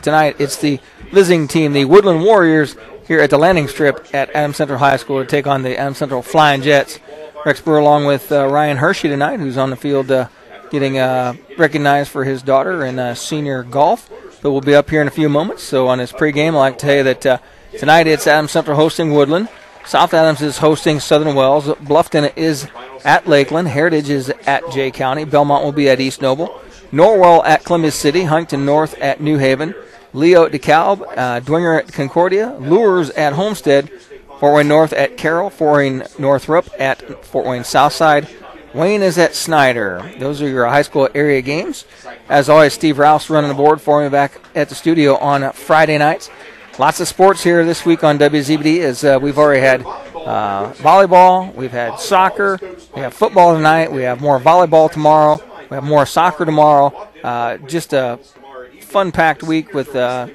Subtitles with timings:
[0.00, 0.80] Tonight, it's the
[1.12, 5.20] visiting team, the Woodlan Warriors, here at the landing strip at Adam Central High School
[5.20, 6.98] to take on the Adam Central Flying Jets.
[7.44, 10.28] Rex Brewer, along with uh, Ryan Hershey tonight, who's on the field uh,
[10.70, 14.10] getting uh, recognized for his daughter in uh, senior golf.
[14.40, 15.62] But we'll be up here in a few moments.
[15.62, 17.38] So on his pregame, I'd like to tell you that uh,
[17.78, 19.46] tonight it's Adam Central hosting Woodlan.
[19.84, 21.66] South Adams is hosting Southern Wells.
[21.66, 22.66] Bluffton is
[23.04, 23.68] at Lakeland.
[23.68, 25.24] Heritage is at Jay County.
[25.26, 26.62] Belmont will be at East Noble.
[26.92, 29.74] Norwell at Columbia City, Huntington North at New Haven,
[30.12, 33.90] Leo at DeKalb, uh, Dwenger at Concordia, Luers at Homestead,
[34.38, 38.28] Fort Wayne North at Carroll, Fort Wayne Northrop at Fort Wayne Southside.
[38.74, 40.12] Wayne is at Snider.
[40.18, 41.84] Those are your high school area games.
[42.28, 45.98] As always, Steve Rouse running the board for me back at the studio on Friday
[45.98, 46.30] nights.
[46.78, 51.54] Lots of sports here this week on WZBD as uh, we've already had uh, volleyball,
[51.54, 52.58] we've had soccer,
[52.94, 55.38] we have football tonight, we have more volleyball tomorrow.
[55.72, 56.92] We have more soccer tomorrow.
[57.24, 58.18] Uh, just a
[58.82, 60.28] fun packed week with uh,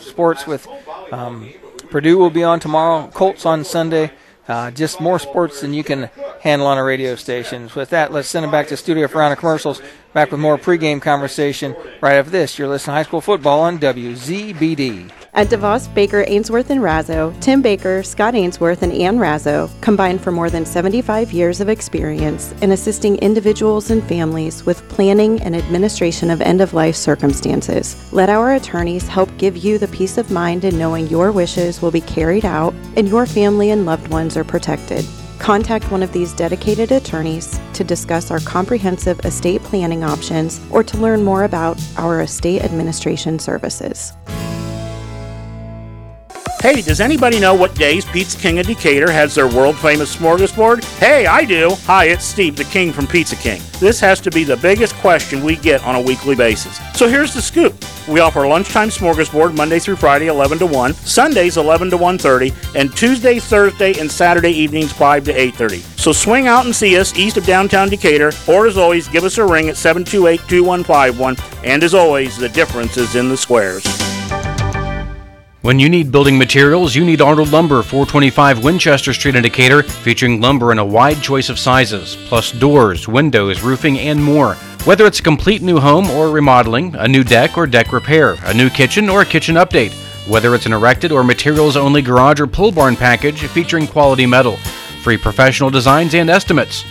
[0.00, 0.66] sports with
[1.12, 1.52] um,
[1.90, 4.10] Purdue will be on tomorrow, Colts on Sunday.
[4.48, 7.70] Uh, just more sports than you can handle on a radio station.
[7.76, 9.80] With that, let's send it back to studio for round of commercials.
[10.12, 12.58] Back with more pregame conversation right after this.
[12.58, 15.10] You're listening to High School Football on WZBD.
[15.34, 20.30] At DeVos, Baker, Ainsworth, and Razzo, Tim Baker, Scott Ainsworth, and Ann Razzo combine for
[20.30, 26.28] more than 75 years of experience in assisting individuals and families with planning and administration
[26.28, 27.96] of end of life circumstances.
[28.12, 31.90] Let our attorneys help give you the peace of mind in knowing your wishes will
[31.90, 35.06] be carried out and your family and loved ones are protected.
[35.42, 40.96] Contact one of these dedicated attorneys to discuss our comprehensive estate planning options or to
[40.98, 44.12] learn more about our estate administration services.
[46.62, 50.84] Hey, does anybody know what days Pizza King of Decatur has their world famous smorgasbord?
[51.00, 51.70] Hey, I do.
[51.86, 53.60] Hi, it's Steve, the King from Pizza King.
[53.80, 56.78] This has to be the biggest question we get on a weekly basis.
[56.94, 57.74] So here's the scoop.
[58.06, 62.96] We offer lunchtime smorgasbord Monday through Friday 11 to 1, Sundays 11 to 1:30, and
[62.96, 65.82] Tuesday, Thursday, and Saturday evenings 5 to 8:30.
[65.96, 69.36] So swing out and see us east of downtown Decatur, or as always, give us
[69.36, 71.36] a ring at 728-2151.
[71.64, 73.84] And as always, the difference is in the squares.
[75.62, 80.40] When you need building materials, you need Arnold Lumber, 425 Winchester Street in Decatur, featuring
[80.40, 84.54] lumber in a wide choice of sizes, plus doors, windows, roofing, and more.
[84.86, 88.52] Whether it's a complete new home or remodeling, a new deck or deck repair, a
[88.52, 89.92] new kitchen or a kitchen update,
[90.28, 94.56] whether it's an erected or materials only garage or pull barn package featuring quality metal,
[95.04, 96.84] free professional designs and estimates.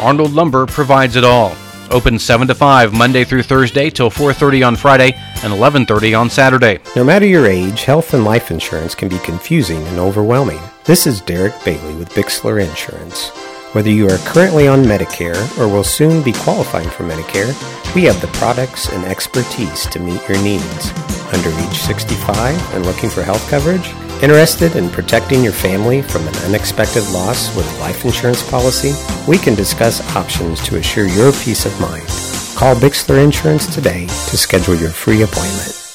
[0.00, 1.54] Arnold Lumber provides it all.
[1.90, 6.78] Open 7 to 5 Monday through Thursday till 4:30 on Friday and 11:30 on Saturday.
[6.94, 10.60] No matter your age, health and life insurance can be confusing and overwhelming.
[10.84, 13.30] This is Derek Bailey with Bixler Insurance.
[13.72, 17.54] Whether you are currently on Medicare or will soon be qualifying for Medicare,
[17.94, 20.92] we have the products and expertise to meet your needs.
[21.32, 23.94] Under age 65 and looking for health coverage?
[24.20, 28.92] Interested in protecting your family from an unexpected loss with a life insurance policy?
[29.28, 32.08] We can discuss options to assure your peace of mind.
[32.56, 35.87] Call Bixler Insurance today to schedule your free appointment.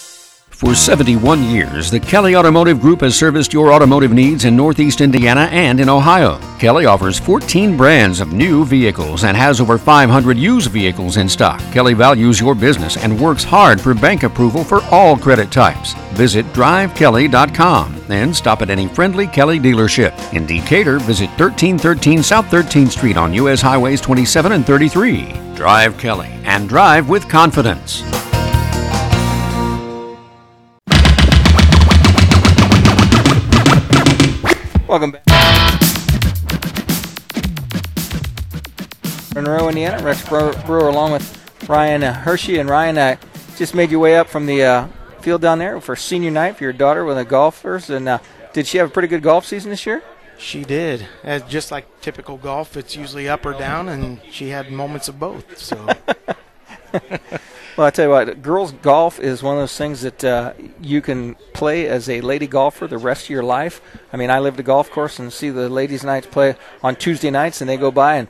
[0.64, 5.42] For 71 years, the Kelly Automotive Group has serviced your automotive needs in Northeast Indiana
[5.52, 6.40] and in Ohio.
[6.58, 11.60] Kelly offers 14 brands of new vehicles and has over 500 used vehicles in stock.
[11.74, 15.96] Kelly values your business and works hard for bank approval for all credit types.
[16.14, 20.14] Visit drivekelly.com and stop at any friendly Kelly dealership.
[20.34, 23.62] In Decatur, visit 1313 South 13th Street on U.S.
[23.62, 25.34] Highways 27 and 33.
[25.56, 28.02] Drive Kelly and drive with confidence.
[34.94, 35.26] Welcome back.
[39.34, 40.04] Monroe, Indiana.
[40.04, 42.60] Rex Brewer, along with Ryan Hershey.
[42.60, 43.16] And Ryan, uh,
[43.58, 44.88] just made your way up from the uh,
[45.22, 47.90] field down there for senior night for your daughter with the golfers.
[47.90, 48.20] And uh,
[48.54, 50.04] did she have a pretty good golf season this year?
[50.38, 51.08] She did.
[51.24, 55.20] As just like typical golf, it's usually up or down, and she had moments of
[55.20, 55.58] both.
[55.58, 55.88] So.
[57.76, 61.02] Well, I tell you what, girls golf is one of those things that uh, you
[61.02, 63.82] can play as a lady golfer the rest of your life.
[64.12, 67.32] I mean, I live a golf course and see the ladies' nights play on Tuesday
[67.32, 68.28] nights, and they go by, and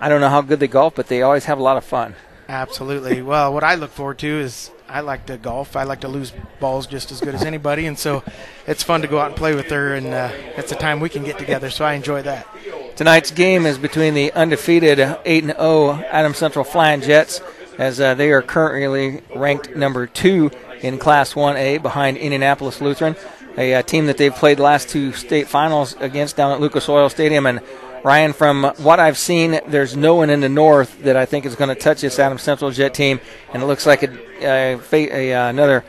[0.00, 2.16] I don't know how good they golf, but they always have a lot of fun.
[2.48, 3.22] Absolutely.
[3.32, 5.76] well, what I look forward to is I like to golf.
[5.76, 8.24] I like to lose balls just as good as anybody, and so
[8.66, 11.08] it's fun to go out and play with her, and uh, it's a time we
[11.08, 11.70] can get together.
[11.70, 12.48] So I enjoy that.
[12.96, 17.40] Tonight's game is between the undefeated 8 and 0 Adams Central Flying Jets
[17.78, 23.16] as uh, they are currently ranked number two in Class 1A behind Indianapolis Lutheran,
[23.56, 27.08] a uh, team that they've played last two state finals against down at Lucas Oil
[27.08, 27.46] Stadium.
[27.46, 27.60] And
[28.04, 31.54] Ryan, from what I've seen, there's no one in the north that I think is
[31.54, 33.20] going to touch this Adam Central Jet team,
[33.52, 34.10] and it looks like a,
[34.42, 35.84] a, a, another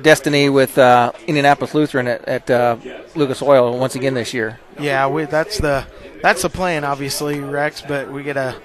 [0.00, 2.76] destiny with uh, Indianapolis Lutheran at, at uh,
[3.14, 4.58] Lucas Oil once again this year.
[4.80, 5.86] Yeah, we, that's the
[6.22, 7.82] that's the plan, obviously, Rex.
[7.82, 8.56] But we gotta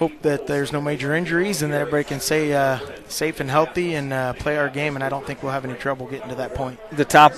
[0.00, 3.94] hope that there's no major injuries and that everybody can stay uh, safe and healthy
[3.94, 4.94] and uh, play our game.
[4.94, 6.80] And I don't think we'll have any trouble getting to that point.
[6.90, 7.34] The top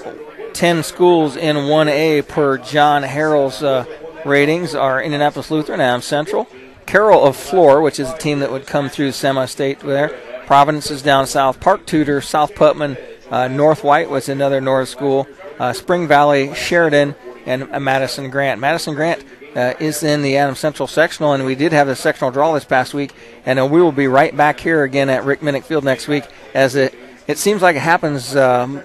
[0.52, 3.84] 10 schools in 1A per John Harrell's uh,
[4.24, 6.46] ratings are Indianapolis Lutheran, Adams Central,
[6.86, 10.16] Carroll of Flora, which is a team that would come through semi-state there.
[10.46, 11.58] Providence is down south.
[11.58, 12.96] Park Tudor, South Putnam,
[13.28, 15.26] uh, North White was another North school.
[15.58, 18.60] Uh, Spring Valley, Sheridan, and Madison Grant.
[18.60, 22.30] Madison Grant uh, is in the Adams Central sectional, and we did have the sectional
[22.30, 23.12] draw this past week,
[23.44, 26.24] and uh, we will be right back here again at Rick Minnick Field next week
[26.54, 26.94] as it
[27.28, 28.82] it seems like it happens um,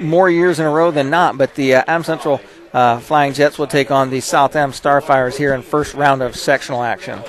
[0.00, 1.36] more years in a row than not.
[1.36, 2.40] But the uh, Central
[2.72, 6.34] uh, Flying Jets will take on the South Adams Starfires here in first round of
[6.34, 7.20] sectional action.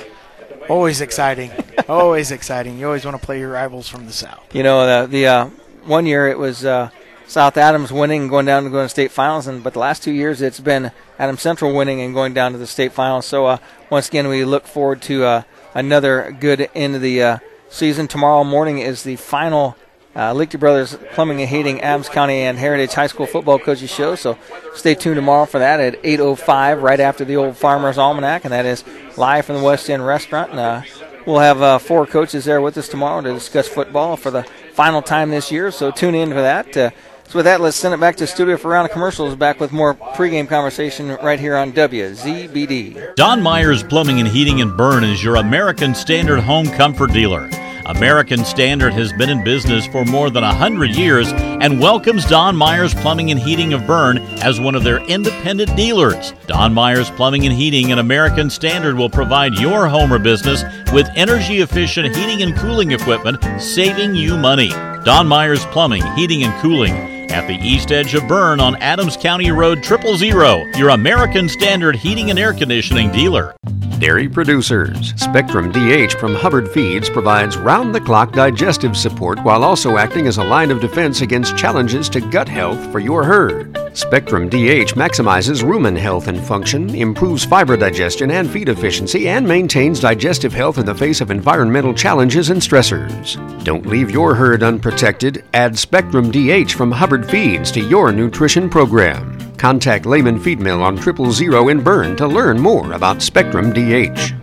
[0.70, 1.52] Always exciting.
[1.88, 2.80] always exciting.
[2.80, 4.44] You always want to play your rivals from the south.
[4.56, 5.46] You know, the, the uh,
[5.86, 6.90] one year it was uh,
[7.28, 10.04] South Adams winning and going down to going to state finals, and but the last
[10.04, 13.26] two years it's been Adams Central winning and going down to the state finals.
[13.26, 13.58] So uh,
[13.90, 15.42] once again, we look forward to uh,
[15.74, 17.38] another good end of the uh,
[17.70, 18.08] season.
[18.08, 19.76] Tomorrow morning is the final
[20.16, 24.16] uh, Liechty Brothers Plumbing and Heating, Adams County and Heritage High School Football Coaches Show.
[24.16, 24.38] So
[24.74, 28.66] stay tuned tomorrow for that at 8.05, right after the Old Farmer's Almanac, and that
[28.66, 28.84] is
[29.18, 30.52] live from the West End Restaurant.
[30.52, 30.82] And, uh,
[31.26, 34.44] we'll have uh, four coaches there with us tomorrow to discuss football for the
[34.74, 35.72] final time this year.
[35.72, 36.94] So tune in for that.
[37.28, 39.36] So with that, let's send it back to studio for a round of commercials.
[39.36, 43.16] Back with more pregame conversation right here on WZBD.
[43.16, 47.50] Don Myers Plumbing and Heating in Berne is your American Standard home comfort dealer.
[47.88, 52.94] American Standard has been in business for more than 100 years and welcomes Don Myers
[52.94, 56.34] Plumbing and Heating of Berne as one of their independent dealers.
[56.48, 60.64] Don Myers Plumbing and Heating and American Standard will provide your home or business
[60.94, 64.70] with energy efficient heating and cooling equipment, saving you money.
[65.04, 69.52] Don Myers Plumbing, Heating and Cooling at the east edge of Berne on Adams County
[69.52, 73.56] Road Triple Zero, your American Standard heating and air conditioning dealer.
[74.00, 75.14] Dairy producers.
[75.16, 80.38] Spectrum DH from Hubbard Feeds provides round the clock digestive support while also acting as
[80.38, 83.85] a line of defense against challenges to gut health for your herd.
[83.96, 90.02] Spectrum DH maximizes rumen health and function, improves fiber digestion and feed efficiency, and maintains
[90.02, 93.38] digestive health in the face of environmental challenges and stressors.
[93.64, 95.46] Don't leave your herd unprotected.
[95.54, 99.40] Add Spectrum DH from Hubbard Feeds to your nutrition program.
[99.56, 104.34] Contact Lehman Feed Mill on Triple Zero in Berne to learn more about Spectrum DH.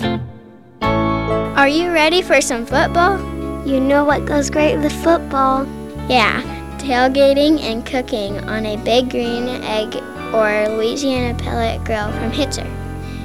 [0.82, 3.18] Are you ready for some football?
[3.66, 5.66] You know what goes great with football?
[6.08, 6.40] Yeah,
[6.82, 9.94] tailgating and cooking on a big green egg
[10.34, 12.66] or Louisiana pellet grill from Hitzer.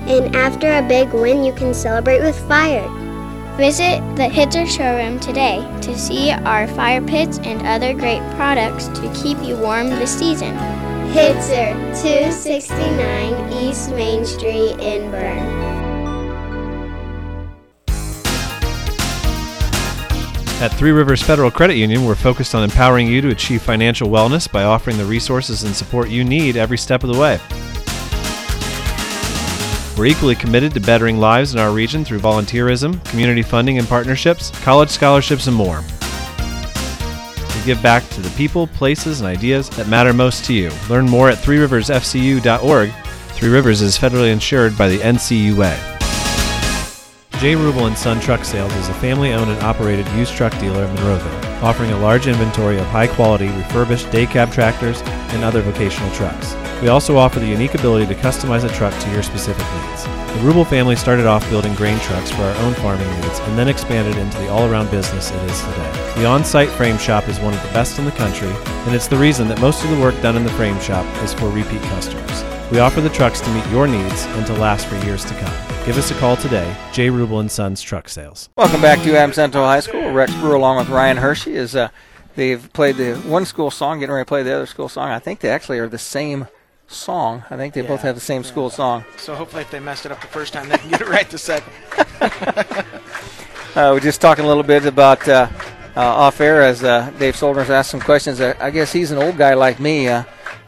[0.08, 2.88] And after a big win, you can celebrate with fire.
[3.58, 9.12] Visit the Hitzer showroom today to see our fire pits and other great products to
[9.16, 10.56] keep you warm this season.
[11.12, 15.87] Hitzer, 269 East Main Street in Berne.
[20.60, 24.52] At Three Rivers Federal Credit Union, we're focused on empowering you to achieve financial wellness
[24.52, 27.40] by offering the resources and support you need every step of the way.
[29.96, 34.50] We're equally committed to bettering lives in our region through volunteerism, community funding and partnerships,
[34.64, 35.84] college scholarships, and more.
[37.56, 40.72] We give back to the people, places, and ideas that matter most to you.
[40.90, 42.92] Learn more at threeriversfcu.org.
[43.36, 45.97] Three Rivers is federally insured by the NCUA.
[47.40, 47.54] J.
[47.54, 51.62] Rubel and Son Truck Sales is a family-owned and operated used truck dealer in Monroeville,
[51.62, 56.56] offering a large inventory of high-quality refurbished day cab tractors and other vocational trucks.
[56.82, 60.06] We also offer the unique ability to customize a truck to your specific needs.
[60.06, 63.68] The Rubel family started off building grain trucks for our own farming needs and then
[63.68, 66.14] expanded into the all-around business it is today.
[66.16, 69.16] The on-site frame shop is one of the best in the country, and it's the
[69.16, 72.57] reason that most of the work done in the frame shop is for repeat customers.
[72.70, 75.86] We offer the trucks to meet your needs and to last for years to come.
[75.86, 77.08] Give us a call today, J.
[77.08, 78.50] Rubel and Sons Truck Sales.
[78.58, 80.12] Welcome back to Adams Central High School.
[80.12, 81.88] Rex Brewer along with Ryan Hershey is uh,
[82.36, 85.12] they've played the one school song, getting ready to play the other school song.
[85.12, 86.48] I think they actually are the same
[86.88, 87.46] song.
[87.50, 88.50] I think they both have the same yeah.
[88.50, 89.06] school song.
[89.16, 91.30] So hopefully, if they messed it up the first time, they can get it right
[91.30, 91.72] the second.
[93.78, 95.48] uh, we're just talking a little bit about uh,
[95.96, 98.42] uh off air as uh, Dave Soldner's asked some questions.
[98.42, 100.10] Uh, I guess he's an old guy like me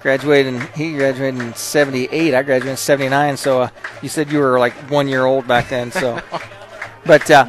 [0.02, 3.70] graduated in, he graduated in 78 i graduated in 79 so uh,
[4.02, 6.22] you said you were like one year old back then so.
[7.06, 7.46] But uh,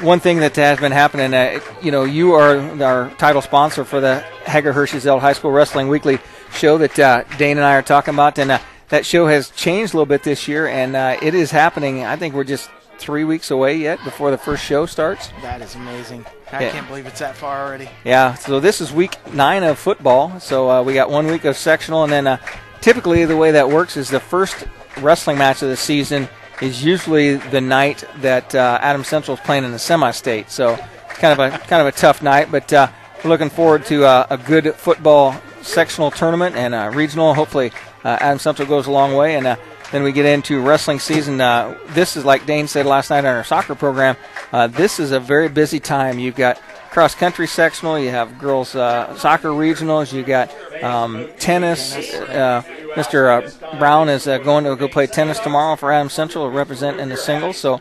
[0.00, 4.00] one thing that has been happening uh, you know you are our title sponsor for
[4.00, 6.18] the hager hershey's high school wrestling weekly
[6.52, 8.58] show that uh, dane and i are talking about and uh,
[8.88, 12.16] that show has changed a little bit this year and uh, it is happening i
[12.16, 15.28] think we're just three weeks away yet before the first show starts.
[15.42, 16.70] That is amazing I Yeah.
[16.70, 17.88] can't believe it's that far already.
[18.04, 20.38] Yeah, so this is week nine of football.
[20.40, 22.36] So uh, we got one week of sectional, and then uh,
[22.80, 24.64] typically the way that works is the first
[25.00, 26.28] wrestling match of the season
[26.62, 30.50] is usually the night that uh, Adams Central is playing in the semi-state.
[30.50, 30.76] So
[31.08, 32.88] kind of a kind of a tough night, but uh,
[33.22, 37.34] we're looking forward to uh, a good football sectional tournament and uh, regional.
[37.34, 37.72] Hopefully,
[38.04, 39.56] uh, Adams Central goes a long way, and uh,
[39.92, 41.40] then we get into wrestling season.
[41.40, 44.16] Uh, this is like Dane said last night on our soccer program.
[44.54, 46.20] Uh, this is a very busy time.
[46.20, 46.60] You've got
[46.92, 50.48] cross country sectional, you have girls uh, soccer regionals, You've got
[50.80, 51.92] um, tennis.
[52.14, 52.62] Uh,
[52.94, 53.26] Mr.
[53.26, 57.08] Uh, Brown is uh, going to go play tennis tomorrow for Adams Central, represent in
[57.08, 57.56] the singles.
[57.58, 57.80] So.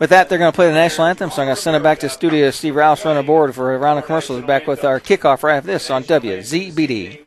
[0.00, 1.82] With that, they're going to play the national anthem, so I'm going to send it
[1.84, 2.50] back to studio.
[2.50, 4.42] Steve Rouse running aboard for a round of commercials.
[4.44, 7.22] Back with our kickoff right after this on WZBD.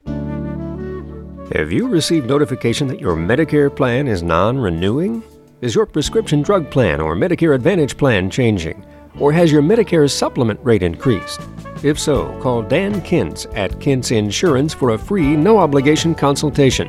[1.56, 5.24] Have you received notification that your Medicare plan is non renewing?
[5.60, 8.86] Is your prescription drug plan or Medicare Advantage plan changing?
[9.20, 11.42] Or has your Medicare supplement rate increased?
[11.82, 16.88] If so, call Dan Kintz at Kintz Insurance for a free, no obligation consultation.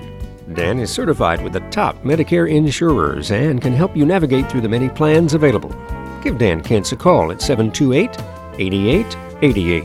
[0.52, 4.68] Dan is certified with the top Medicare insurers and can help you navigate through the
[4.68, 5.70] many plans available.
[6.22, 8.10] Give Dan Kintz a call at 728
[8.60, 9.84] 8888.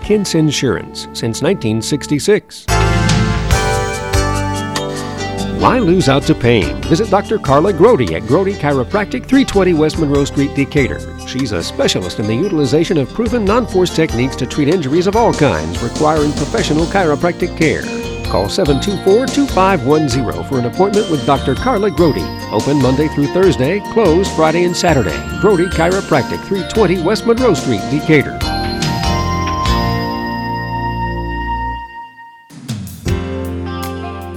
[0.00, 2.66] Kintz Insurance since 1966.
[5.58, 6.82] Why lose out to pain?
[6.82, 7.38] Visit Dr.
[7.38, 11.00] Carla Grody at Grody Chiropractic, 320 West Monroe Street, Decatur.
[11.26, 15.16] She's a specialist in the utilization of proven non force techniques to treat injuries of
[15.16, 17.82] all kinds requiring professional chiropractic care.
[18.30, 21.54] Call 724 2510 for an appointment with Dr.
[21.54, 22.26] Carla Grody.
[22.52, 25.16] Open Monday through Thursday, closed Friday and Saturday.
[25.40, 28.38] Grody Chiropractic, 320 West Monroe Street, Decatur.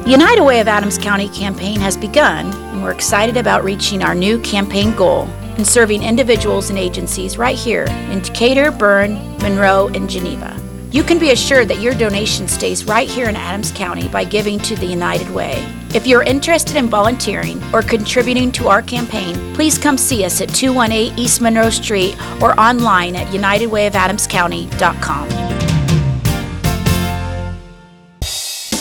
[0.09, 4.15] The United Way of Adams County campaign has begun, and we're excited about reaching our
[4.15, 5.25] new campaign goal
[5.55, 10.59] and serving individuals and agencies right here in Decatur, Berne, Monroe, and Geneva.
[10.89, 14.57] You can be assured that your donation stays right here in Adams County by giving
[14.61, 15.63] to the United Way.
[15.93, 20.49] If you're interested in volunteering or contributing to our campaign, please come see us at
[20.49, 25.68] 218 East Monroe Street or online at unitedwayofadamscounty.com.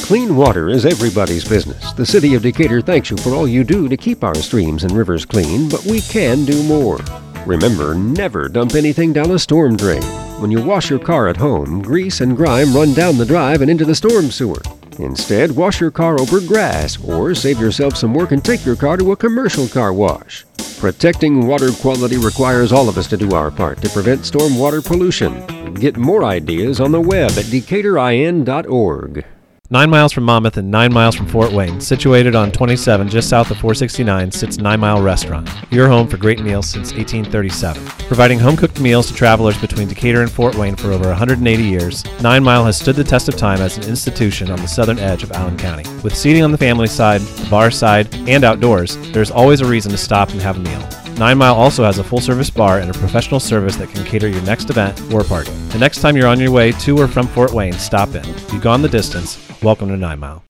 [0.08, 1.92] Clean water is everybody's business.
[1.92, 4.92] The City of Decatur thanks you for all you do to keep our streams and
[4.92, 6.98] rivers clean, but we can do more.
[7.44, 10.00] Remember, never dump anything down a storm drain.
[10.40, 13.70] When you wash your car at home, grease and grime run down the drive and
[13.70, 14.62] into the storm sewer.
[14.98, 18.96] Instead, wash your car over grass or save yourself some work and take your car
[18.96, 20.46] to a commercial car wash.
[20.78, 25.74] Protecting water quality requires all of us to do our part to prevent stormwater pollution.
[25.74, 29.26] Get more ideas on the web at decaturin.org.
[29.70, 33.50] Nine miles from Monmouth and nine miles from Fort Wayne, situated on 27 just south
[33.50, 37.84] of 469, sits Nine Mile Restaurant, your home for great meals since 1837.
[38.06, 42.02] Providing home cooked meals to travelers between Decatur and Fort Wayne for over 180 years,
[42.22, 45.22] Nine Mile has stood the test of time as an institution on the southern edge
[45.22, 45.84] of Allen County.
[46.02, 49.92] With seating on the family side, the bar side, and outdoors, there's always a reason
[49.92, 51.07] to stop and have a meal.
[51.18, 54.28] Nine Mile also has a full service bar and a professional service that can cater
[54.28, 55.50] your next event or party.
[55.70, 58.24] The next time you're on your way to or from Fort Wayne, stop in.
[58.52, 59.36] You've gone the distance.
[59.60, 60.44] Welcome to Nine Mile.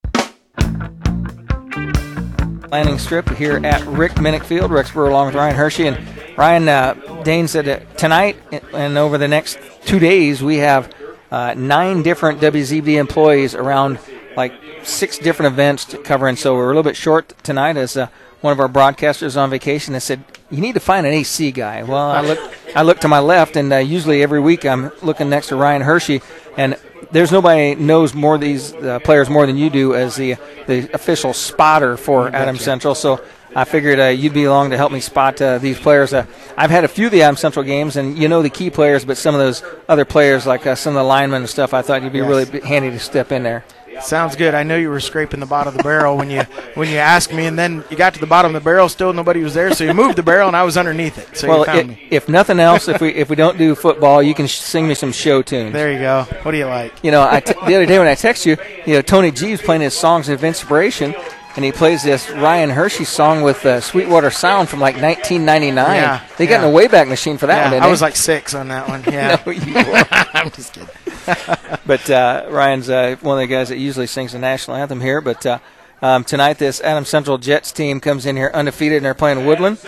[2.71, 4.71] landing strip here at Rick Minnick Field.
[4.71, 5.87] Rex Brewer along with Ryan Hershey.
[5.87, 8.37] And Ryan uh, Dane said that tonight
[8.75, 10.93] and over the next two days, we have
[11.31, 13.99] uh, nine different WZB employees around
[14.37, 16.29] like six different events to cover.
[16.29, 18.09] And so we're a little bit short tonight as uh,
[18.43, 21.83] one of our broadcasters on vacation has said, you need to find an AC guy.
[21.83, 22.39] Well, I look,
[22.75, 25.83] I look to my left, and uh, usually every week I'm looking next to Ryan
[25.83, 26.23] Hershey,
[26.57, 26.77] and
[27.11, 30.37] there's nobody knows more these uh, players more than you do as the
[30.67, 32.95] the official spotter for Adam Central.
[32.95, 33.21] So
[33.55, 36.13] I figured uh, you'd be along to help me spot uh, these players.
[36.13, 36.27] Uh,
[36.57, 39.05] I've had a few of the Adam Central games, and you know the key players,
[39.05, 41.83] but some of those other players, like uh, some of the linemen and stuff, I
[41.83, 42.29] thought you'd be Yes.
[42.29, 43.65] really handy to step in there.
[44.03, 44.55] Sounds good.
[44.55, 46.43] I know you were scraping the bottom of the barrel when you
[46.75, 48.89] when you asked me, and then you got to the bottom of the barrel.
[48.89, 51.37] Still, nobody was there, so you moved the barrel, and I was underneath it.
[51.37, 52.09] So well, you found i- me.
[52.11, 54.95] if nothing else, if we if we don't do football, you can sh- sing me
[54.95, 55.73] some show tunes.
[55.73, 56.23] There you go.
[56.43, 56.93] What do you like?
[57.03, 59.61] You know, I t- the other day when I text you, you know, Tony G's
[59.61, 61.15] playing his songs of inspiration,
[61.57, 65.75] and he plays this Ryan Hershey song with uh, Sweetwater Sound from like 1999.
[65.97, 66.69] Yeah, they got yeah.
[66.69, 69.03] a Wayback Machine for that yeah, one, didn't I was like six on that one.
[69.13, 69.43] Yeah.
[69.45, 69.53] No.
[70.35, 70.89] I'm just kidding.
[71.87, 75.21] but uh, Ryan's uh, one of the guys that usually sings the national anthem here.
[75.21, 75.59] But uh,
[76.01, 79.79] um, tonight, this Adam Central Jets team comes in here undefeated, and they're playing Woodlan.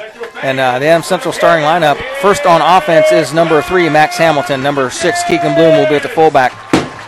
[0.43, 4.63] And uh, the Adam Central starting lineup, first on offense is number three, Max Hamilton.
[4.63, 6.53] Number six, Keegan Bloom will be at the fullback.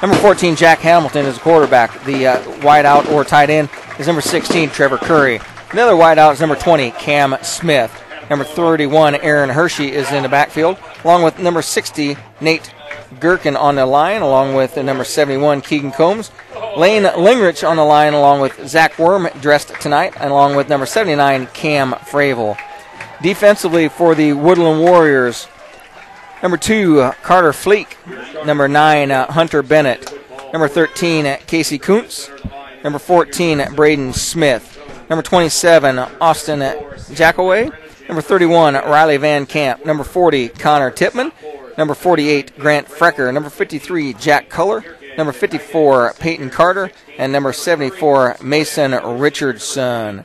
[0.02, 2.04] Number 14, Jack Hamilton is the quarterback.
[2.04, 3.70] The uh, wideout or tight end
[4.00, 5.40] is number 16, Trevor Curry.
[5.70, 8.02] Another other wideout is number 20, Cam Smith.
[8.28, 12.74] Number 31, Aaron Hershey is in the backfield, along with number 60, Nate
[13.20, 16.30] Gherkin on the line, along with the number 71, Keegan Combs.
[16.76, 20.86] Lane Lingrich on the line, along with Zach Worm, dressed tonight, and along with number
[20.86, 22.56] 79, Cam Fravel.
[23.22, 25.46] Defensively for the Woodlan Warriors,
[26.42, 27.96] number two, uh, Carter Fleek.
[28.44, 30.12] Number nine, uh, Hunter Bennett.
[30.52, 32.30] Number 13, uh, Casey Kuntz.
[32.82, 34.78] Number 14, Braden Smith.
[35.08, 36.60] Number 27, Austin
[37.14, 37.70] Jackaway.
[38.08, 39.86] Number 31, Riley Van Camp.
[39.86, 41.32] Number 40, Connor Tipman.
[41.78, 43.32] Number 48, Grant Frecker.
[43.32, 44.84] Number 53, Jack Culler.
[45.16, 46.90] Number 54, Peyton Carter.
[47.18, 50.24] And number 74, Mason Richardson.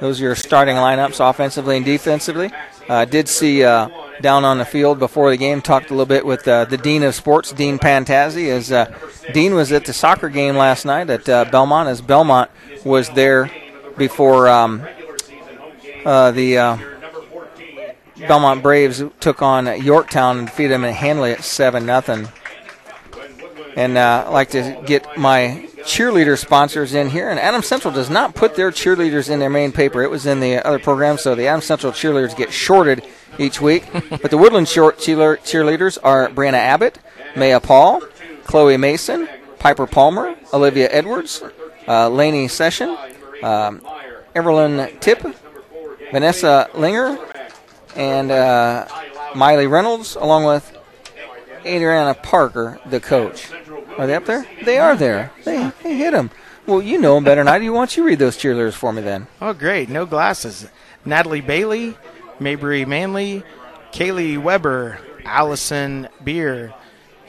[0.00, 2.50] Those are your starting lineups offensively and defensively.
[2.88, 3.88] Uh, did see uh,
[4.20, 7.02] down on the field before the game, talked a little bit with uh, the Dean
[7.02, 8.94] of Sports, Dean Pantazzi, as uh,
[9.32, 12.50] Dean was at the soccer game last night at uh, Belmont, as Belmont
[12.84, 13.50] was there
[13.96, 14.86] before um,
[16.04, 16.58] uh, the
[18.26, 22.28] Belmont Braves took on Yorktown and defeated them in Hanley at 7 0.
[23.76, 27.30] And uh, I'd like to get my cheerleader sponsors in here.
[27.30, 30.02] And Adam Central does not put their cheerleaders in their main paper.
[30.02, 33.04] It was in the other program, so the Adam Central cheerleaders get shorted
[33.38, 33.84] each week.
[33.92, 36.98] but the Woodlan short cheerleaders are Brianna Abbott,
[37.36, 38.02] Maya Paul,
[38.44, 41.42] Chloe Mason, Piper Palmer, Olivia Edwards,
[41.86, 42.90] uh, Laney Session,
[43.42, 43.80] um,
[44.34, 45.24] Everlyn Tip,
[46.12, 47.18] Vanessa Linger,
[47.98, 48.86] and uh,
[49.34, 50.74] Miley Reynolds, along with
[51.66, 53.50] Adriana Parker, the coach.
[53.98, 54.46] Are they up there?
[54.64, 55.32] They are there.
[55.44, 56.30] They, they hit them.
[56.66, 57.72] Well, you know them better than I do.
[57.72, 59.26] Why don't you read those cheerleaders for me then?
[59.40, 59.88] Oh, great.
[59.88, 60.68] No glasses.
[61.04, 61.96] Natalie Bailey,
[62.38, 63.42] Mabry Manley,
[63.92, 66.72] Kaylee Weber, Allison Beer,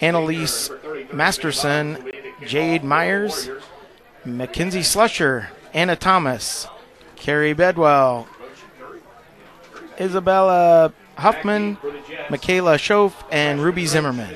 [0.01, 0.69] Annalise
[1.11, 2.11] Masterson,
[2.45, 3.49] Jade Myers,
[4.23, 6.67] Mackenzie Slusher, Anna Thomas,
[7.15, 8.27] Carrie Bedwell,
[9.99, 11.77] Isabella Huffman,
[12.29, 14.35] Michaela Schoaf, and Ruby Zimmerman.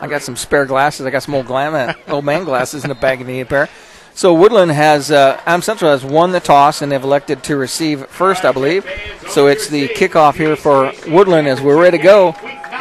[0.00, 1.06] I got some spare glasses.
[1.06, 3.68] I got some old, glam- old man glasses in the bag of the a pair.
[4.14, 8.06] So Woodlan has, uh, Am Central has won the toss and they've elected to receive
[8.06, 8.86] first, I believe.
[9.28, 12.32] So it's the kickoff here for Woodlan as we're ready to go.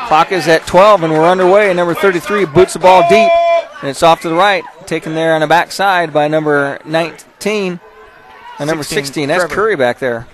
[0.07, 1.69] Clock is at 12 and we're underway.
[1.69, 3.31] And number 33 boots the ball deep
[3.81, 7.79] and it's off to the right, taken there on the backside by number 19
[8.59, 9.05] and number 16.
[9.05, 9.27] 16.
[9.27, 10.27] That's Curry back there.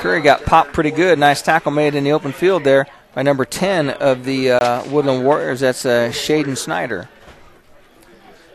[0.00, 1.18] Curry got popped pretty good.
[1.18, 5.22] Nice tackle made in the open field there by number 10 of the uh, Woodlan
[5.22, 5.60] Warriors.
[5.60, 7.10] That's uh, Shaden Snyder.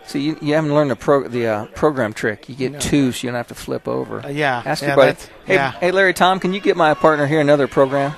[0.08, 2.50] So you, you haven't learned the pro, the uh, program trick.
[2.50, 2.80] You get no.
[2.80, 4.26] two, so you don't have to flip over.
[4.26, 4.64] Uh, yeah.
[4.66, 5.18] Ask yeah, your buddy.
[5.46, 5.72] Hey, yeah.
[5.74, 8.16] hey, Larry Tom, can you get my partner here another program?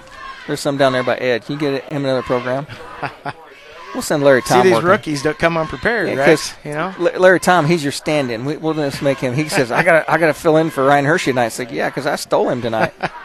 [0.48, 1.44] There's some down there by Ed.
[1.44, 2.66] Can you get him another program?
[3.94, 4.62] we'll send Larry Tom.
[4.62, 4.90] See, these working.
[4.90, 6.58] rookies don't come unprepared, yeah, right?
[6.64, 8.46] You know, Larry Tom, he's your stand-in.
[8.46, 9.34] We, will just make him.
[9.34, 11.72] He says, "I got, I got to fill in for Ryan Hershey tonight." It's like,
[11.72, 12.94] yeah, because I stole him tonight.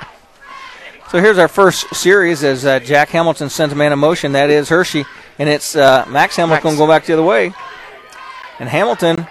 [1.13, 4.33] So here's our first series as uh, Jack Hamilton sends a man in motion.
[4.33, 5.05] That is Hershey.
[5.39, 7.53] And it's uh, Max Hamilton going back the other way.
[8.59, 9.27] And Hamilton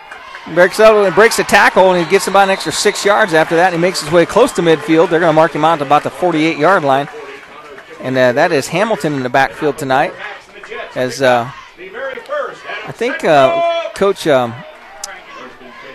[0.53, 3.55] breaks out and breaks the tackle, and he gets about an extra six yards after
[3.55, 3.73] that.
[3.73, 5.09] And he makes his way close to midfield.
[5.09, 7.09] They're going to mark him out to about the 48 yard line.
[8.01, 10.13] And uh, that is Hamilton in the backfield tonight.
[10.93, 14.53] As uh, I think uh, Coach um,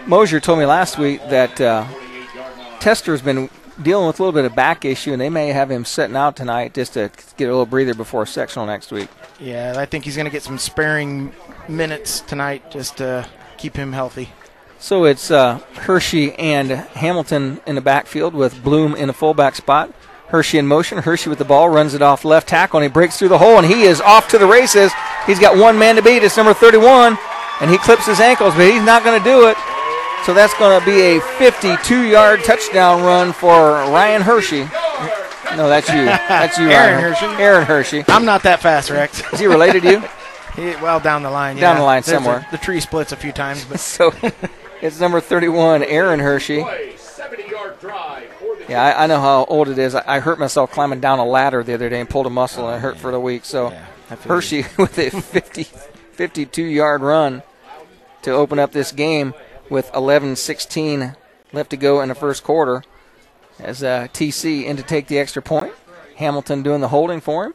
[0.04, 1.86] Mosier told me last week that uh,
[2.80, 3.48] Tester's been
[3.82, 6.36] dealing with a little bit of back issue, and they may have him sitting out
[6.36, 9.08] tonight just to get a little breather before sectional next week.
[9.38, 11.32] Yeah, I think he's going to get some sparing
[11.68, 14.30] minutes tonight just to keep him healthy.
[14.78, 19.92] So it's uh, Hershey and Hamilton in the backfield with Bloom in the fullback spot.
[20.28, 20.98] Hershey in motion.
[20.98, 23.58] Hershey with the ball runs it off left tackle, and he breaks through the hole,
[23.58, 24.92] and he is off to the races.
[25.26, 26.22] He's got one man to beat.
[26.22, 27.16] It's number 31,
[27.60, 29.56] and he clips his ankles, but he's not going to do it.
[30.24, 34.66] So that's going to be a 52 yard touchdown run for Ryan Hershey.
[35.56, 36.04] No, that's you.
[36.04, 37.12] That's you, Aaron Ryan.
[37.12, 37.42] Hershey.
[37.42, 38.04] Aaron Hershey.
[38.08, 39.22] I'm not that fast, Rex.
[39.32, 40.00] Is he related to you?
[40.56, 41.56] he, well, down the line.
[41.56, 41.80] Down yeah.
[41.80, 42.46] the line There's somewhere.
[42.48, 44.12] A, the tree splits a few times, but so
[44.82, 46.64] it's number 31, Aaron Hershey.
[48.68, 49.94] Yeah, I, I, know how old it is.
[49.94, 52.68] I, I, hurt myself climbing down a ladder the other day and pulled a muscle,
[52.68, 53.44] and it hurt for the week.
[53.44, 53.86] So yeah,
[54.24, 57.44] Hershey with a 50, 52 yard run
[58.22, 59.34] to open up this game
[59.70, 61.16] with 11-16
[61.52, 62.82] left to go in the first quarter
[63.58, 65.72] as uh, TC in to take the extra point.
[66.16, 67.54] Hamilton doing the holding for him.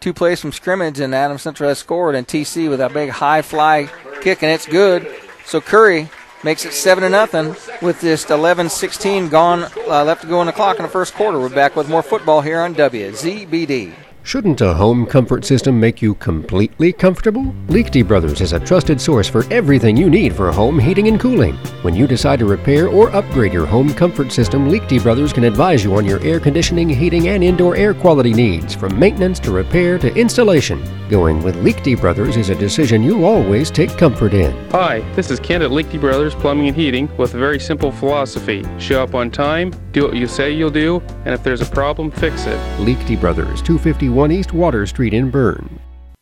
[0.00, 3.42] Two plays from scrimmage, and Adam Central has scored, and TC with a big high
[3.42, 3.88] fly
[4.20, 5.08] kick, and it's good.
[5.44, 6.08] So Curry
[6.44, 10.46] makes it 7 to nothing with this 11 16 gone, uh, left to go in
[10.46, 11.40] the clock in the first quarter.
[11.40, 14.05] We're back with more football here on WZBD.
[14.26, 17.44] Shouldn't a home comfort system make you completely comfortable?
[17.68, 21.54] Liechty Brothers is a trusted source for everything you need for home heating and cooling.
[21.82, 25.84] When you decide to repair or upgrade your home comfort system, Liechty Brothers can advise
[25.84, 29.96] you on your air conditioning, heating, and indoor air quality needs, from maintenance to repair
[30.00, 30.82] to installation.
[31.08, 34.52] Going with Liechty Brothers is a decision you'll always take comfort in.
[34.72, 38.66] Hi, this is Kent at Liechty Brothers Plumbing and Heating with a very simple philosophy.
[38.80, 42.10] Show up on time, do what you say you'll do, and if there's a problem,
[42.10, 42.58] fix it.
[42.80, 45.78] Liechty Brothers, 251 East Water Street in Berne.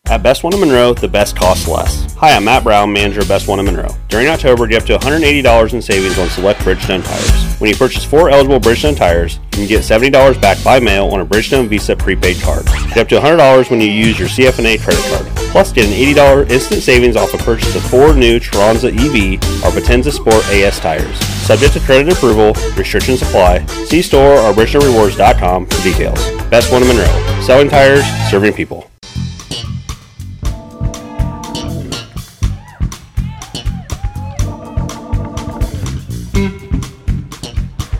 [0.08, 2.12] At Best One of Monroe, the best costs less.
[2.16, 3.88] Hi, I'm Matt Brown, manager of Best One of Monroe.
[4.08, 7.58] During October, get up to $180 in savings on select Bridgestone tires.
[7.58, 11.20] When you purchase four eligible Bridgestone tires, you can get $70 back by mail on
[11.20, 12.66] a Bridgestone Visa prepaid card.
[12.66, 15.26] Get up to $100 when you use your CFNA credit card.
[15.50, 19.70] Plus, get an $80 instant savings off a purchase of four new Turanza EV or
[19.72, 21.18] Potenza Sport AS tires.
[21.46, 23.64] Subject to credit approval, restrictions apply.
[23.86, 26.20] See store or BridgestoneRewards.com for details.
[26.50, 27.40] Best One of Monroe.
[27.42, 28.90] Selling tires, serving people.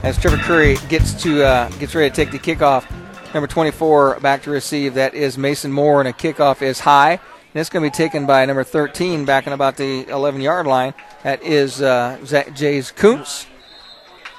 [0.05, 2.85] As Trevor Curry gets to uh, gets ready to take the kickoff.
[3.33, 4.93] Number 24 back to receive.
[4.95, 7.13] That is Mason Moore, and a kickoff is high.
[7.13, 10.67] And it's going to be taken by number 13 back in about the 11 yard
[10.67, 10.93] line.
[11.23, 13.47] That is uh, Jace Kuntz.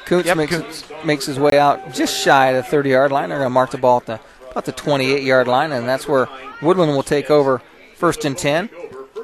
[0.05, 0.83] Kuntz, Yep, makes, Kuntz.
[1.03, 3.29] makes his way out just shy of the 30 yard line.
[3.29, 4.19] They're going to mark the ball at the,
[4.51, 6.27] about the 28 yard line, and that's where
[6.59, 7.59] Woodlan will take over
[7.95, 8.69] first and 10.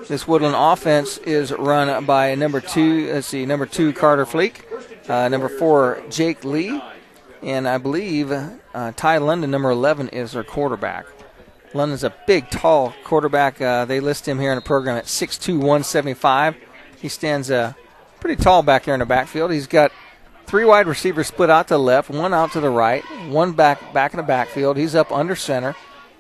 [0.08, 4.62] This Woodlan offense is run by number two, let's see, number two, Carter Fleek,
[5.08, 6.82] uh, number four, Jake Lee,
[7.42, 11.06] and I believe uh, Ty London, number 11, is their quarterback.
[11.74, 13.62] London's a big, tall quarterback.
[13.62, 16.56] Uh, they list him here in the program at 6'2", 175.
[17.00, 17.74] He stands uh,
[18.20, 19.52] pretty tall back there in the backfield.
[19.52, 19.92] He's got
[20.46, 23.94] three wide receivers split out to the left, one out to the right, one back
[23.94, 24.78] back in the backfield.
[24.78, 25.76] He's up under center,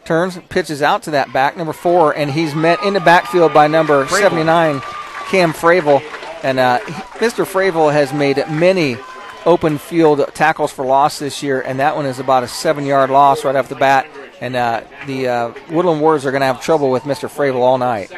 [0.05, 3.67] turns, pitches out to that back number four, and he's met in the backfield by
[3.67, 4.81] number 79,
[5.29, 6.01] Cam Fravel.
[6.43, 6.79] And uh,
[7.19, 7.45] Mr.
[7.45, 8.97] Fravel has made many
[9.45, 13.43] open field tackles for loss this year, and that one is about a seven-yard loss
[13.43, 14.07] right off the bat.
[14.39, 17.29] And uh, the uh, Woodlan Warriors are going to have trouble with Mr.
[17.29, 18.11] Fravel all night.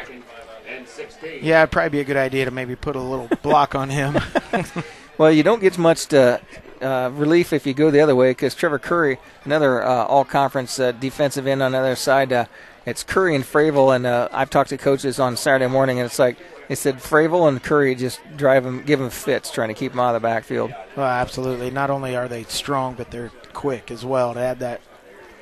[1.42, 4.16] Yeah, it'd probably be a good idea to maybe put a little block on him.
[5.16, 6.40] Well, you don't get much to,
[6.82, 10.90] uh, relief if you go the other way because Trevor Curry, another uh, all-conference uh,
[10.90, 12.46] defensive end on the other side, uh,
[12.84, 16.18] it's Curry and Fravel, and uh, I've talked to coaches on Saturday morning, and it's
[16.18, 16.36] like
[16.68, 20.00] they said Fravel and Curry just drive them, give them fits trying to keep them
[20.00, 20.74] out of the backfield.
[20.96, 21.70] Well, absolutely.
[21.70, 24.34] Not only are they strong, but they're quick as well.
[24.34, 24.80] To add that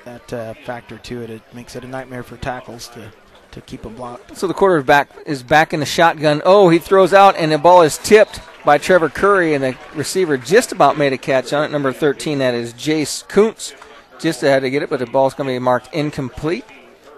[0.05, 3.13] that uh, factor to it, it makes it a nightmare for tackles to
[3.53, 4.37] to keep them blocked.
[4.37, 6.43] So the quarterback is back in the shotgun.
[6.45, 10.37] Oh, he throws out, and the ball is tipped by Trevor Curry, and the receiver
[10.37, 11.71] just about made a catch on it.
[11.71, 13.75] Number 13, that is Jace Kuntz.
[14.19, 16.65] Just had to get it, but the ball's going to be marked incomplete.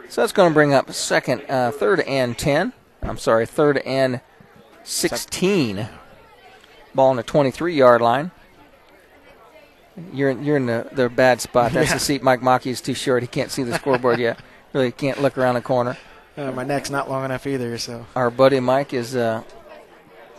[0.08, 2.72] So that's going to bring up second, uh, third and 10.
[3.04, 4.20] I'm sorry, third and
[4.82, 5.88] 16.
[6.94, 8.30] Ball on the 23 yard line.
[10.12, 11.72] You're in, you're in the, the bad spot.
[11.72, 11.94] That's Yeah.
[11.94, 13.22] the seat Mike Mockey is too short.
[13.22, 14.38] He can't see the scoreboard yet.
[14.72, 15.96] Really can't look around the corner.
[16.36, 19.42] Uh, my neck's not long enough either, so Our buddy Mike is uh,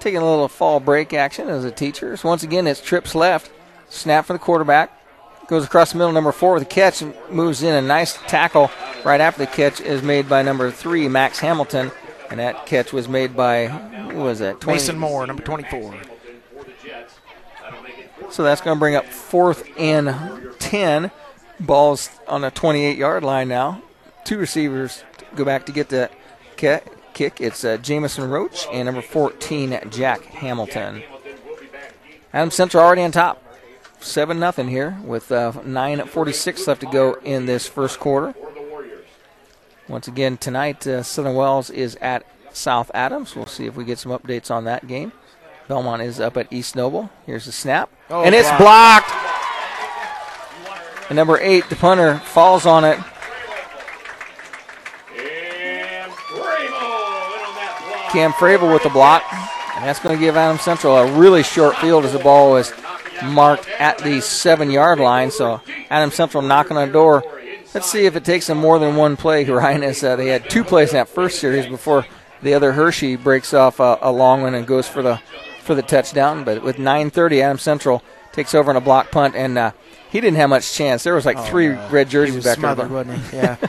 [0.01, 2.17] taking a little fall break action as a teacher.
[2.17, 3.49] So once again, it's trips left.
[3.87, 4.91] Snap for the quarterback.
[5.47, 7.73] Goes across the middle, number four with a catch and moves in.
[7.75, 8.71] A nice tackle
[9.05, 11.91] right after the catch is made by number three, Max Hamilton.
[12.29, 14.59] And that catch was made by, who was that?
[14.61, 15.95] 20 Mason Moore, number 24.
[18.31, 20.15] So that's going to bring up fourth and
[20.59, 21.11] 10.
[21.59, 23.81] Ball's on the 28 yard line now.
[24.23, 25.03] Two receivers
[25.35, 26.09] go back to get the
[26.57, 27.39] kick.
[27.39, 31.03] It's uh, Jamison Roach and number 14, Jack Hamilton.
[32.33, 33.41] Adam Center already on top.
[34.01, 38.35] 7 nothing here with uh, 9.46 left to go in this first quarter.
[39.87, 43.35] Once again, tonight, uh, Southern Wells is at South Adams.
[43.35, 45.11] We'll see if we get some updates on that game.
[45.67, 47.09] Belmont is up at East Noble.
[47.25, 47.91] Here's the snap.
[48.09, 49.09] Oh, and it's blocked.
[49.09, 49.11] blocked.
[51.09, 52.97] And number eight, the punter, falls on it.
[58.09, 59.23] Cam Fravel with the block.
[59.75, 62.73] And that's going to give Adam Central a really short field as the ball was
[63.23, 65.29] marked at the seven yard line.
[65.29, 67.23] So Adam Central knocking on the door.
[67.75, 69.43] Let's see if it takes them more than one play.
[69.49, 72.05] Ryan uh, they had two plays in that first series before
[72.41, 75.17] the other Hershey breaks off a, a long one and goes for the
[75.61, 76.45] for the touchdown.
[76.45, 79.71] But with 9:30, Adam Central takes over on a block punt, and uh,
[80.09, 81.03] he didn't have much chance.
[81.03, 83.03] There was like three red He jerseys back smothered, there.
[83.03, 83.37] wasn't he?
[83.37, 83.57] Yeah.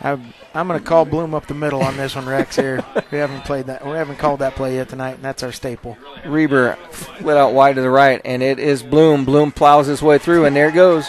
[0.00, 2.56] I'm, I'm going to call Bloom up the middle on this one, Rex.
[2.56, 3.84] Here, we haven't played that.
[3.86, 5.96] We haven't called that play yet tonight, and that's our staple.
[6.26, 9.24] Reber split out wide to the right, and it is Bloom.
[9.24, 11.08] Bloom plows his way through, and there it goes.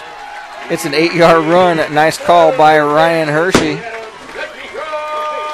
[0.70, 1.78] It's an eight-yard run.
[1.94, 3.76] Nice call by Ryan Hershey.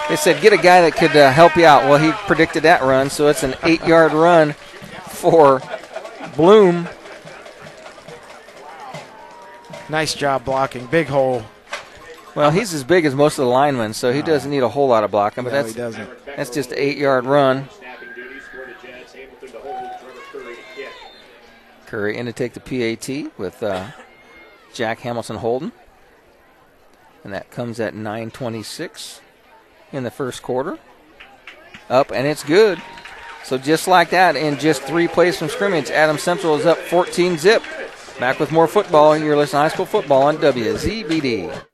[0.10, 1.84] They said get a guy that could uh, help you out.
[1.84, 4.54] Well, he predicted that run, so it's an eight-yard run
[5.08, 5.62] for
[6.36, 6.88] Bloom.
[9.89, 10.86] Nice job blocking.
[10.86, 11.43] Big hole.
[12.34, 14.88] Well, he's as big as most of the linemen, so he doesn't need a whole
[14.88, 15.43] lot of blocking.
[15.43, 16.26] But No, that's he doesn't.
[16.26, 17.67] that's just an eight-yard run.
[21.88, 23.88] Curry in to take the PAT with uh,
[24.73, 25.71] Jack Hamilton Holden,
[27.23, 29.21] and that comes at 9:26
[29.91, 30.77] in the first quarter.
[31.89, 32.81] Up and it's good.
[33.43, 37.38] So just like that, in just three plays from scrimmage, Adam Central is up 14
[37.38, 37.63] zip.
[38.19, 39.17] Back with more football.
[39.17, 41.70] You're listening to high school football on WZBD.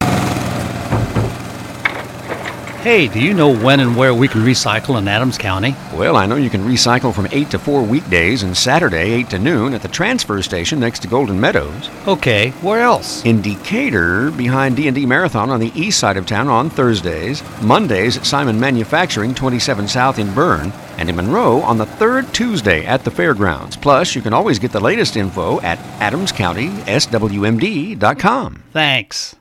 [2.88, 5.76] Hey, do you know when and where we can recycle in Adams County?
[5.94, 9.40] Well, I know you can recycle from 8 to 4 weekdays and Saturday 8 to
[9.40, 11.90] noon at the transfer station next to Golden Meadows.
[12.08, 13.26] Okay, where else?
[13.26, 18.26] In Decatur, behind D&D Marathon on the east side of town on Thursdays, Mondays at
[18.26, 23.12] Simon Manufacturing 27 South in Berne, and in Monroe on the third Tuesday at the
[23.12, 23.78] fairgrounds.
[23.78, 28.64] Plus, you can always get the latest info at adamscountyswmd.com.
[28.74, 29.36] Thanks.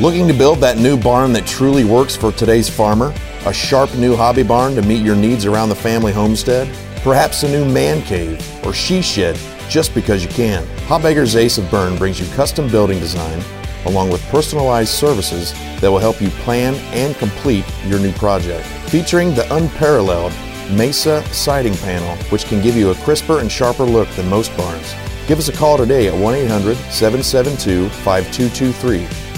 [0.00, 3.12] Looking to build that new barn that truly works for today's farmer?
[3.46, 6.68] A sharp new hobby barn to meet your needs around the family homestead?
[7.02, 10.64] Perhaps a new man cave or she shed just because you can.
[10.86, 13.42] Habegger's Ace of Berne brings you custom building design
[13.86, 18.66] along with personalized services that will help you plan and complete your new project.
[18.90, 20.32] Featuring the unparalleled
[20.70, 24.94] Mesa siding panel, which can give you a crisper and sharper look than most barns.
[25.26, 29.28] Give us a call today at 1 800 772 5223.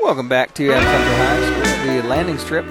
[0.00, 2.66] Welcome back to Adams Central High School, the landing strip.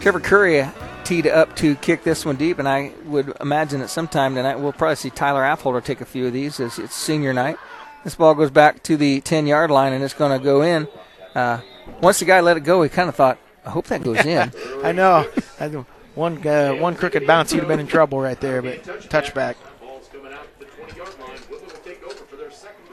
[0.00, 0.66] Trevor Curry
[1.04, 4.72] teed up to kick this one deep, and I would imagine that sometime tonight we'll
[4.72, 7.56] probably see Tyler Affolter take a few of these as it's senior night.
[8.04, 10.88] This ball goes back to the 10 yard line, and it's going to go in.
[11.34, 11.60] Uh,
[12.00, 14.52] once the guy let it go, he kind of thought, I hope that goes in.
[14.82, 15.28] I know.
[15.60, 15.86] I know.
[16.14, 19.54] One uh, one crooked bounce, he'd have been in trouble right there, but touchback.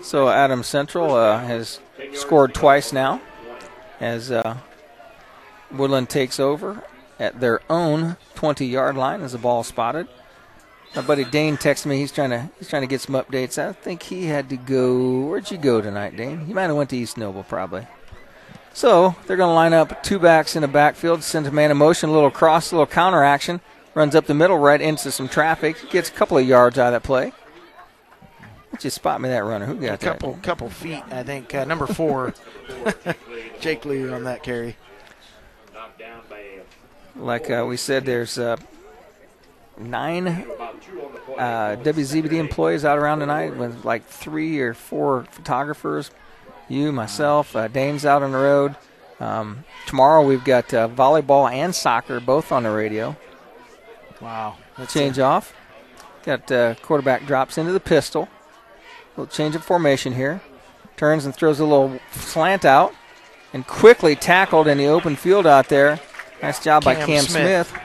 [0.01, 1.79] So Adams Central uh, has
[2.13, 3.21] scored twice now
[3.99, 4.57] as uh,
[5.73, 6.83] Woodlan takes over
[7.19, 10.07] at their own 20 yard line as the ball spotted.
[10.95, 11.97] My buddy Dane texted me.
[11.97, 13.61] He's trying to he's trying to get some updates.
[13.61, 15.27] I think he had to go.
[15.27, 16.45] Where'd you go tonight, Dane?
[16.45, 17.85] He might have went to East Noble probably.
[18.73, 21.77] So they're going to line up two backs in the backfield, send a man in
[21.77, 23.61] motion, a little cross, a little counter action,
[23.93, 27.01] runs up the middle right into some traffic, gets a couple of yards out of
[27.01, 27.33] that play.
[28.69, 29.65] Why you spot me that runner?
[29.65, 30.43] Who got a couple that?
[30.43, 31.53] couple feet, I think.
[31.53, 32.33] Uh, number four,
[33.59, 34.77] Jake Lee on that carry.
[37.15, 38.55] Like uh, we said, there's uh,
[39.77, 40.27] nine
[41.37, 46.11] uh, WZBD employees out around tonight with like three or four photographers.
[46.69, 48.75] You, myself, uh, Dane's out on the road.
[49.19, 53.17] Um, tomorrow we've got uh, volleyball and soccer both on the radio.
[54.21, 54.55] Wow.
[54.77, 55.53] That's change off.
[56.23, 58.29] Got uh, quarterback drops into the pistol.
[59.17, 60.41] Little change of formation here.
[60.95, 62.93] Turns and throws a little slant out,
[63.53, 65.99] and quickly tackled in the open field out there.
[66.41, 67.67] Nice job by Cam Cam Smith.
[67.69, 67.83] Smith.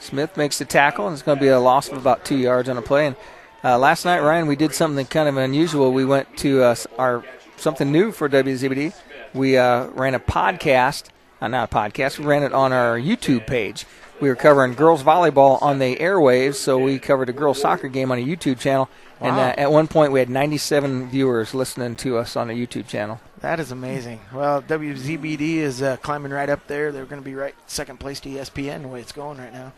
[0.00, 2.68] Smith makes the tackle, and it's going to be a loss of about two yards
[2.68, 3.06] on a play.
[3.06, 3.16] And
[3.62, 5.92] uh, last night, Ryan, we did something kind of unusual.
[5.92, 7.24] We went to uh, our
[7.64, 8.94] something new for WZBD.
[9.32, 11.04] We uh, ran a podcast,
[11.40, 12.18] uh, not a podcast.
[12.18, 13.86] We ran it on our YouTube page.
[14.20, 18.12] We were covering girls volleyball on the airwaves, so we covered a girls soccer game
[18.12, 18.88] on a YouTube channel.
[19.20, 19.48] And Wow.
[19.48, 23.18] uh, at one point, we had 97 viewers listening to us on a YouTube channel.
[23.40, 24.20] That is amazing.
[24.32, 26.92] Well, WZBD is uh, climbing right up there.
[26.92, 29.72] They're going to be right second place to ESPN the way it's going right now.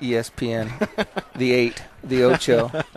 [0.00, 0.88] ESPN,
[1.36, 2.70] the eight, the Ocho.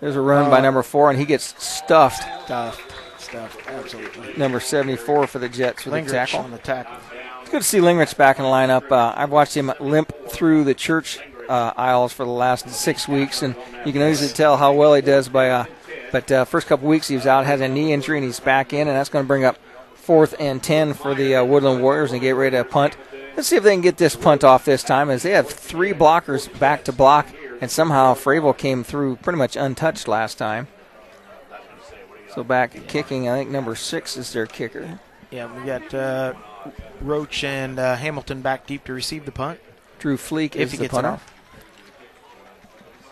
[0.00, 2.22] There's a run by Uh, number four, and he gets stuffed.
[2.44, 2.80] Stuffed.
[3.18, 3.60] Stuffed.
[3.68, 4.34] Absolutely.
[4.36, 6.40] Number 74 for the Jets with the Lingerich tackle.
[6.40, 6.94] on the tackle.
[7.42, 8.90] It's good to see Lingerich back in the lineup.
[8.90, 13.42] Uh, I've watched him limp through the church uh, aisles for the last six weeks,
[13.42, 15.50] and you can easily tell how well he does by.
[15.50, 15.64] Uh,
[16.12, 18.72] but uh, first couple weeks he was out, had a knee injury, and he's back
[18.72, 19.58] in, and that's going to bring up
[19.94, 22.96] fourth and ten for the uh, Woodlan Warriors and get ready to punt.
[23.36, 25.92] Let's see if they can get this punt off this time, as they have three
[25.92, 27.26] blockers back to block,
[27.60, 30.68] and somehow Fravel came through pretty much untouched last time.
[32.34, 35.00] So back kicking, I think number six is their kicker.
[35.30, 36.34] Yeah, we got uh,
[37.00, 39.60] Roach and uh, Hamilton back deep to receive the punt.
[39.98, 41.10] Drew Fleek if is he the gets punter.
[41.10, 41.34] off.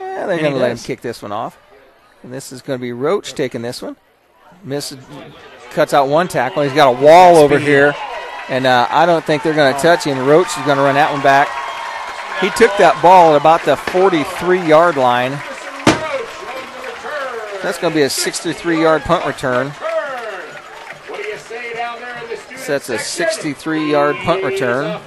[0.01, 1.59] Yeah, they're going to let him kick this one off.
[2.23, 3.97] And this is going to be Roach taking this one.
[4.65, 4.99] Misses,
[5.71, 6.63] cuts out one tackle.
[6.63, 7.95] He's got a wall over here,
[8.49, 10.27] and uh, I don't think they're going to touch him.
[10.27, 11.49] Roach is going to run that one back.
[12.41, 15.33] He took that ball at about the 43 yard line.
[17.63, 19.73] That's going to be a 63 yard punt return.
[22.57, 25.01] So that's a 63 yard punt return.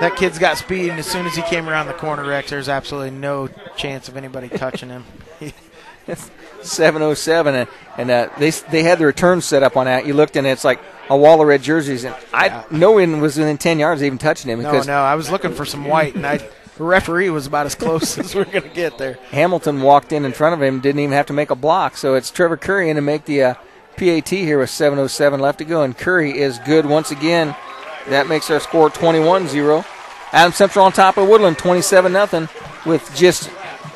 [0.00, 2.68] That kid's got speed, and as soon as he came around the corner, Rex, there's
[2.68, 5.04] absolutely no chance of anybody touching him.
[6.62, 10.06] 707 and, and uh, they they had the return set up on that.
[10.06, 13.38] You looked and it's like a wall of red jerseys and i no one was
[13.38, 15.86] within 10 yards of even touching him No, because no, I was looking for some
[15.86, 19.14] white, and I, the referee was about as close as we're going to get there.
[19.30, 22.14] hamilton walked in in front of him didn't even have to make a block so
[22.14, 23.54] it's trevor curry in to make the uh,
[23.96, 27.56] pat here with 707 left to go and curry is good once again.
[28.08, 29.84] That makes our score 21-0
[30.32, 32.48] adam central on top of woodlan 27 0,
[32.84, 33.50] with just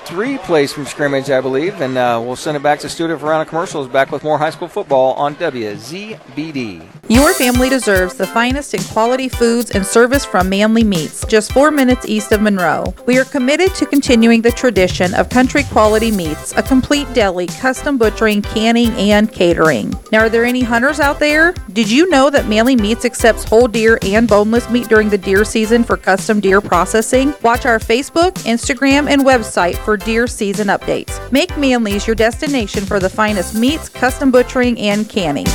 [0.04, 3.26] three plays from scrimmage, I believe, and uh, we'll send it back to studio for
[3.26, 3.88] round of commercials.
[3.88, 6.86] Back with more high school football on WZBD.
[7.08, 11.70] Your family deserves the finest in quality foods and service from Manley Meats, just four
[11.70, 12.94] minutes east of Monroe.
[13.06, 17.98] We are committed to continuing the tradition of country quality meats, a complete deli, custom
[17.98, 19.94] butchering, canning, and catering.
[20.10, 21.52] Now, are there any hunters out there?
[21.72, 25.44] Did you know that Manley Meats accepts whole deer and boneless meat during the deer
[25.44, 27.34] season for custom deer processing?
[27.42, 31.30] Watch our Facebook, Instagram, and website for deer season updates.
[31.32, 35.46] Make Manley's your destination for the finest meats, custom butchering, and canning.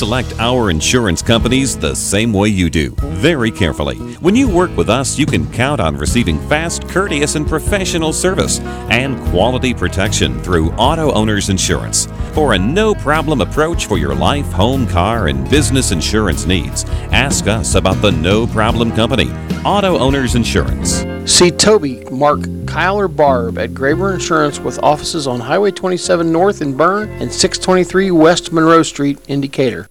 [0.00, 2.88] Select our insurance companies the same way you do,
[3.20, 3.98] very carefully.
[4.20, 8.60] When you work with us, you can count on receiving fast, courteous, and professional service
[8.88, 12.08] and quality protection through Auto Owners Insurance.
[12.32, 17.46] For a no problem approach for your life, home, car, and business insurance needs, ask
[17.46, 19.30] us about the No Problem Company,
[19.66, 21.04] Auto Owners Insurance.
[21.30, 26.60] See Toby, Mark, Kyle, or Barb at Graber Insurance with offices on Highway 27 North
[26.60, 29.88] in Berne and 623 West Monroe Street in Decatur.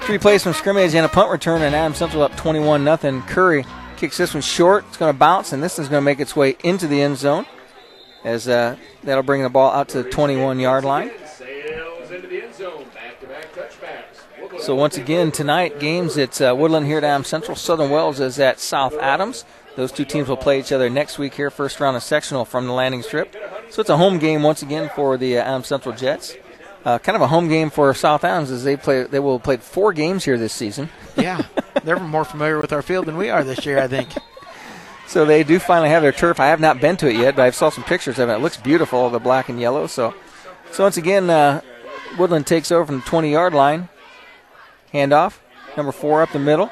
[0.00, 3.20] Three plays from scrimmage and a punt return, and Adams Central up 21 nothing.
[3.22, 3.64] Curry
[3.98, 4.84] kicks this one short.
[4.88, 7.18] It's going to bounce, and this is going to make its way into the end
[7.18, 7.44] zone.
[8.24, 11.10] As uh, that'll bring the ball out to the 21 yard line.
[14.58, 17.56] So once again tonight, games it's uh, Woodlan here at Adams Central.
[17.56, 19.44] Southern Wells is at South Adams.
[19.76, 22.66] Those two teams will play each other next week here, first round of sectional from
[22.66, 23.36] the landing strip.
[23.70, 26.34] So it's a home game once again for the uh, Adams Central Jets.
[26.84, 29.02] Uh, kind of a home game for South Adams as they play.
[29.04, 30.88] They will have played four games here this season.
[31.16, 31.40] Yeah,
[31.82, 34.10] they're more familiar with our field than we are this year, I think.
[35.06, 36.38] So they do finally have their turf.
[36.38, 38.34] I have not been to it yet, but I've saw some pictures of it.
[38.34, 39.86] It looks beautiful, the black and yellow.
[39.86, 40.12] So,
[40.72, 41.62] so once again, uh,
[42.16, 43.88] Woodlan takes over from the 20 yard line.
[44.92, 45.38] Handoff,
[45.74, 46.70] number four up the middle,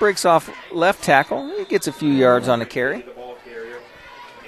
[0.00, 1.48] breaks off left tackle.
[1.56, 3.04] He gets a few yards on the carry.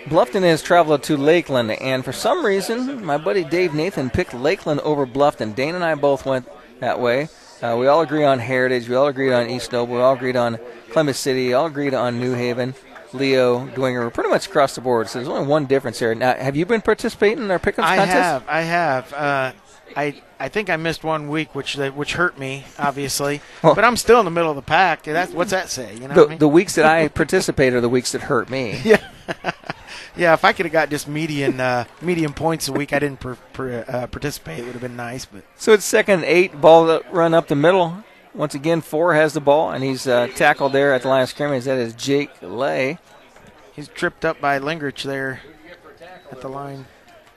[0.07, 4.81] Bluffton has traveled to Lakeland, and for some reason, my buddy Dave Nathan picked Lakeland
[4.81, 5.55] over Bluffton.
[5.55, 6.49] Dane and I both went
[6.81, 7.29] that way.
[7.63, 8.89] Uh, we all agree on Heritage.
[8.89, 9.95] We all agreed on East Noble.
[9.95, 10.59] We all agreed on
[10.91, 11.47] Columbia City.
[11.47, 12.75] We all agreed on New Haven,
[13.13, 14.01] Leo, Dwenger.
[14.01, 15.09] We're pretty much across the board.
[15.09, 16.13] So there's only one difference here.
[16.17, 18.17] Now, have you been participating in our pickups I contest?
[18.19, 19.13] have, I have.
[19.13, 19.53] Uh,
[19.97, 23.41] I I think I missed one week, which which hurt me, obviously.
[23.63, 25.05] Well- but I'm still in the middle of the pack.
[25.05, 25.95] That's what's that say?
[25.95, 26.39] You know the, what I mean?
[26.39, 28.81] the weeks that I participate are the weeks that hurt me.
[28.85, 29.53] Yeah.
[30.17, 33.21] yeah, if I could have got just median uh, median points a week, I didn't
[33.21, 34.59] per, per, uh, participate.
[34.59, 37.55] It would have been nice, but So it's second and eight, ball run up the
[37.55, 38.05] middle.
[38.35, 41.29] Once again, four has the ball, and he's uh, tackled there at the line of
[41.29, 41.65] scrimmage.
[41.65, 42.99] That is Jake Lay.
[43.75, 45.41] he's tripped up by Lengerich there
[46.31, 46.87] at the line.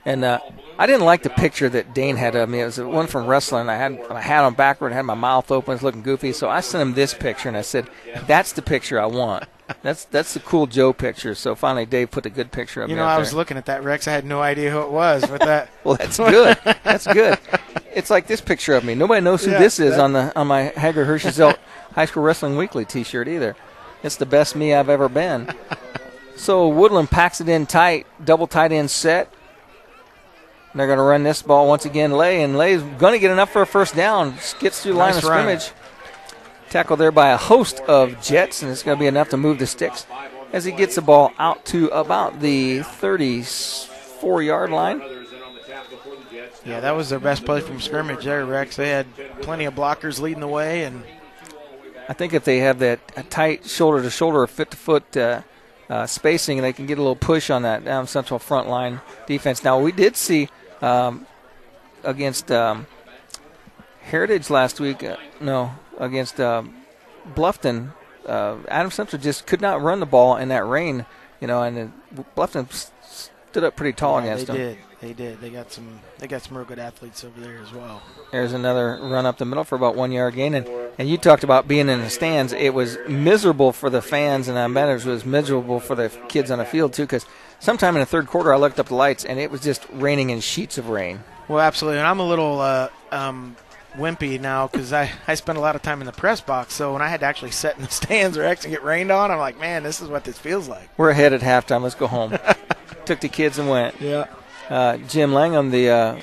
[0.05, 0.39] And uh,
[0.77, 2.59] I didn't like the picture that Dane had of me.
[2.61, 3.69] It was one from wrestling.
[3.69, 6.31] I had my hat on backward, had my mouth open, was looking goofy.
[6.31, 7.87] So I sent him this picture, and I said,
[8.27, 9.45] "That's the picture I want.
[9.81, 12.95] That's that's the cool Joe picture." So finally, Dave put a good picture of You
[12.95, 13.01] me.
[13.01, 13.37] You know, I was there.
[13.37, 14.07] looking at that Rex.
[14.07, 15.69] I had no idea who it was with that.
[15.83, 16.57] well, that's good.
[16.83, 17.39] That's good.
[17.95, 18.93] It's like this picture of me.
[18.93, 22.23] Nobody knows who Yeah, this is that- on the on my Hager Hershey's High School
[22.23, 23.55] Wrestling Weekly T-shirt either.
[24.03, 25.47] It's the best me I've ever been.
[26.35, 29.31] So Woodland packs it in tight, double tight end set.
[30.75, 32.11] They're going to run this ball once again.
[32.11, 34.35] Lay and Lay's going to get enough for a first down.
[34.59, 35.43] Gets through the line of run.
[35.43, 35.71] scrimmage.
[36.69, 39.59] Tackled there by a host of Jets, and it's going to be enough to move
[39.59, 40.05] the sticks
[40.51, 45.01] as he gets the ball out to about the 34 yard line.
[46.65, 48.75] Yeah, that was their best play from scrimmage there, Rex.
[48.75, 49.05] They had
[49.41, 51.03] plenty of blockers leading the way, and
[52.09, 55.17] I think if they have that tight shoulder to shoulder or foot to foot
[56.09, 59.63] spacing, they can get a little push on that down central front line defense.
[59.63, 60.49] Now, we did see
[60.81, 61.25] um,
[62.03, 62.87] against um,
[64.01, 66.63] Heritage last week, uh, no, against uh,
[67.33, 67.93] Bluffton,
[68.27, 71.05] uh, Adams Central just could not run the ball in that rain,
[71.41, 71.91] you know, and
[72.35, 72.67] Bluffton
[73.49, 74.61] stood up pretty tall Yeah, against they them.
[74.75, 74.77] did.
[75.01, 75.41] They did.
[75.41, 75.99] They got some.
[76.19, 78.01] They got some real good athletes over there as well.
[78.31, 80.53] There's another run up the middle for about one yard gain.
[80.53, 80.67] And,
[80.97, 82.53] and you talked about being in the stands.
[82.53, 86.49] It was miserable for the fans, and I bet it was miserable for the kids
[86.49, 87.25] on the field, too, because
[87.59, 90.29] sometime in the third quarter, I looked up the lights, and it was just raining
[90.29, 91.23] in sheets of rain.
[91.47, 91.99] Well, absolutely.
[91.99, 93.55] And I'm a little uh, um,
[93.95, 96.73] wimpy now because I, I spent a lot of time in the press box.
[96.73, 99.31] So when I had to actually sit in the stands or actually get rained on,
[99.31, 100.89] I'm like, man, this is what this feels like.
[100.97, 101.81] We're ahead at halftime.
[101.81, 102.37] Let's go home.
[103.05, 103.99] Took the kids and went.
[104.01, 104.27] Yeah.
[104.69, 106.21] Uh, Jim Langham, the uh,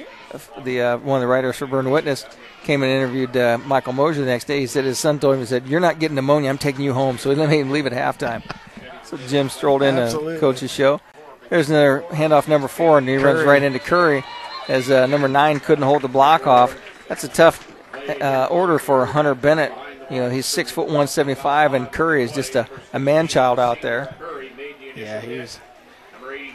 [0.65, 2.25] the uh, one of the writers for Berne Witness,
[2.65, 4.61] came and interviewed uh, Michael Mosier the next day.
[4.61, 6.51] He said his son told him, he said, "You're not getting pneumonia.
[6.51, 8.43] I'm taking you home." So he let him leave at halftime.
[9.05, 10.35] so Jim strolled in Absolutely.
[10.35, 11.01] to coach's show.
[11.51, 14.25] There's another handoff number four, and he runs right into Curry
[14.69, 16.77] as uh, number nine couldn't hold the block off.
[17.09, 17.71] That's a tough
[18.21, 19.73] uh, order for Hunter Bennett.
[20.11, 23.29] You know, he's six foot one seventy five, and Curry is just a, a man
[23.29, 24.15] child out there.
[24.97, 25.59] Yeah, he was.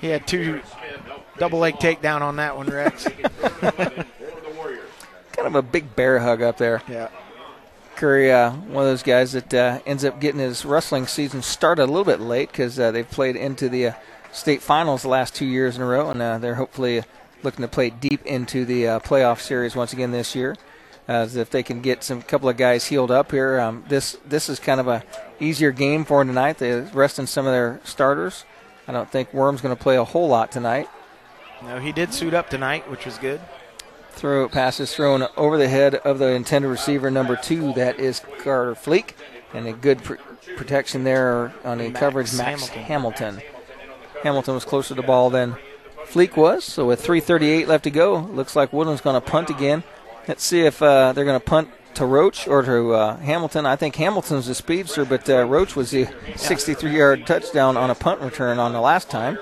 [0.01, 0.61] He had two
[1.37, 3.07] double leg takedown on that one, Rex.
[5.37, 6.81] kind of a big bear hug up there.
[6.87, 7.09] Yeah.
[7.95, 11.83] Curry, uh, one of those guys that uh, ends up getting his wrestling season started
[11.83, 13.93] a little bit late because uh, they've played into the uh,
[14.31, 17.03] state finals the last two years in a row, and uh, they're hopefully
[17.41, 20.55] looking to play deep into the uh, playoff series once again this year.
[21.07, 24.49] As if they can get some couple of guys healed up here, um, this this
[24.49, 25.03] is kind of a
[25.39, 26.57] easier game for them tonight.
[26.57, 28.43] They're resting some of their starters.
[28.89, 30.89] I don't think Worm's going to play a whole lot tonight.
[31.63, 33.41] No, he did suit up tonight, which was good.
[34.11, 37.73] Throw passes thrown over the head of the intended receiver number two.
[37.73, 39.11] That is Carter Fleek,
[39.53, 40.15] and a good pr-
[40.55, 42.33] protection there on the Max coverage.
[42.33, 43.35] Max Hamilton.
[43.35, 43.41] Hamilton.
[44.23, 45.55] Hamilton was closer to the ball than
[46.05, 46.63] Fleek was.
[46.63, 49.83] So with 3:38 left to go, looks like Woodlan's going to punt again.
[50.27, 53.65] Let's see if uh, they're going to punt to Roach or to uh, Hamilton.
[53.65, 58.21] I think Hamilton's the speedster, but uh, Roach was the 63-yard touchdown on a punt
[58.21, 59.37] return on the last time.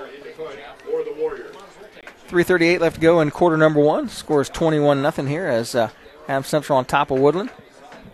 [2.28, 4.08] 3:38 left to go in quarter number one.
[4.08, 5.90] Scores 21 nothing here as uh,
[6.28, 7.50] Adams Central on top of Woodlan.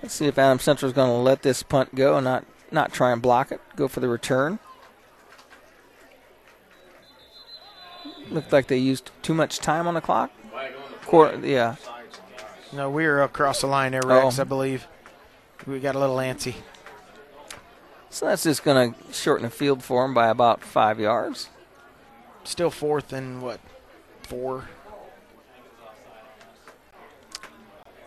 [0.03, 2.93] Let's see if Adams Central is going to let this punt go and not not
[2.93, 3.61] try and block it.
[3.77, 4.59] Go for the return.
[8.31, 10.31] Looked like they used too much time on the clock.
[11.07, 11.77] Quarter, yeah.
[12.73, 14.43] No, we were across the line there, Rex, Oh.
[14.43, 14.87] I believe.
[15.67, 16.55] We got a little antsy.
[18.09, 21.49] So that's just going to shorten the field for them by about five yards.
[22.45, 23.61] Still fourth and what?
[24.25, 24.68] Four.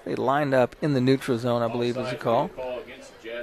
[0.06, 2.52] They lined up in the neutral zone, I believe, is the call.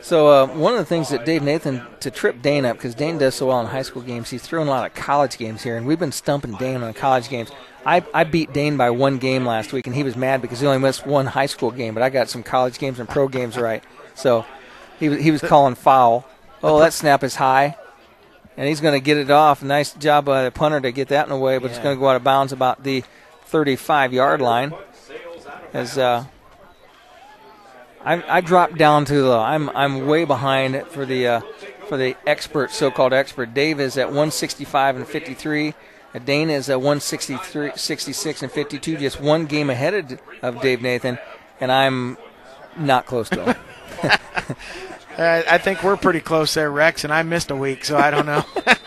[0.01, 3.19] So uh, one of the things that Dave Nathan to trip Dane up because Dane
[3.19, 5.77] does so well in high school games, he's throwing a lot of college games here,
[5.77, 7.51] and we've been stumping Dane on college games.
[7.85, 10.67] I, I beat Dane by one game last week, and he was mad because he
[10.67, 13.57] only missed one high school game, but I got some college games and pro games
[13.57, 13.83] right.
[14.15, 14.45] So
[14.99, 16.27] he he was calling foul.
[16.63, 17.77] Oh, that snap is high,
[18.57, 19.63] and he's going to get it off.
[19.63, 22.01] Nice job by the punter to get that in the way, but it's going to
[22.01, 23.05] go out of bounds about the
[23.47, 24.75] 35 yard line.
[25.73, 26.25] As uh,
[28.05, 29.37] I, I dropped down to the.
[29.37, 31.41] I'm I'm way behind for the uh,
[31.89, 33.55] for the expert, so-called expert.
[33.55, 35.75] Dave is at 165 and 53.
[36.15, 40.83] Uh, Dane is at 163, 66 and 52, just one game ahead of, of Dave
[40.83, 41.19] Nathan,
[41.59, 42.19] and I'm
[42.77, 43.57] not close to him.
[45.19, 48.11] Uh, I think we're pretty close there, Rex, and I missed a week, so I
[48.11, 48.45] don't know.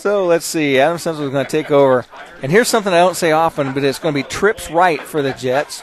[0.00, 0.78] So let's see.
[0.78, 2.06] Adams Central is going to take over.
[2.40, 5.20] And here's something I don't say often, but it's going to be trips right for
[5.20, 5.80] the Jets.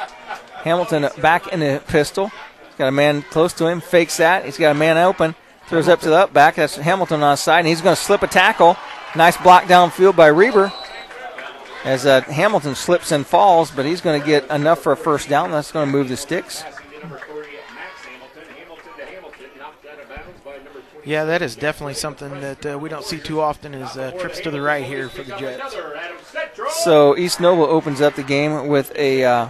[0.63, 2.29] Hamilton back in the pistol.
[2.65, 4.43] He's got a man close to him, fakes that.
[4.43, 5.35] He's got a man open,
[5.67, 6.55] throws up to the up back.
[6.55, 8.75] That's Hamilton on side, and he's going to slip a tackle.
[9.15, 10.73] Nice block downfield by Reber.
[11.83, 15.29] As uh, Hamilton slips and falls, but he's going to get enough for a first
[15.29, 15.51] down.
[15.51, 16.63] That's going to move the sticks.
[21.07, 24.41] Yeah, that is definitely something that uh, we don't see too often is uh, trips
[24.41, 25.73] to the right here for the Jets.
[26.83, 29.47] So East Noble opens up the game with a uh,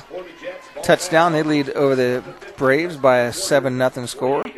[0.83, 1.31] touchdown.
[1.31, 2.23] They lead over the
[2.57, 4.43] Braves by a seven nothing score.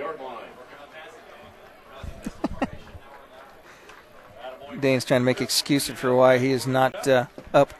[4.81, 7.73] Dane's trying to make excuses for why he is not uh, up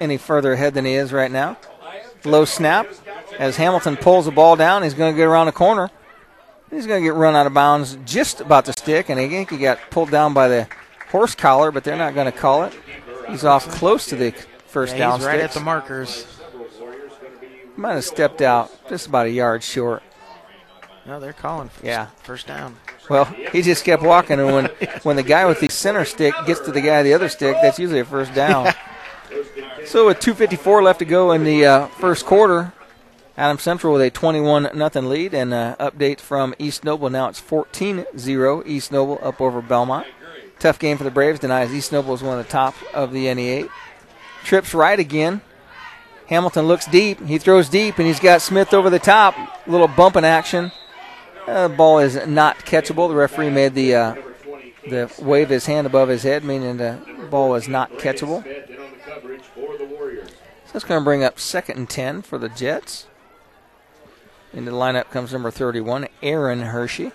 [0.00, 1.56] any further ahead than he is right now.
[2.24, 2.88] Low snap
[3.38, 4.82] as Hamilton pulls the ball down.
[4.82, 5.88] He's going to get around the corner.
[6.72, 9.50] He's going to get run out of bounds just about the stick, and I think
[9.50, 10.66] he got pulled down by the
[11.10, 12.72] horse collar, but they're not going to call it.
[13.28, 14.30] He's off close to the
[14.66, 16.26] first Yeah, down he's right at the markers.
[17.76, 20.02] Might have stepped out just about a yard short.
[21.06, 22.06] No, they're calling for Yeah.
[22.22, 22.76] first down.
[23.10, 24.64] Well, he just kept walking, and when
[25.02, 27.56] when the guy with the center stick gets to the guy with the other stick,
[27.60, 28.72] that's usually a first down.
[29.86, 32.72] So with 2:54 left to go in the uh, first quarter,
[33.36, 37.40] Adams Central with a 21 nothing lead, and uh, update from East Noble now it's
[37.40, 40.04] 14-0 East Noble up over Bellmont.
[40.58, 41.40] Tough game for the Braves.
[41.40, 43.68] Denies East Noble is one of the top of the NE8.
[44.44, 45.40] Trips right again.
[46.26, 47.20] Hamilton looks deep.
[47.24, 49.36] He throws deep, and he's got Smith over the top.
[49.36, 50.70] A little bumping action.
[51.46, 53.08] Uh, the ball is not catchable.
[53.08, 54.14] The referee made the uh,
[54.88, 58.44] the wave his hand above his head, meaning the ball is not catchable.
[60.66, 63.06] So that's going to bring up second and 10 for the Jets.
[64.52, 67.12] Into the lineup comes number 31, Aaron Hershey.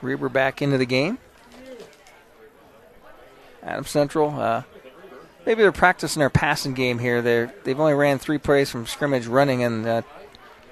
[0.00, 1.18] Reber back into the game.
[3.62, 4.64] Adams Central, uh,
[5.46, 7.22] maybe they're practicing their passing game here.
[7.22, 10.02] They're, they've only ran three plays from scrimmage running, and uh,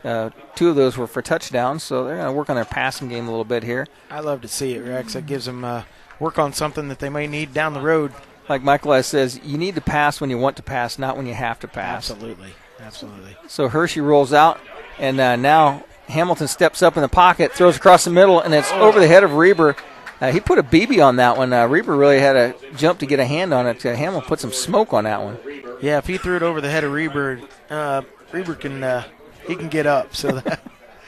[0.03, 3.09] uh, two of those were for touchdowns, so they're going to work on their passing
[3.09, 3.86] game a little bit here.
[4.11, 5.14] I love to see it, Rex.
[5.14, 5.84] It gives them uh,
[6.18, 8.12] work on something that they may need down the road.
[8.49, 11.34] Like Michael says, you need to pass when you want to pass, not when you
[11.34, 12.11] have to pass.
[12.11, 12.55] Absolutely.
[12.80, 13.36] Absolutely.
[13.47, 14.61] So Hershey rolls out,
[15.01, 18.70] and uh, now Hamilton steps up in the pocket, throws across the middle, and it's
[18.72, 19.74] over the head of Reber.
[20.20, 21.53] Uh, he put a BB on that one.
[21.53, 23.84] Uh, Reber really had a jump to get a hand on it.
[23.84, 25.38] Uh, Hamilton put some smoke on that one.
[25.80, 27.40] Yeah, if he threw it over the head of Reber,
[27.70, 29.05] uh, Reber can uh,
[29.46, 30.14] he can get up.
[30.14, 30.61] So that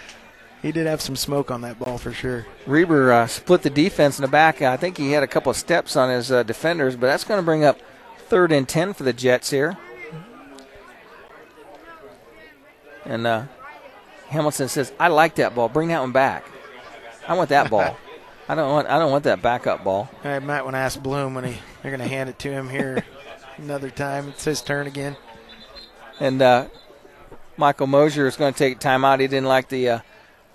[0.62, 2.46] he did have some smoke on that ball for sure.
[2.66, 4.62] Reber uh, split the defense in the back.
[4.62, 7.38] I think he had a couple of steps on his uh, defenders, but that's going
[7.38, 7.78] to bring up
[8.28, 9.76] third and ten for the Jets here.
[13.04, 13.44] And uh,
[14.32, 15.68] Hamilton says, "I like that ball.
[15.68, 16.44] Bring that one back.
[17.28, 17.96] I want that ball.
[18.48, 18.88] I don't want.
[18.88, 21.96] I don't want that backup ball." I might want to ask Bloom when he they're
[21.96, 23.04] going to hand it to him here
[23.58, 24.28] another time.
[24.28, 25.16] It's his turn again.
[26.18, 26.66] And uh,
[27.56, 29.20] Michael Mosier is going to take a timeout.
[29.20, 29.98] He didn't like the uh,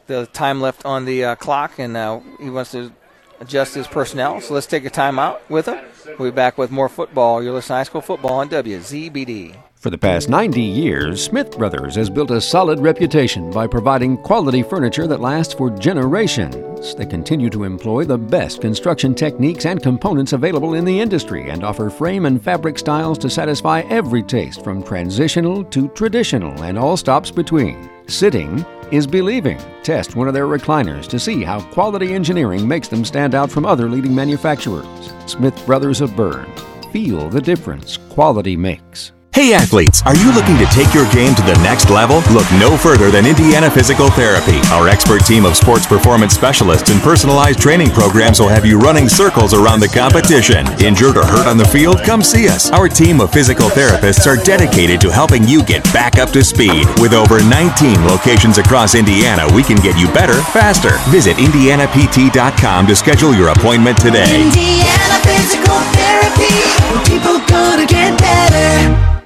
[0.07, 2.91] the time left on the uh, clock, and uh, he wants to
[3.39, 4.41] adjust his personnel.
[4.41, 5.85] So let's take a timeout with him.
[6.17, 7.43] We'll be back with more football.
[7.43, 9.55] You're listening to High School Football on WZBD.
[9.75, 14.63] For the past 90 years, Smith Brothers has built a solid reputation by providing quality
[14.63, 16.95] furniture that lasts for generations.
[16.95, 21.63] They continue to employ the best construction techniques and components available in the industry and
[21.63, 26.97] offer frame and fabric styles to satisfy every taste from transitional to traditional and all
[26.97, 27.89] stops between.
[28.07, 29.59] Sitting is believing.
[29.83, 33.65] Test one of their recliners to see how quality engineering makes them stand out from
[33.65, 34.85] other leading manufacturers.
[35.25, 36.51] Smith Brothers of Berne.
[36.91, 39.11] Feel the difference quality makes.
[39.37, 42.25] Hey athletes, are you looking to take your game to the next level?
[42.33, 44.57] Look no further than Indiana Physical Therapy.
[44.73, 49.07] Our expert team of sports performance specialists and personalized training programs will have you running
[49.07, 50.65] circles around the competition.
[50.81, 52.01] Injured or hurt on the field?
[52.01, 52.71] Come see us.
[52.71, 56.87] Our team of physical therapists are dedicated to helping you get back up to speed.
[56.97, 60.97] With over 19 locations across Indiana, we can get you better, faster.
[61.11, 64.33] Visit IndianaPT.com to schedule your appointment today.
[64.33, 66.57] Indiana Physical Therapy.
[67.05, 69.16] People gonna get better.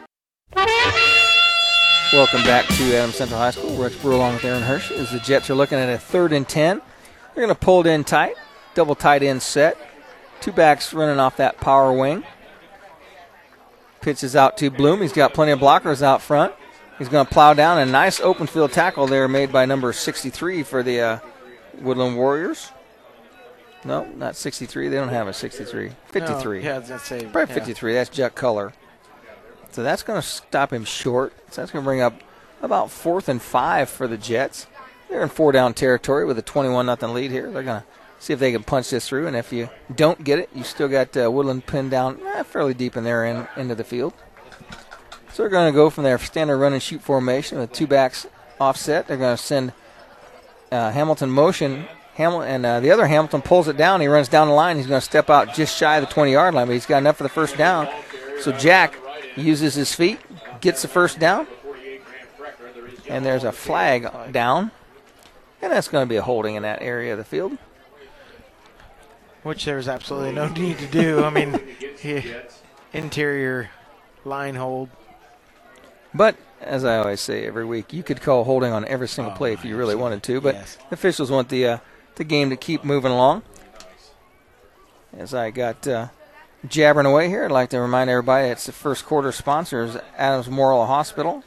[0.55, 3.75] Welcome back to Adams Central High School.
[3.77, 6.47] Rex Brewer along with Aaron Hirsch as the Jets are looking at a third and
[6.47, 6.81] 10.
[7.33, 8.35] They're going to pull it in tight,
[8.73, 9.77] double tight end set.
[10.41, 12.23] Two backs running off that power wing.
[14.01, 15.01] Pitches out to Bloom.
[15.01, 16.53] He's got plenty of blockers out front.
[16.97, 20.63] He's going to plow down a nice open field tackle there made by number 63
[20.63, 21.19] for the uh,
[21.79, 22.71] Woodlan Warriors.
[23.85, 24.89] No, not 63.
[24.89, 25.91] They don't have a 63.
[26.07, 26.61] 53.
[26.61, 27.93] No, yeah, that's a Probably 53.
[27.93, 28.73] That's Jack Color.
[29.71, 31.33] So that's going to stop him short.
[31.51, 32.13] So that's going to bring up
[32.61, 34.67] about fourth and five for the Jets.
[35.09, 37.51] They're in four down territory with a 21 nothing lead here.
[37.51, 37.87] They're going to
[38.19, 39.27] see if they can punch this through.
[39.27, 42.73] And if you don't get it, you still got uh, Woodlan pinned down eh, fairly
[42.73, 44.13] deep in their end, into the field.
[45.33, 48.27] So they're going to go from their standard run and shoot formation with two backs
[48.59, 49.07] offset.
[49.07, 49.73] They're going to send
[50.71, 51.85] uh, Hamilton motion.
[52.15, 54.01] Hamilton and uh, the other Hamilton pulls it down.
[54.01, 54.77] He runs down the line.
[54.77, 56.97] He's going to step out just shy of the 20 yard line, but he's got
[56.99, 57.87] enough for the first down.
[58.41, 58.95] So Jack
[59.35, 60.19] uses his feet,
[60.61, 61.47] gets the first down,
[63.07, 64.71] and there's a flag down,
[65.61, 67.57] and that's going to be a holding in that area of the field.
[69.43, 71.23] Which there's absolutely no need to do.
[71.23, 71.59] I mean,
[72.93, 73.71] interior
[74.23, 74.89] line hold.
[76.13, 79.53] But as I always say every week, you could call holding on every single play
[79.53, 80.41] if you really wanted to.
[80.41, 81.77] But the officials want the uh,
[82.15, 83.43] the game to keep moving along.
[85.17, 86.07] As I got uh,
[86.67, 90.85] jabbering away here, I'd like to remind everybody it's the first quarter sponsors Adams Memorial
[90.85, 91.43] Hospital.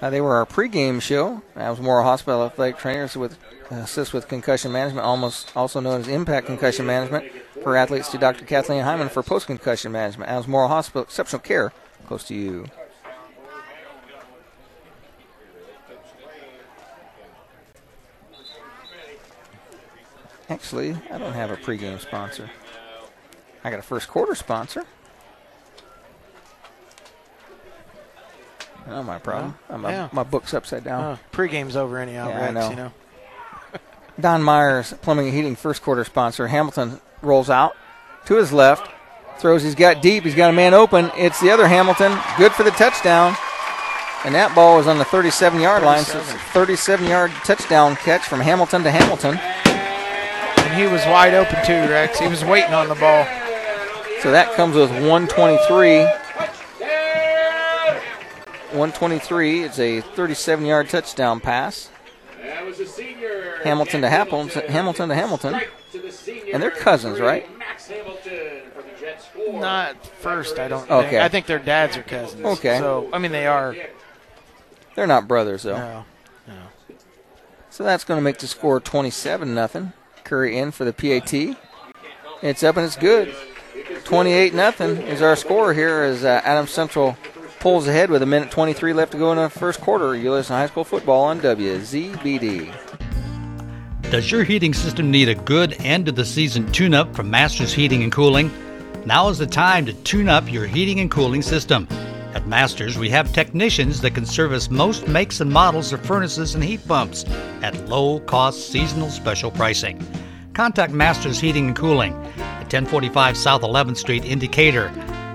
[0.00, 1.42] Uh, they were our pregame show.
[1.56, 3.36] Adams Memorial Hospital athletic trainers with
[3.70, 7.30] assist with concussion management, almost also known as impact concussion management
[7.62, 8.08] for athletes.
[8.10, 8.44] To Dr.
[8.44, 10.30] Kathleen Hyman for post concussion management.
[10.30, 11.72] Adams Memorial Hospital, exceptional care
[12.06, 12.66] close to you.
[20.48, 22.48] Actually, I don't have a pregame sponsor.
[23.64, 24.84] I got a first quarter sponsor.
[28.86, 29.54] Not my problem.
[29.70, 30.08] My, yeah.
[30.12, 31.04] my book's upside down.
[31.04, 32.70] Oh, pregame's over anyhow, Yeah, I Rex, know.
[32.70, 32.92] you know.
[34.20, 36.46] Don Myers, Plumbing and Heating, first quarter sponsor.
[36.48, 37.76] Hamilton rolls out.
[38.26, 38.90] to his left.
[39.38, 40.24] Throws he's got deep.
[40.24, 41.10] He's got a man open.
[41.16, 42.18] It's the other Hamilton.
[42.38, 43.36] Good for the touchdown.
[44.24, 46.02] And that ball was on the 37 yard line.
[46.02, 49.36] So it's a 37 yard touchdown catch from Hamilton to Hamilton.
[49.38, 52.18] And he was wide open too, Rex.
[52.18, 53.26] He was waiting on the ball.
[54.22, 56.04] So that comes with 123.
[58.72, 59.62] 123.
[59.62, 61.90] It's a 37 yard touchdown pass.
[63.64, 65.60] Hamilton to Hamilton, Hamilton to Hamilton.
[66.52, 67.48] And they're cousins, right?
[69.50, 71.06] Not first, I don't think.
[71.06, 71.20] Okay.
[71.20, 72.44] I think their dads are cousins.
[72.44, 72.78] Okay.
[72.78, 73.74] So, I mean, they are.
[74.94, 75.76] They're not brothers, though.
[75.76, 76.04] No.
[77.70, 79.92] So that's going to make the score 27 nothing.
[80.24, 81.56] Curry in for the PAT.
[82.42, 83.34] It's up and it's good.
[84.08, 87.14] 28 nothing is our score here as uh, Adams Central
[87.60, 90.16] pulls ahead with a minute 23 left to go in the first quarter.
[90.16, 92.72] You listen to high school football on WZBD.
[94.10, 97.74] Does your heating system need a good end of the season tune up from Masters
[97.74, 98.50] Heating and Cooling?
[99.04, 101.86] Now is the time to tune up your heating and cooling system.
[102.32, 106.64] At Masters, we have technicians that can service most makes and models of furnaces and
[106.64, 107.26] heat pumps
[107.60, 110.02] at low cost seasonal special pricing.
[110.58, 114.88] Contact Masters Heating and Cooling at 1045 South 11th Street in Decatur.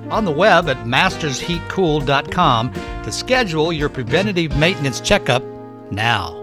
[0.10, 5.42] On the web at mastersheatcool.com to schedule your preventative maintenance checkup
[5.92, 6.34] now.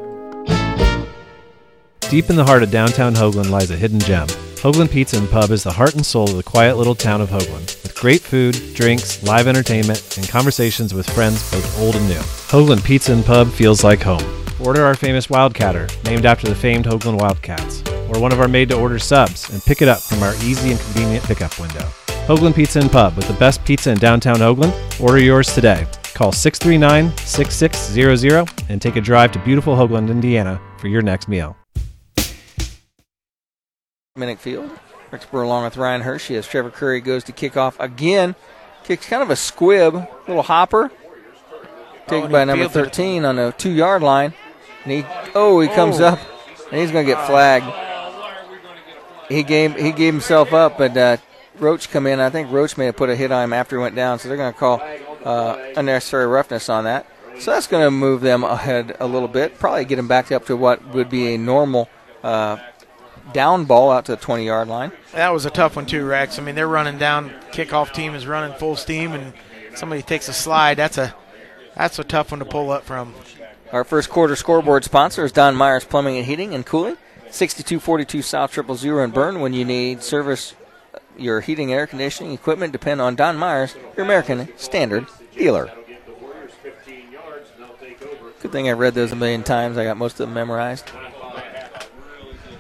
[2.09, 4.26] Deep in the heart of downtown Hoagland lies a hidden gem.
[4.28, 7.28] Hoagland Pizza and Pub is the heart and soul of the quiet little town of
[7.28, 12.14] Hoagland, with great food, drinks, live entertainment, and conversations with friends both old and new.
[12.49, 14.39] Hoagland Pizza and Pub feels like home.
[14.65, 18.99] Order our famous Wildcatter, named after the famed Hoagland Wildcats, or one of our made-to-order
[18.99, 21.89] subs, and pick it up from our easy and convenient pickup window.
[22.27, 24.75] Hoagland Pizza and Pub, with the best pizza in downtown Hoagland.
[25.01, 25.87] Order yours today.
[26.13, 31.57] Call 639-6600 and take a drive to beautiful Hoagland, Indiana for your next meal.
[34.19, 34.71] Minnick Field.
[35.11, 38.35] Rex Brewer along with Ryan Hershey as Trevor Curry goes to kick off again.
[38.85, 40.91] Kicks kind of a squib, little hopper.
[42.07, 42.93] Taken oh, and by number fielded it.
[42.93, 44.35] 13 on the two yard line.
[44.85, 45.05] And he,
[45.35, 46.07] oh, he comes Oh.
[46.09, 46.18] up
[46.70, 47.66] and he's going to get flagged.
[49.28, 51.16] He gave he gave himself up, but uh,
[51.59, 52.18] Roach come in.
[52.18, 54.28] I think Roach may have put a hit on him after he went down, so
[54.28, 54.81] they're going to call
[55.24, 57.07] uh, unnecessary roughness on that.
[57.39, 59.59] So that's going to move them ahead a little bit.
[59.59, 61.89] Probably get them back up to what would be a normal
[62.24, 62.57] uh,
[63.33, 64.91] down ball out to the 20 yard line.
[65.12, 66.39] That was a tough one too, Rex.
[66.39, 67.31] I mean, they're running down.
[67.53, 69.33] Kickoff team is running full steam, and
[69.76, 70.74] somebody takes a slide.
[70.76, 71.14] That's a
[71.76, 73.14] that's a tough one to pull up from.
[73.73, 76.97] Our first quarter scoreboard sponsor is Don Myers Plumbing and Heating and Cooling,
[77.31, 79.39] 6242 South Triple Zero in Berne.
[79.39, 80.55] When you need service,
[80.93, 85.07] uh, your heating, air conditioning equipment, depend on Don Myers, your American Standard
[85.37, 85.71] dealer.
[88.43, 89.79] Good thing I read those a million times.
[89.79, 90.91] I got most of them memorized.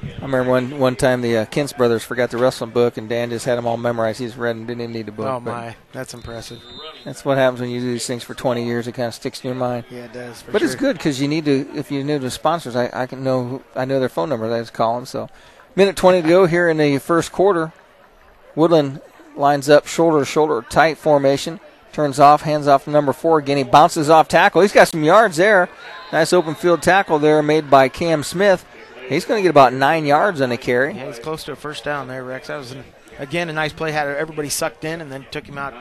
[0.02, 3.30] I remember one one time the uh, Kent's brothers forgot the wrestling book, and Dan
[3.30, 4.18] just had them all memorized.
[4.18, 5.26] He's read and didn't even need the book.
[5.26, 6.60] Oh my, that's impressive.
[7.04, 8.86] That's what happens when you do these things for 20 years.
[8.86, 9.84] It kind of sticks in your mind.
[9.90, 10.42] Yeah, it does.
[10.42, 11.68] For But it's good because you need to.
[11.74, 13.44] If you knew the sponsors, I, I can know.
[13.44, 14.52] who- I know their phone numbers.
[14.52, 15.06] I just call them.
[15.06, 15.28] So,
[15.76, 17.72] minute 20 to go here in the first quarter.
[18.56, 19.00] Woodlan
[19.36, 21.60] lines up shoulder to shoulder, tight formation.
[21.92, 23.38] Turns off, hands off to number four.
[23.38, 24.62] Again, he bounces off tackle.
[24.62, 25.68] He's got some yards there.
[26.12, 28.64] Nice open field tackle there made by Cam Smith.
[29.10, 30.94] He's going to get about nine yards on the carry.
[30.94, 32.46] Yeah, he's close to a first down there, Rex.
[32.46, 32.84] That was an,
[33.18, 33.90] again a nice play.
[33.90, 35.74] Had everybody sucked in, and then took him out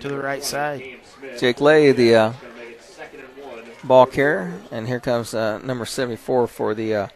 [0.00, 0.98] to the right side.
[1.38, 2.32] Jake Lay, the uh,
[3.82, 7.08] ball carrier, and here comes uh, number 74 for the uh,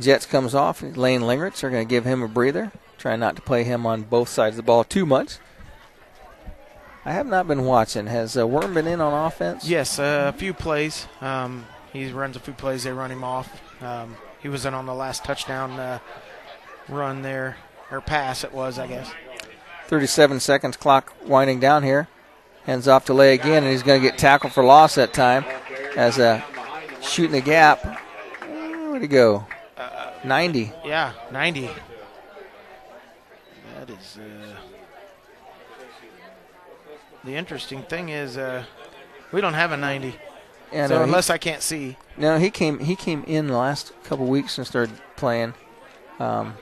[0.00, 0.24] Jets.
[0.24, 0.80] Comes off.
[0.80, 2.72] Lane Lengerich are going to give him a breather.
[2.96, 5.36] Try not to play him on both sides of the ball too much.
[7.04, 8.06] I have not been watching.
[8.06, 9.68] Has uh, Worm been in on offense?
[9.68, 11.06] Yes, uh, a few plays.
[11.20, 12.84] Um, he runs a few plays.
[12.84, 13.60] They run him off.
[13.82, 15.98] Um, he was in on the last touchdown uh,
[16.88, 17.56] run there,
[17.90, 19.10] or pass it was, I guess.
[19.86, 22.08] 37 seconds clock winding down here.
[22.64, 25.44] Hands off to Lay again, and he's going to get tackled for loss that time
[25.96, 26.44] as a
[27.00, 27.84] shooting the gap.
[28.40, 29.46] Where'd he go?
[30.24, 30.72] 90.
[30.84, 31.70] Yeah, 90.
[33.78, 34.18] That is.
[34.18, 34.56] Uh,
[37.22, 38.64] the interesting thing is, uh,
[39.32, 40.16] we don't have a 90.
[40.72, 41.96] Yeah, so no, he- unless I can't see.
[42.16, 42.78] No, he came.
[42.80, 45.54] He came in the last couple weeks and started playing.
[46.18, 46.54] Um,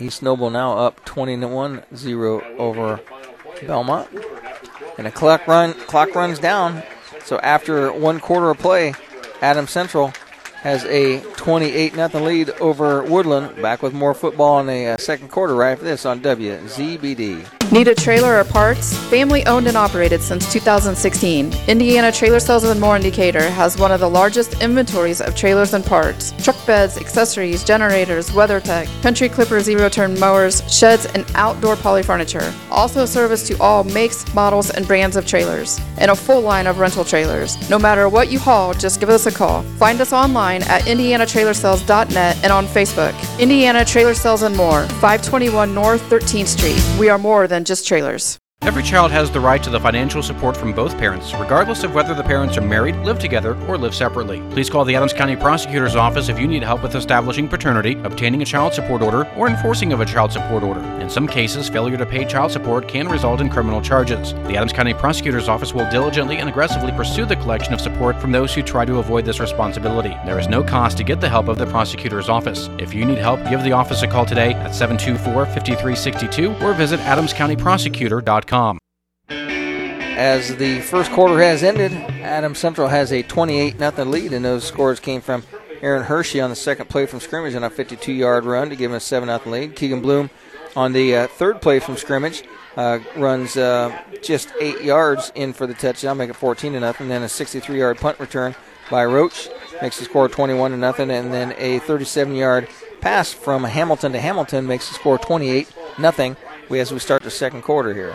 [0.00, 3.00] East Noble now up 21-0 over
[3.60, 4.24] Bellmont,
[4.98, 6.82] and a clock run clock runs down.
[7.24, 8.94] So after one quarter of play,
[9.40, 10.12] Adams Central
[10.64, 13.60] has a 28 nothing lead over Woodlan.
[13.60, 17.46] Back with more football in the uh, second quarter right after this on WZBD.
[17.70, 18.96] Need a trailer or parts?
[19.08, 21.52] Family owned and operated since 2016.
[21.66, 25.74] Indiana Trailer Sales and More in Decatur has one of the largest inventories of trailers
[25.74, 31.76] and parts, truck beds, accessories, generators, WeatherTech, Country Clipper zero turn mowers, sheds, and outdoor
[31.76, 32.54] poly furniture.
[32.70, 36.78] Also service to all makes, models, and brands of trailers, and a full line of
[36.78, 37.68] rental trailers.
[37.68, 39.62] No matter what you haul, just give us a call.
[39.78, 43.14] Find us online at indianatrailersales.net and on Facebook.
[43.38, 46.98] Indiana Trailer Sales and More, 521 North 13th Street.
[46.98, 48.38] We are more than just trailers.
[48.64, 52.14] Every child has the right to the financial support from both parents, regardless of whether
[52.14, 54.40] the parents are married, live together, or live separately.
[54.52, 58.40] Please call the Adams County Prosecutor's Office if you need help with establishing paternity, obtaining
[58.40, 60.80] a child support order, or enforcing of a child support order.
[61.02, 64.32] In some cases, failure to pay child support can result in criminal charges.
[64.32, 68.32] The Adams County Prosecutor's Office will diligently and aggressively pursue the collection of support from
[68.32, 70.16] those who try to avoid this responsibility.
[70.24, 72.70] There is no cost to get the help of the Prosecutor's Office.
[72.78, 76.98] If you need help, give the office a call today at 724 5362 or visit
[77.00, 78.53] adamscountyprosecutor.com.
[79.28, 81.90] As the first quarter has ended,
[82.22, 85.42] Adams Central has a 28 0 lead, and those scores came from
[85.82, 88.92] Aaron Hershey on the second play from scrimmage on a 52 yard run to give
[88.92, 89.74] him a 7 0 lead.
[89.74, 90.30] Keegan Bloom
[90.76, 92.44] on the uh, third play from scrimmage
[92.76, 97.08] uh, runs uh, just eight yards in for the touchdown, make it 14 to nothing.
[97.08, 98.54] Then a 63 yard punt return
[98.88, 99.48] by Roach
[99.82, 102.68] makes the score 21 to nothing, and then a 37 yard
[103.00, 106.36] pass from Hamilton to Hamilton makes the score 28 nothing.
[106.68, 108.14] We as we start the second quarter here.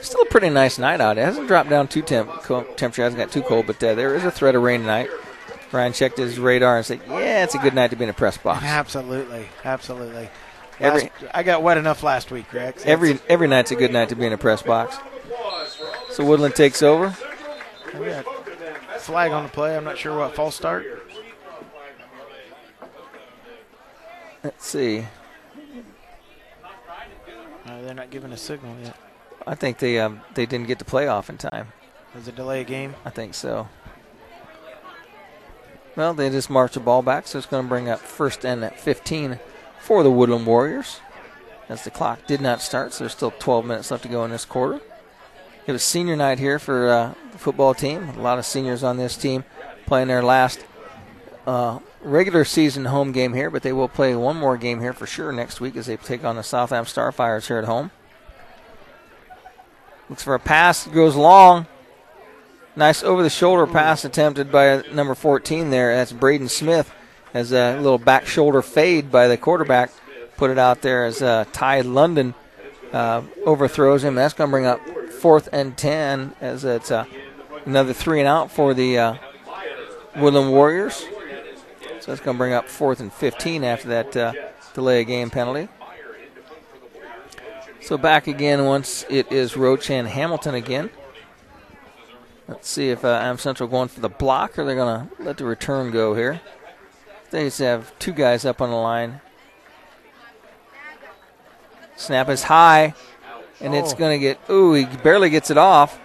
[0.00, 1.18] Still a pretty nice night out.
[1.18, 4.24] It hasn't dropped down too temp- temperature hasn't got too cold, but uh, there is
[4.24, 5.08] a threat of rain tonight.
[5.72, 8.14] Ryan checked his radar and said, "Yeah, it's a good night to be in a
[8.14, 10.28] press box." Absolutely, absolutely.
[10.78, 12.84] Every- I got wet enough last week, Rex.
[12.84, 14.96] Every every night's a good night to be in a press box.
[16.10, 17.10] So Woodlan takes over.
[18.98, 19.76] Flag on the play.
[19.76, 20.84] I'm not sure what false start.
[24.44, 25.06] Let's see.
[27.66, 28.96] No, they're not giving a signal yet.
[29.46, 31.68] I think they um, they didn't get the playoff in time.
[32.14, 32.94] Does it delay a game?
[33.04, 33.68] I think so.
[35.94, 38.62] Well, they just marched the ball back, so it's going to bring up first and
[38.62, 39.38] at 15
[39.80, 41.00] for the Woodlan Warriors.
[41.68, 44.30] As the clock did not start, so there's still 12 minutes left to go in
[44.30, 44.80] this quarter.
[45.66, 48.10] It was senior night here for uh, the football team.
[48.10, 49.44] A lot of seniors on this team
[49.84, 50.64] playing their last
[51.46, 55.06] uh, regular season home game here, but they will play one more game here for
[55.06, 57.90] sure next week as they take on the South Adams Starfires here at home.
[60.08, 61.66] Looks for a pass, goes long.
[62.76, 65.96] Nice over the shoulder pass attempted by number 14 there.
[65.96, 66.92] That's Braden Smith.
[67.34, 69.90] As a little back shoulder fade by the quarterback.
[70.36, 72.34] Put it out there as uh, Ty London
[72.92, 74.14] uh, overthrows him.
[74.14, 74.80] That's going to bring up
[75.12, 77.04] fourth and 10 as it's uh,
[77.64, 79.14] another three and out for the uh,
[80.14, 81.06] Woodlan Warriors.
[82.00, 84.32] So that's going to bring up fourth and 15 after that uh,
[84.74, 85.68] delay of game penalty.
[87.86, 90.90] So back again once it is Roach and Hamilton again.
[92.48, 95.36] Let's see if uh, Am Central going for the block or they're going to let
[95.36, 96.40] the return go here.
[97.30, 99.20] They just have two guys up on the line.
[101.94, 102.92] Snap is high,
[103.60, 103.96] and it's Oh.
[103.96, 104.40] going to get.
[104.50, 106.00] Ooh, he barely gets it off.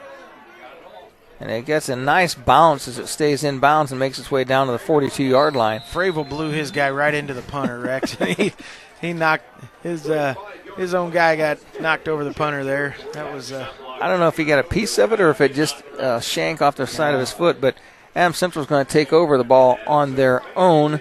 [1.39, 4.43] And it gets a nice bounce as it stays in bounds and makes its way
[4.43, 5.79] down to the 42 yard line.
[5.79, 8.11] Fravel blew his guy right into the punter, Rex.
[8.37, 8.53] he,
[9.01, 9.45] he knocked
[9.81, 10.35] his uh,
[10.81, 12.95] his own guy got knocked over the punter there.
[13.13, 13.71] That was uh,
[14.01, 16.19] I don't know if he got a piece of it or if it just uh,
[16.19, 17.77] shank off the side of his foot, but
[18.15, 20.99] Adams Central's going to take over the ball on their own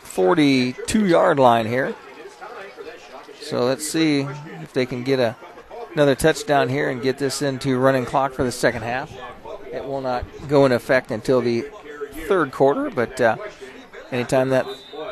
[0.00, 1.94] 42 yard line here.
[3.40, 4.20] So let's see
[4.60, 5.36] if they can get a
[5.92, 9.10] another touchdown here and get this into running clock for the second half.
[9.72, 11.62] It will not go into effect until the
[12.28, 13.36] third quarter, but uh,
[14.10, 14.66] anytime that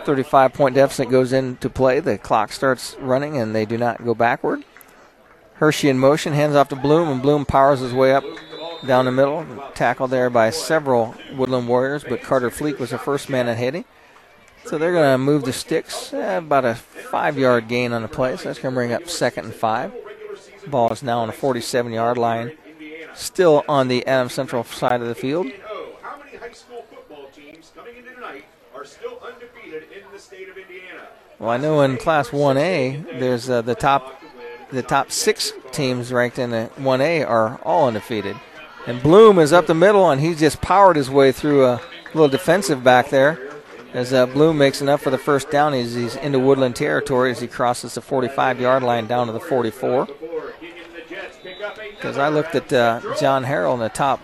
[0.04, 4.14] 35 point deficit goes into play, the clock starts running and they do not go
[4.14, 4.64] backward.
[5.54, 8.24] Hershey in motion, hands off to Bloom, and Bloom powers his way up
[8.86, 9.46] down the middle.
[9.74, 13.74] Tackled there by several Woodlan Warriors, but Carter Fleek was the first man that hit
[13.74, 13.84] him.
[14.66, 18.08] So they're going to move the sticks, eh, about a five yard gain on the
[18.08, 18.36] play.
[18.36, 19.92] So that's going to bring up second and five.
[20.66, 22.52] Ball is now on the 47 yard line,
[23.14, 25.46] still on the Adams Central side of the field.
[26.00, 30.48] How many high school football teams coming into tonight are still undefeated in the state
[30.48, 31.08] of Indiana?
[31.44, 34.18] Well, I know in Class 1A, there's uh, the top
[34.70, 38.34] the top six teams ranked in the 1A are all undefeated.
[38.86, 41.82] And Bloom is up the middle, and he's just powered his way through a
[42.14, 43.38] little defensive back there.
[43.92, 47.40] As uh, Bloom makes enough for the first down, he's, he's into Woodlan territory as
[47.40, 50.08] he crosses the 45 yard line down to the 44.
[51.90, 54.18] Because I looked at uh, John Harrell in the top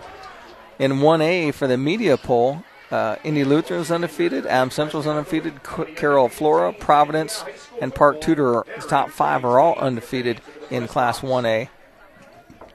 [0.79, 2.65] in 1A for the media poll.
[2.91, 4.47] Uh, Indy is undefeated.
[4.47, 5.63] Adam is undefeated.
[5.63, 7.45] Carroll Flora, Providence,
[7.81, 11.69] and Park Tudor, are- the top five, are all undefeated in Class 1A.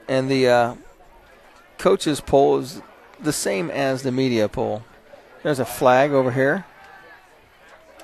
[0.08, 0.74] And the uh,
[1.78, 2.80] coaches poll is
[3.20, 4.84] the same as the media poll.
[5.42, 6.64] There's a flag over here.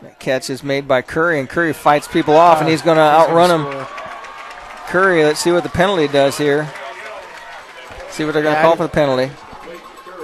[0.03, 3.03] That catch is made by Curry, and Curry fights people off, and he's going to
[3.03, 3.87] outrun him.
[4.89, 6.71] Curry, let's see what the penalty does here.
[8.11, 9.33] See what they're going to Yeah, call for the penalty.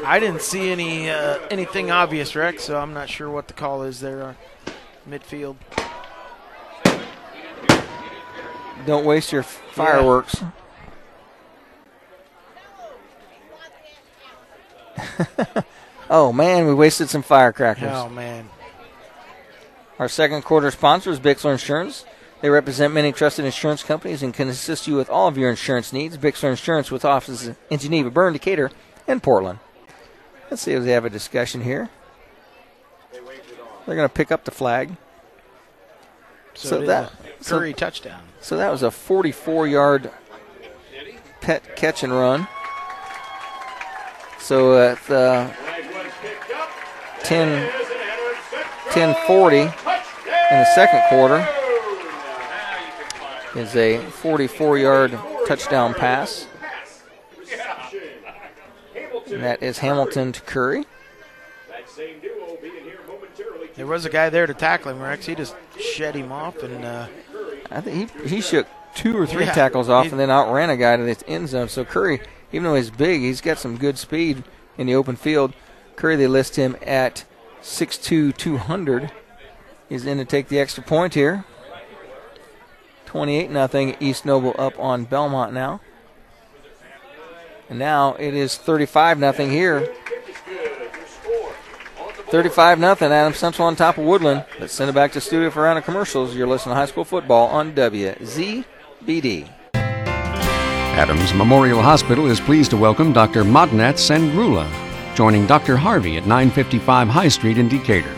[0.05, 3.83] I didn't see any uh, anything obvious, Rex, so I'm not sure what the call
[3.83, 4.37] is there on
[5.09, 5.57] midfield.
[8.87, 10.43] Don't waste your fireworks.
[16.11, 17.91] oh man, we wasted some firecrackers.
[17.93, 18.49] Oh man.
[19.99, 22.05] Our second quarter sponsor is Bixler Insurance.
[22.41, 25.93] They represent many trusted insurance companies and can assist you with all of your insurance
[25.93, 26.17] needs.
[26.17, 28.71] Bixler Insurance with offices in Geneva, Berne, Decatur,
[29.09, 29.59] and Portland.
[30.51, 31.91] Let's see if they have a discussion here.
[33.13, 34.97] They're going to pick up the flag.
[36.55, 38.23] So, So that- a so- Curry touchdown.
[38.41, 40.11] So that was a 44 yard
[41.41, 42.47] pet catch and run.
[44.39, 45.51] So at the
[47.25, 47.69] 10
[48.91, 51.47] 1040 in the second quarter
[53.55, 56.47] is a 44 yard touchdown pass.
[59.31, 60.85] And that is Hamilton to Curry.
[63.75, 65.27] There was a guy there to tackle him, Rex.
[65.27, 67.07] He just shed him off, and uh,
[67.71, 70.77] I think he, he shook two or three Yeah, tackles off and then outran a
[70.77, 71.69] guy to the end zone.
[71.69, 72.21] So Curry,
[72.53, 74.43] even though he's big, he's got some good speed
[74.77, 75.53] in the open field.
[75.95, 77.25] Curry, they list him at
[77.63, 79.13] 6'2", 200.
[79.89, 81.45] He's in to take the extra point here.
[83.07, 83.97] 28 nothing.
[84.01, 85.81] East Noble up on Bellmont now.
[87.69, 89.93] And now it is 35 nothing here.
[92.31, 93.13] 35 nothing.
[93.13, 94.47] Adams Central on top of Woodlan.
[94.59, 96.35] Let's send it back to studio for a round of commercials.
[96.35, 99.49] You're listening to high school football on WZBD.
[99.75, 103.45] Adams Memorial Hospital is pleased to welcome Dr.
[103.45, 104.69] Madnat Sangrula,
[105.15, 105.77] joining Dr.
[105.77, 108.15] Harvey at 955 High Street in Decatur.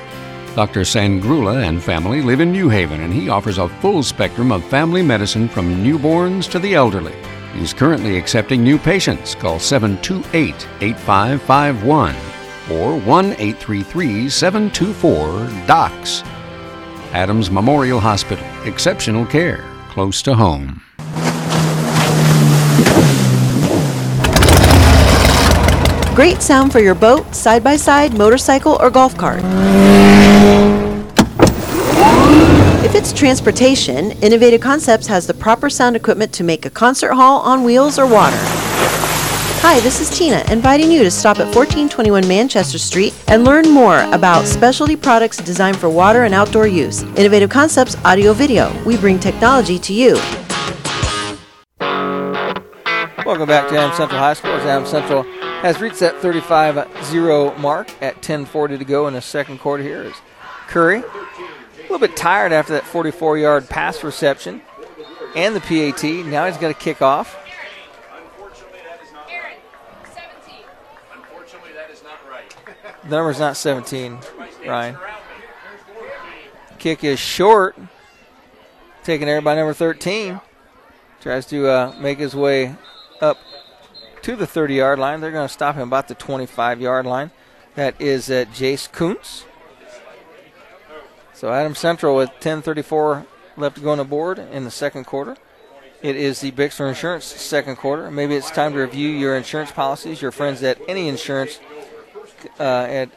[0.56, 0.80] Dr.
[0.80, 5.02] Sangrula and family live in New Haven, and he offers a full spectrum of family
[5.02, 7.14] medicine from newborns to the elderly.
[7.60, 9.34] He's currently accepting new patients.
[9.34, 12.16] Call 728 8551
[12.72, 15.28] or 1 833 724
[15.66, 16.24] DOCS.
[17.12, 20.80] Adams Memorial Hospital, exceptional care, close to home.
[26.14, 29.42] Great sound for your boat, side by side, motorcycle, or golf cart.
[32.90, 37.40] If it's transportation, Innovative Concepts has the proper sound equipment to make a concert hall
[37.42, 38.36] on wheels or water.
[39.62, 44.00] Hi, this is Tina, inviting you to stop at 1421 Manchester Street and learn more
[44.12, 47.04] about specialty products designed for water and outdoor use.
[47.14, 48.76] Innovative Concepts Audio Video.
[48.82, 50.14] We bring technology to you.
[53.24, 54.50] Welcome back to Adams Central High School.
[54.50, 55.22] As Adams Central
[55.62, 59.84] has reached that 35-0 mark at 10:40 to go in the second quarter.
[59.84, 60.14] Here is
[60.66, 61.04] Curry,
[61.90, 64.62] a little bit tired after that 44-yard pass reception
[65.34, 66.04] and the PAT.
[66.24, 67.36] Now he's got to kick off.
[73.02, 74.20] The number's not 17,
[74.64, 74.96] Ryan.
[76.78, 77.76] Kick is short.
[79.02, 80.40] Taking there by number 13.
[81.20, 82.76] Tries to uh, make his way
[83.20, 83.36] up
[84.22, 85.20] to the 30 yard line.
[85.20, 87.32] They're going to stop him about the 25 yard line.
[87.74, 89.44] That is uh, Jace Kuntz.
[91.40, 93.24] So Adams Central with 10:34
[93.56, 95.38] left to go on the board in the second quarter.
[96.02, 98.10] It is the Bixler Insurance second quarter.
[98.10, 100.20] Maybe it's time to review your insurance policies.
[100.20, 101.58] Your friends at any insurance
[102.58, 103.08] uh, at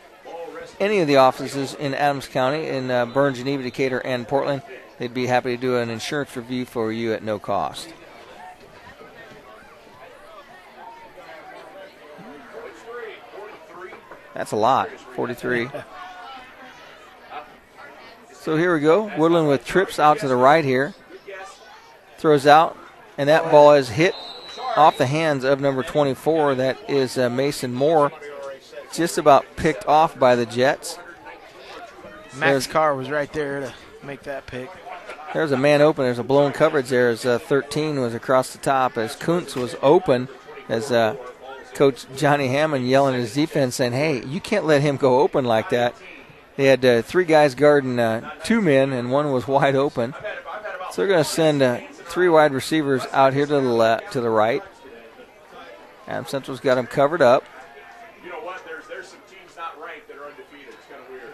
[0.80, 4.62] any of the offices in Adams County, in uh, Geneva, Decatur, and Portland,
[5.00, 7.94] they'd be happy to do an insurance review for you at no cost.
[14.34, 15.70] That's a lot, 43.
[18.44, 19.08] So here we go.
[19.08, 20.94] Woodlan with trips out to the right here.
[22.18, 22.78] Throws out,
[23.18, 24.14] and that ball is hit
[24.76, 26.56] off the hands of number 24.
[26.56, 28.12] That is uh, Mason Moore.
[28.92, 31.00] Just about picked off by the Jets.
[32.36, 33.74] Max Carr was right there to
[34.06, 34.70] make that pick.
[35.34, 36.04] There's a man open.
[36.04, 39.78] There's a blown coverage there as uh, 13 was across the top as Kuntz was
[39.82, 40.28] open
[40.68, 41.16] as uh,
[41.76, 45.46] Coach Johnny Hammond yelling at his defense saying, hey, you can't let him go open
[45.46, 45.96] like that.
[46.56, 50.14] They had uh, three guys guarding uh, two men, and one was wide open.
[50.92, 54.22] So they're going to send uh, three wide receivers out here to the left, to
[54.22, 54.62] the right.
[56.08, 57.44] Adams Central's got them covered up.
[58.88, 60.68] There's some teams not ranked that are undefeated.
[60.68, 61.34] it's kind of weird.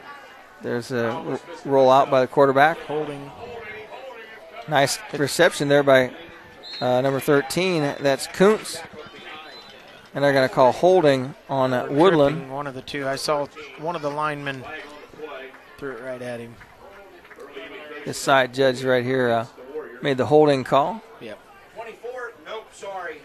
[0.62, 2.80] there's a r- roll out by the quarterback.
[2.82, 3.30] Holding.
[4.68, 6.14] Nice reception there by
[6.80, 7.96] uh, number 13.
[8.00, 8.80] That's Kuntz.
[10.14, 12.50] And they're going to call holding on uh, Woodlan.
[12.50, 13.08] One of the two.
[13.08, 13.48] I saw
[13.80, 14.64] one of the linemen
[15.80, 16.56] threw it right at him.
[18.06, 19.46] This side judge right here uh,
[20.02, 21.02] made the holding call.
[21.22, 21.40] Yep.
[21.76, 22.34] 24.
[22.46, 22.68] Nope.
[22.74, 23.22] Sorry.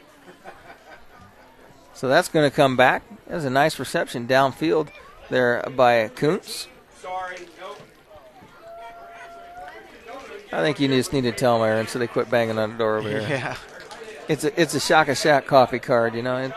[1.94, 3.02] So that's going to come back.
[3.26, 4.88] That was a nice reception downfield
[5.30, 6.68] there by Kuntz.
[7.00, 7.38] Sorry.
[7.61, 7.80] Nope.
[10.52, 12.78] I think you just need to tell them, Aaron, so they quit banging on the
[12.78, 13.20] door over here.
[13.28, 13.57] Yeah.
[14.26, 16.36] It's a it's a Shaka Shack coffee card, you know.
[16.36, 16.55] And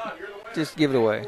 [0.55, 1.25] just give it away.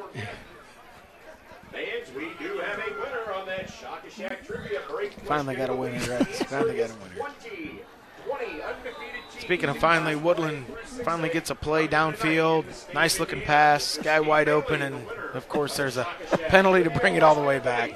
[1.71, 5.18] Fans, we do have a winner on that Shaka Shack trivia break.
[5.29, 6.41] Finally got a winner, Rex.
[6.41, 7.15] Finally got a winner.
[7.15, 7.81] 20,
[8.27, 9.41] 20 undefeated.
[9.41, 10.63] Speaking of finally, Woodlan
[11.05, 12.65] finally gets a play downfield.
[12.95, 16.05] Nice looking pass, guy wide open, and of course there's a
[16.47, 17.95] penalty to bring it all the way back.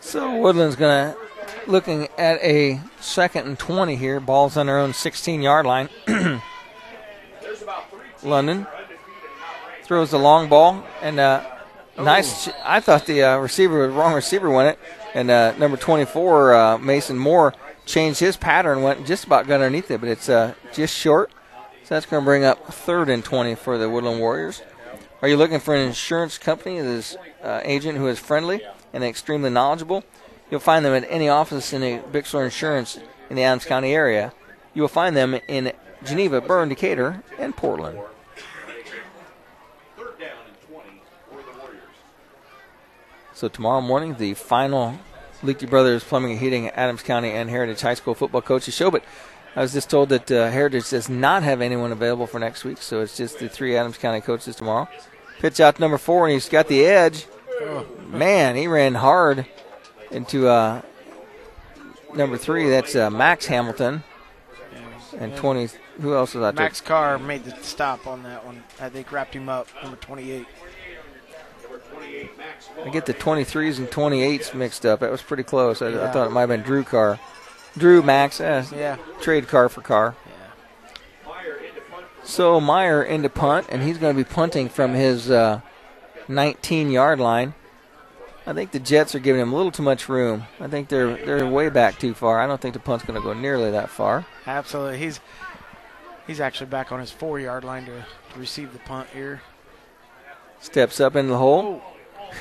[0.00, 1.18] So Woodlan's going to
[1.66, 4.18] looking at a second and 20 here.
[4.18, 5.90] Ball's on their own 16 yard line.
[8.22, 8.66] London
[9.82, 11.44] throws the long ball and uh,
[11.98, 12.46] nice.
[12.46, 14.78] ch- I thought the uh, receiver, wrong receiver, won it,
[15.14, 17.54] and uh, number 24 uh, Mason Moore
[17.86, 21.30] changed his pattern, went just about got underneath it, but it's uh, just short.
[21.84, 24.62] So that's going to bring up third and 20 for the Woodlan Warriors.
[25.22, 28.62] Are you looking for an insurance company that is uh, agent who is friendly
[28.92, 30.04] and extremely knowledgeable?
[30.50, 34.32] You'll find them at any office in the Bixler Insurance in the Adams County area.
[34.72, 35.72] You will find them in
[36.04, 37.98] Geneva, Berne, Decatur, and Portland.
[43.40, 44.98] So tomorrow morning, the final
[45.42, 48.90] Liechty Brothers Plumbing and Heating Adams County and Heritage High School football coaches show.
[48.90, 49.02] But
[49.56, 52.82] I was just told that uh, Heritage does not have anyone available for next week,
[52.82, 54.90] so it's just the three Adams County coaches tomorrow.
[55.38, 57.28] Pitch out to number four, and he's got the edge.
[58.08, 59.46] Man, he ran hard
[60.10, 60.82] into uh,
[62.14, 62.68] number three.
[62.68, 64.04] That's uh, Max Hamilton.
[65.18, 65.70] And 20,
[66.02, 66.66] who else was out there?
[66.66, 68.62] Max Carr made the stop on that one.
[68.78, 70.46] I think wrapped him up, number 28.
[72.84, 75.00] I get the 23s and 28s mixed up.
[75.00, 75.82] That was pretty close.
[75.82, 77.18] I, I thought it might have been Drew Carr.
[77.76, 78.96] Drew Max, eh, Yeah.
[79.20, 80.14] trade car for car.
[82.22, 85.60] So Meyer into punt, and he's going to be punting from his uh,
[86.28, 87.54] 19 yard line.
[88.46, 90.44] I think the Jets are giving him a little too much room.
[90.60, 92.40] I think they're they're way back too far.
[92.40, 94.26] I don't think the punt's going to go nearly that far.
[94.46, 94.98] Absolutely.
[94.98, 95.20] He's
[96.26, 99.42] he's actually back on his four yard line to, to receive the punt here.
[100.60, 101.82] Steps up into the hole.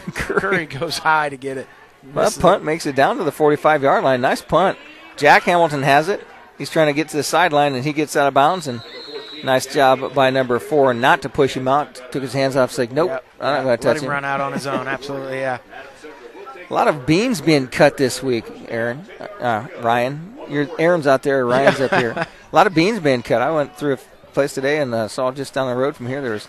[0.13, 1.67] Curry goes high to get it.
[2.13, 4.21] Well, that punt makes it down to the 45 yard line.
[4.21, 4.77] Nice punt.
[5.17, 6.25] Jack Hamilton has it.
[6.57, 8.67] He's trying to get to the sideline and he gets out of bounds.
[8.67, 8.81] And
[9.43, 12.01] nice job by number four not to push him out.
[12.11, 12.71] Took his hands off.
[12.71, 14.87] Said, "Nope, I'm not going to touch him Let him run out on his own.
[14.87, 15.59] Absolutely, yeah.
[16.69, 19.05] A lot of beans being cut this week, Aaron.
[19.39, 21.45] Uh, Ryan, your Aaron's out there.
[21.45, 22.11] Ryan's up here.
[22.51, 23.41] A lot of beans being cut.
[23.41, 23.97] I went through a
[24.33, 26.21] place today and uh, saw just down the road from here.
[26.21, 26.47] There's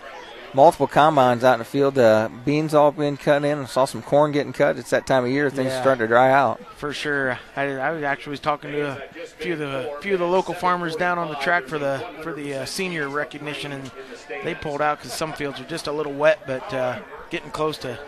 [0.55, 1.99] multiple combines out in the field.
[1.99, 3.59] Uh, beans all being cut in.
[3.61, 4.77] I saw some corn getting cut.
[4.79, 5.51] It's that time of year.
[5.51, 5.81] Things Yeah.
[5.81, 6.61] starting to dry out.
[6.77, 7.39] For sure.
[7.57, 8.95] I, I was actually was talking to a
[9.39, 12.33] few of the few of the local farmers down on the track for the for
[12.33, 13.91] the uh, senior recognition, and
[14.45, 16.99] they pulled out because some fields are just a little wet, but uh,
[17.31, 17.99] getting close to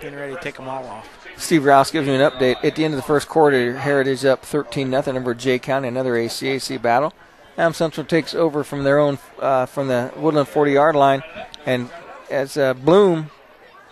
[0.00, 1.08] getting ready to take them all off.
[1.36, 2.62] Steve Rouse gives me an update.
[2.64, 6.14] At the end of the first quarter, Heritage up 13 nothing over Jay County, another
[6.14, 7.12] ACAC battle.
[7.58, 11.22] Am Central takes over from their own uh, from the Woodlan 40 yard line,
[11.66, 11.90] and
[12.30, 13.30] as uh, Bloom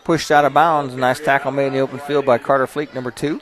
[0.05, 2.95] pushed out of bounds, a nice tackle made in the open field by Carter Fleek,
[2.95, 3.41] number two.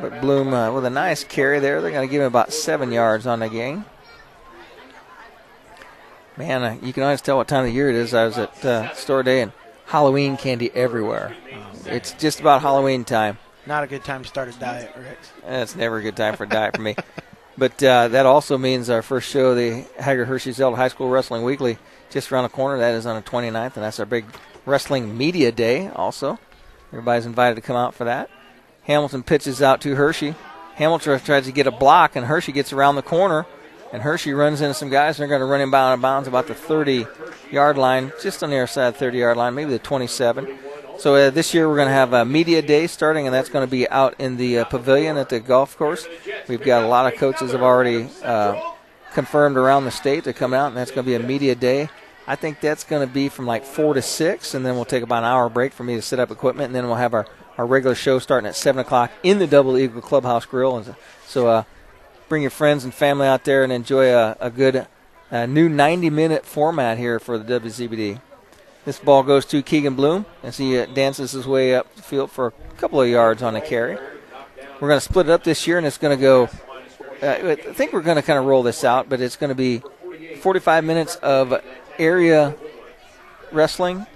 [0.00, 1.80] But Bloom uh, with a nice carry there.
[1.80, 3.84] They're going to give him about seven yards on the game.
[6.36, 8.14] Man, uh, you can always tell what time of the year it is.
[8.14, 9.52] I was at uh, store day and
[9.86, 11.36] Halloween candy everywhere.
[11.84, 13.38] It's just about Halloween time.
[13.66, 15.30] Not a good time to start a diet, Rex.
[15.46, 16.96] That's never a good time for a diet for me.
[17.58, 21.10] But uh, that also means our first show, of the Hager Hershey Zelda High School
[21.10, 21.76] Wrestling Weekly,
[22.12, 22.78] just around the corner.
[22.78, 24.24] That is on the 29th, and that's our big
[24.66, 26.38] wrestling media day also.
[26.92, 28.30] Everybody's invited to come out for that.
[28.84, 30.34] Hamilton pitches out to Hershey.
[30.74, 33.46] Hamilton tries to get a block, and Hershey gets around the corner,
[33.92, 36.28] and Hershey runs into some guys, and they're going to run him out of bounds
[36.28, 37.06] about the 30
[37.50, 40.58] yard line, just on the other side of the 30 yard line, maybe the 27.
[40.98, 43.66] So uh, this year we're going to have a media day starting, and that's going
[43.66, 46.06] to be out in the uh, pavilion at the golf course.
[46.48, 48.60] We've got a lot of coaches have already uh,
[49.12, 51.88] confirmed around the state to come out, and that's going to be a media day.
[52.26, 55.02] I think that's going to be from like four to six, and then we'll take
[55.02, 57.26] about an hour break for me to set up equipment, and then we'll have our,
[57.58, 60.76] our regular show starting at seven o'clock in the Double Eagle Clubhouse Grill.
[60.76, 60.94] And
[61.26, 61.64] so, uh,
[62.28, 64.86] bring your friends and family out there and enjoy a, a good
[65.30, 68.20] uh, new 90 minute format here for the WZBD.
[68.84, 72.30] This ball goes to Keegan Bloom as he uh, dances his way up the field
[72.30, 73.98] for a couple of yards on a carry.
[74.80, 76.44] We're going to split it up this year, and it's going to go.
[77.22, 79.54] Uh, I think we're going to kind of roll this out, but it's going to
[79.54, 79.82] be
[80.40, 81.52] 45 minutes of
[81.98, 82.54] area
[83.50, 84.06] wrestling,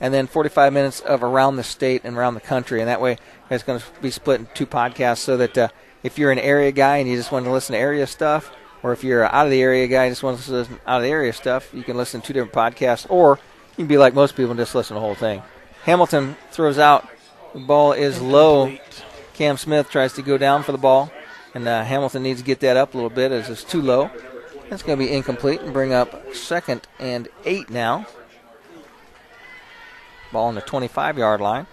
[0.00, 3.18] and then 45 minutes of around the state and around the country, and that way
[3.50, 5.68] it's going to be split in two podcasts so that uh,
[6.02, 8.50] if you're an area guy and you just want to listen to area stuff,
[8.82, 11.02] or if you're out of the area guy and just want to listen out of
[11.02, 13.38] the area stuff, you can listen to two different podcasts, or
[13.72, 15.42] you can be like most people and just listen to the whole thing.
[15.84, 17.08] Hamilton throws out.
[17.52, 18.76] The ball is low.
[19.34, 21.10] Cam Smith tries to go down for the ball,
[21.54, 24.10] and uh, Hamilton needs to get that up a little bit as it's too low.
[24.70, 28.06] That's going to be incomplete and bring up second and eight now.
[30.32, 31.66] Ball on the 25 yard line.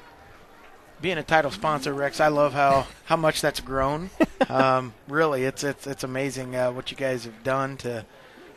[1.00, 4.10] Being a title sponsor, Rex, I love how, how much that's grown.
[4.50, 8.04] um, really, it's it's it's amazing uh, what you guys have done to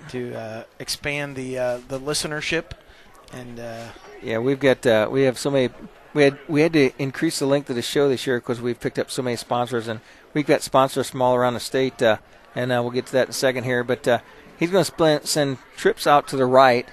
[0.08, 2.72] to uh, expand the uh, the listenership
[3.34, 3.88] and uh,
[4.22, 5.68] Yeah, we've got uh, we have so many.
[6.14, 8.80] We had we had to increase the length of the show this year because we've
[8.80, 10.00] picked up so many sponsors, and
[10.32, 12.02] we've got sponsors from all around the state.
[12.54, 13.84] And uh, we'll get to that in a second here.
[13.84, 14.18] But uh,
[14.58, 16.86] he's going to send trips out to the right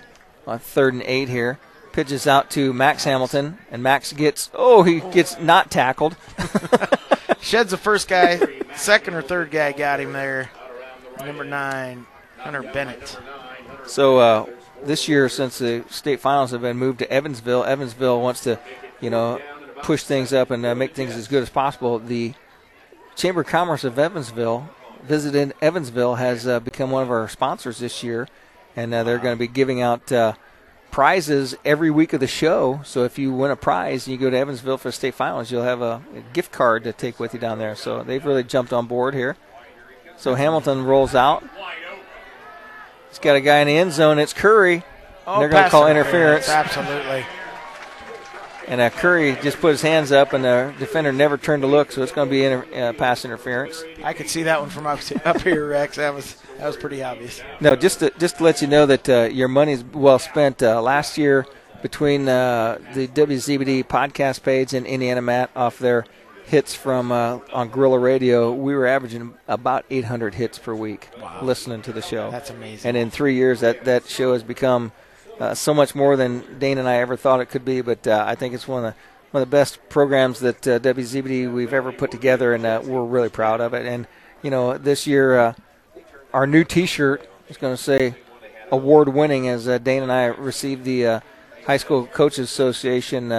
[0.45, 1.59] on third and eight here.
[1.91, 6.15] Pitches out to Max Hamilton, and Max gets oh he gets not tackled.
[7.41, 8.39] Sheds the first guy,
[8.75, 10.51] second or third guy got him there.
[11.25, 12.05] Number nine,
[12.37, 13.17] Hunter Bennett.
[13.87, 14.45] So uh,
[14.83, 18.59] this year, since the state finals have been moved to Evansville, Evansville wants to,
[19.01, 19.41] you know,
[19.81, 21.99] push things up and uh, make things as good as possible.
[21.99, 22.33] The
[23.15, 24.69] Chamber of Commerce of Evansville,
[25.07, 28.27] visited Evansville, has uh, become one of our sponsors this year,
[28.75, 30.33] and uh, they're going to be giving out uh,
[30.91, 32.81] prizes every week of the show.
[32.83, 35.51] So if you win a prize and you go to Evansville for the state finals,
[35.51, 37.75] you'll have a, a gift card to take with you down there.
[37.75, 39.37] So they've really jumped on board here.
[40.17, 41.43] So Hamilton rolls out.
[43.09, 44.19] He's got a guy in the end zone.
[44.19, 44.83] It's Curry.
[45.25, 46.49] Oh, they're going to call interference.
[46.49, 47.25] Absolutely.
[48.67, 51.91] And uh, Curry just put his hands up, and the defender never turned to look,
[51.91, 53.81] so it's going to be inter- uh, pass interference.
[54.03, 55.95] I could see that one from up, up here, Rex.
[55.95, 57.41] That was that was pretty obvious.
[57.61, 60.61] No, just to, just to let you know that uh, your money's well spent.
[60.61, 61.45] Uh, last year,
[61.81, 66.05] between uh, the WZBD podcast page and Indiana Mat off their
[66.45, 71.09] hits from uh, on Gorilla Radio, we were averaging about 800 hits per week
[71.41, 72.31] listening to the show.
[72.31, 72.87] That's amazing.
[72.87, 74.91] And in three years, that that show has become
[75.39, 77.81] uh, so much more than Dane and I ever thought it could be.
[77.81, 78.99] But uh, I think it's one of the
[79.31, 83.03] one of the best programs that uh, WZBD we've ever put together, and uh, we're
[83.03, 83.85] really proud of it.
[83.85, 84.07] And
[84.41, 85.53] you know, this year uh,
[86.33, 88.15] our new T-shirt is going to say
[88.71, 91.19] award winning as uh, Dane and I received the uh,
[91.65, 93.29] High School Coaches Association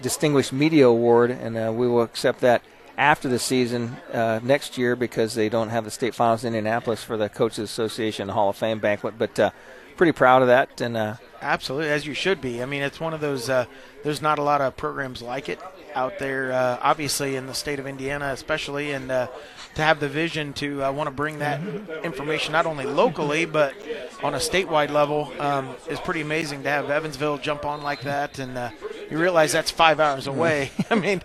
[0.00, 2.62] Distinguished Media Award, and we will accept that
[2.98, 7.16] after the season next year because they don't have the state finals in Indianapolis for
[7.16, 9.14] the Coaches Association Hall of Fame banquet.
[9.18, 9.52] But
[9.96, 12.62] pretty proud of that, and uh, Absolutely, as you should be.
[12.62, 13.50] I mean, it's one of those.
[13.50, 13.66] Uh,
[14.04, 15.58] there's not a lot of programs like it
[15.92, 16.52] out there.
[16.52, 19.26] Uh, obviously, in the state of Indiana, especially, and uh,
[19.74, 21.60] to have the vision to uh, want to bring that
[22.04, 23.74] information not only locally but
[24.22, 26.62] on a statewide level um, is pretty amazing.
[26.62, 28.70] To have Evansville jump on like that, and uh,
[29.10, 30.70] you realize that's five hours away.
[30.90, 31.22] I mean,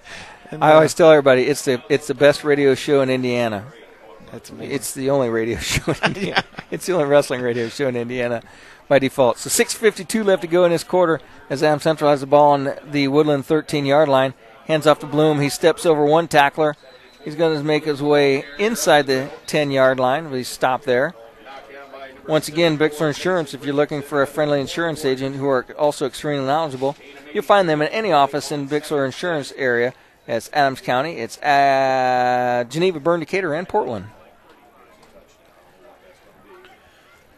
[0.50, 3.72] and, I always tell everybody it's the it's the best radio show in Indiana.
[4.32, 4.76] That's amazing.
[4.76, 6.44] It's the only radio show in Indiana.
[6.72, 8.42] It's the only wrestling radio show in Indiana
[8.88, 9.38] by default.
[9.38, 11.20] So 6:52 left to go in this quarter
[11.50, 14.34] as Am Central has the ball on the Woodlan 13-yard line.
[14.66, 15.40] Hands off to Bloom.
[15.40, 16.76] He steps over one tackler.
[17.24, 20.30] He's going to make his way inside the 10-yard line.
[20.30, 21.14] But he's stopped there.
[22.28, 26.06] Once again, Bixler Insurance, if you're looking for a friendly insurance agent who are also
[26.06, 26.98] extremely knowledgeable,
[27.34, 29.94] you'll find them in any office in Bixler Insurance area.
[30.28, 34.08] It's Adams County, it's uh, Geneva, Berne, Decatur, and Portland.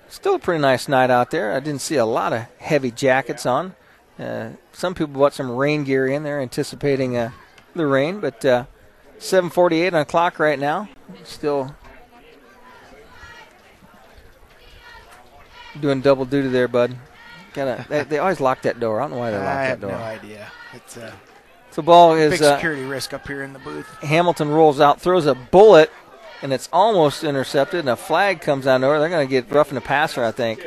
[0.09, 1.53] Still a pretty nice night out there.
[1.53, 3.75] I didn't see a lot of heavy jackets on.
[4.17, 7.31] Uh, some people bought some rain gear in there, anticipating uh,
[7.75, 8.19] the rain.
[8.19, 8.65] But uh,
[9.19, 10.89] 7:48 on the clock right now.
[11.23, 11.75] Still
[15.79, 16.95] doing double duty there, bud.
[17.53, 18.99] Gotta, they, they always lock that door.
[18.99, 19.91] I don't know why they lock I that have door.
[19.91, 20.51] no idea.
[20.73, 21.13] It's a
[21.71, 23.87] So ball is big uh, security risk up here in the booth.
[24.01, 25.91] Hamilton rolls out, throws a bullet,
[26.41, 28.99] and it's almost intercepted, and a flag comes down over.
[28.99, 30.65] They're going to get roughing the passer, I think.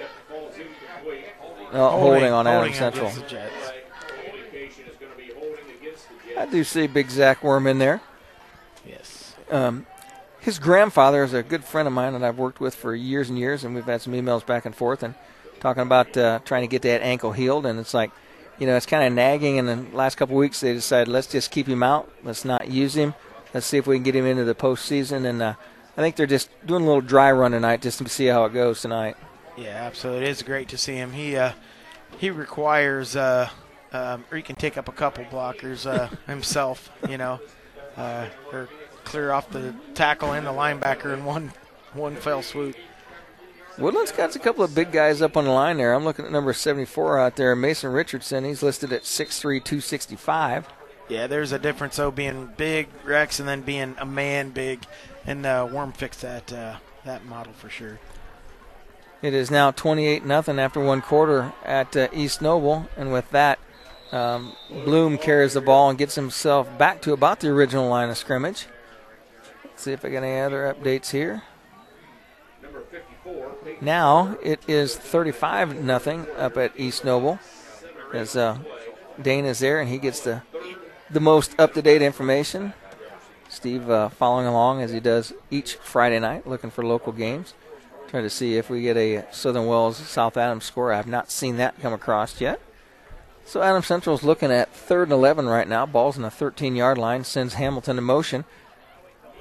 [1.72, 3.06] No, holding, on Adam Central.
[3.06, 3.72] against the Jets.
[6.38, 8.02] I do see Big Zach Worm in there.
[8.86, 9.34] Yes.
[9.50, 9.86] Um,
[10.40, 13.38] his grandfather is a good friend of mine that I've worked with for years and
[13.38, 15.14] years, and we've had some emails back and forth and
[15.60, 17.64] talking about uh, trying to get that ankle healed.
[17.64, 18.10] And it's like,
[18.58, 19.58] you know, it's kind of nagging.
[19.58, 22.10] And the last couple of weeks, they decided let's just keep him out.
[22.24, 23.14] Let's not use him.
[23.54, 25.26] Let's see if we can get him into the postseason.
[25.26, 25.54] And uh,
[25.96, 28.52] I think they're just doing a little dry run tonight just to see how it
[28.52, 29.16] goes tonight.
[29.56, 30.24] Yeah, absolutely.
[30.24, 31.12] It is great to see him.
[31.12, 31.52] He uh,
[32.18, 33.48] he requires, uh,
[33.92, 37.40] um, or he can take up a couple blockers uh, himself, you know,
[37.96, 38.68] uh, or
[39.04, 41.52] clear off the tackle and the linebacker in one
[41.92, 42.76] one fell swoop.
[43.78, 45.94] Woodlan's got a couple of big guys up on the line there.
[45.94, 48.44] I'm looking at number 74 out there, Mason Richardson.
[48.44, 50.68] He's listed at 6'3", 265.
[51.08, 54.84] Yeah, there's a difference though being big Rex and then being a man big,
[55.26, 57.98] and uh, Worm fixed that uh, that model for sure.
[59.20, 63.58] It is now 28 nothing after one quarter at uh, East Noble, and with that,
[64.10, 68.18] um, Bloom carries the ball and gets himself back to about the original line of
[68.18, 68.66] scrimmage.
[69.64, 71.42] Let's see if I got any other updates here.
[73.80, 77.38] Now it is 35 nothing up at East Noble,
[78.12, 78.58] as uh,
[79.20, 80.42] Dane is there and he gets the
[81.12, 82.72] the most up to date information.
[83.48, 87.54] Steve uh, following along as he does each Friday night, looking for local games.
[88.08, 90.92] Trying to see if we get a Southern Wells South Adams score.
[90.92, 92.60] I have not seen that come across yet.
[93.44, 95.86] So Adams Central is looking at third and 11 right now.
[95.86, 98.44] Ball's in the 13 yard line, sends Hamilton in motion.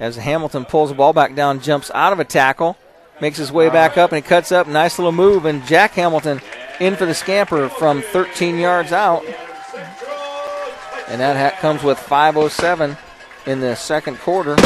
[0.00, 2.76] As Hamilton pulls the ball back down, jumps out of a tackle,
[3.20, 4.66] makes his way back up, and he cuts up.
[4.66, 6.40] Nice little move, and Jack Hamilton
[6.80, 9.24] in for the scamper from 13 yards out.
[11.12, 12.96] And that ha- comes with 5.07
[13.44, 14.56] in the second quarter.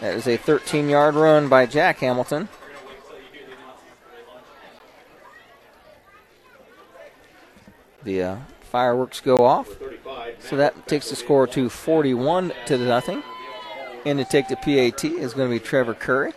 [0.00, 2.48] That is a 13 yard run by Jack Hamilton.
[8.04, 9.68] The uh, fireworks go off.
[10.38, 13.24] So that takes the score to 41 to nothing.
[14.06, 16.32] And to take the PAT is going to be Trevor Curry.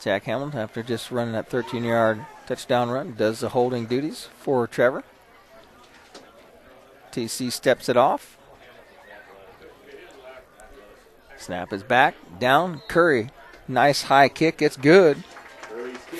[0.00, 4.66] Jack Hamilton, after just running that 13 yard touchdown run, does the holding duties for
[4.66, 5.04] Trevor.
[7.12, 8.36] TC steps it off.
[11.36, 12.82] Snap is back, down.
[12.88, 13.30] Curry,
[13.66, 14.60] nice high kick.
[14.60, 15.22] It's good.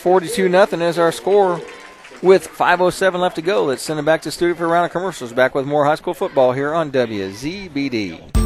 [0.01, 1.60] 42 nothing is our score
[2.23, 3.65] with 5.07 left to go.
[3.65, 5.32] Let's send it back to studio for a round of commercials.
[5.32, 8.36] Back with more high school football here on WZBD.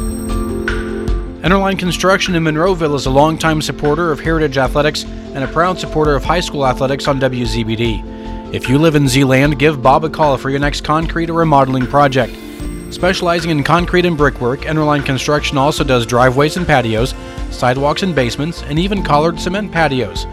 [1.43, 6.15] Enterline Construction in Monroeville is a longtime supporter of Heritage Athletics and a proud supporter
[6.15, 8.01] of high school athletics on WZBD.
[8.53, 11.87] If you live in Zeeland, give Bob a call for your next concrete or remodeling
[11.87, 12.37] project.
[12.91, 17.15] Specializing in concrete and brickwork, Enterline Construction also does driveways and patios,
[17.49, 20.25] sidewalks and basements, and even collared cement patios.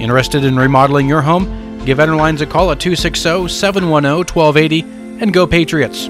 [0.00, 1.44] Interested in remodeling your home?
[1.84, 4.80] Give Enterlines a call at 260 710 1280
[5.22, 6.08] and go Patriots.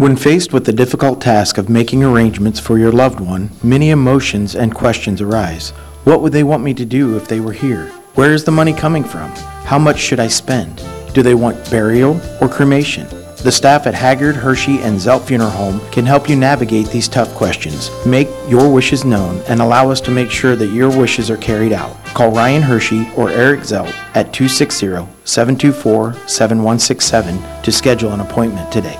[0.00, 4.56] When faced with the difficult task of making arrangements for your loved one, many emotions
[4.56, 5.70] and questions arise.
[6.02, 7.92] What would they want me to do if they were here?
[8.14, 9.30] Where is the money coming from?
[9.64, 10.84] How much should I spend?
[11.14, 13.06] Do they want burial or cremation?
[13.42, 17.34] The staff at Haggard, Hershey, and Zelt Funeral Home can help you navigate these tough
[17.34, 17.90] questions.
[18.04, 21.72] Make your wishes known and allow us to make sure that your wishes are carried
[21.72, 21.96] out.
[22.08, 24.88] Call Ryan Hershey or Eric Zelt at 260
[25.24, 28.98] 724 7167 to schedule an appointment today.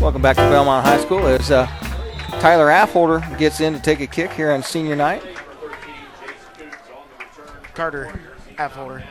[0.00, 1.66] Welcome back to Bellmont High School as uh,
[2.40, 5.22] Tyler Affolder gets in to take a kick here on senior night.
[7.76, 8.18] Carter
[8.56, 9.04] Affolder.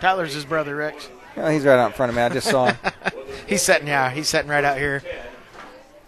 [0.00, 1.08] Tyler's his brother, Rex.
[1.36, 2.22] Oh, he's right out in front of me.
[2.22, 2.76] I just saw him.
[3.46, 5.02] he's sitting, yeah, he's sitting right out here.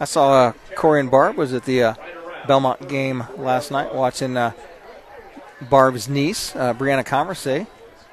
[0.01, 1.95] I saw uh, Corey and Barb was at the uh,
[2.43, 4.51] Bellmont game last night watching uh,
[5.61, 7.67] Barb's niece, uh, Brianna Converse,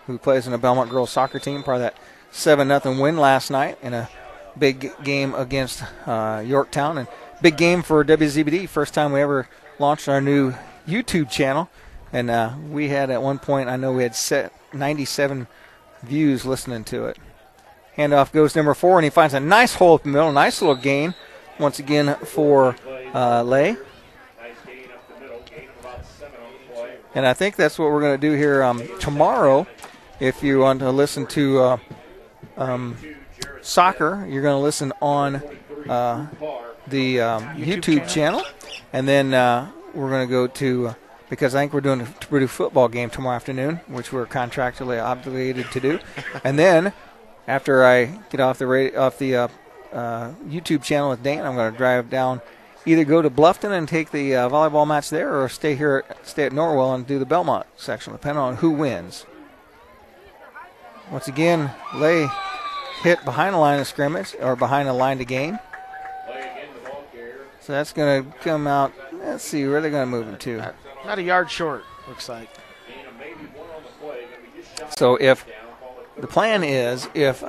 [0.06, 1.98] who plays in the Bellmont girls soccer team, part of that
[2.30, 4.08] 7 nothing win last night in a
[4.58, 7.00] big game against uh, Yorktown.
[7.00, 7.08] And
[7.42, 8.70] big game for WZBD.
[8.70, 9.50] First time we ever
[9.80, 10.54] launched our new
[10.88, 11.70] YouTube channel.
[12.12, 15.48] And uh, we had at one point, I know we had set 97
[16.04, 17.18] views listening to it.
[17.98, 20.32] Handoff goes number four, and he finds a nice hole up the middle.
[20.32, 21.14] Nice little gain
[21.60, 22.76] once again for
[23.14, 23.78] uh, Lay.
[27.16, 29.68] And I think that's what we're going to do here um, tomorrow.
[30.20, 31.78] If you want to listen to uh,
[32.56, 32.98] um,
[33.62, 35.42] soccer, you're going to listen on
[35.88, 36.28] uh,
[36.88, 38.44] the um, YouTube, channel.
[38.94, 40.96] And then uh, we're going to go to,
[41.30, 45.72] because I think we're doing a Purdue football game tomorrow afternoon, which we're contractually obligated
[45.72, 46.00] to do.
[46.44, 46.94] and then
[47.48, 49.48] after I get off the radio, off the uh,
[49.94, 52.42] uh, YouTube channel with Dan, I'm going to drive down,
[52.86, 56.46] either go to Bluffton and take the uh, volleyball match there, or stay here, stay
[56.46, 59.26] at Norwell and do the Bellmont section, depending on who wins.
[61.12, 62.28] Once again, Lay
[63.02, 65.60] hit behind the line of scrimmage or behind the line to gain.
[67.62, 68.94] So that's going to come out.
[69.14, 70.74] Let's see where they're going to move him to.
[71.06, 72.50] Not a yard short, looks like.
[74.98, 75.46] So if
[76.18, 77.44] the plan is if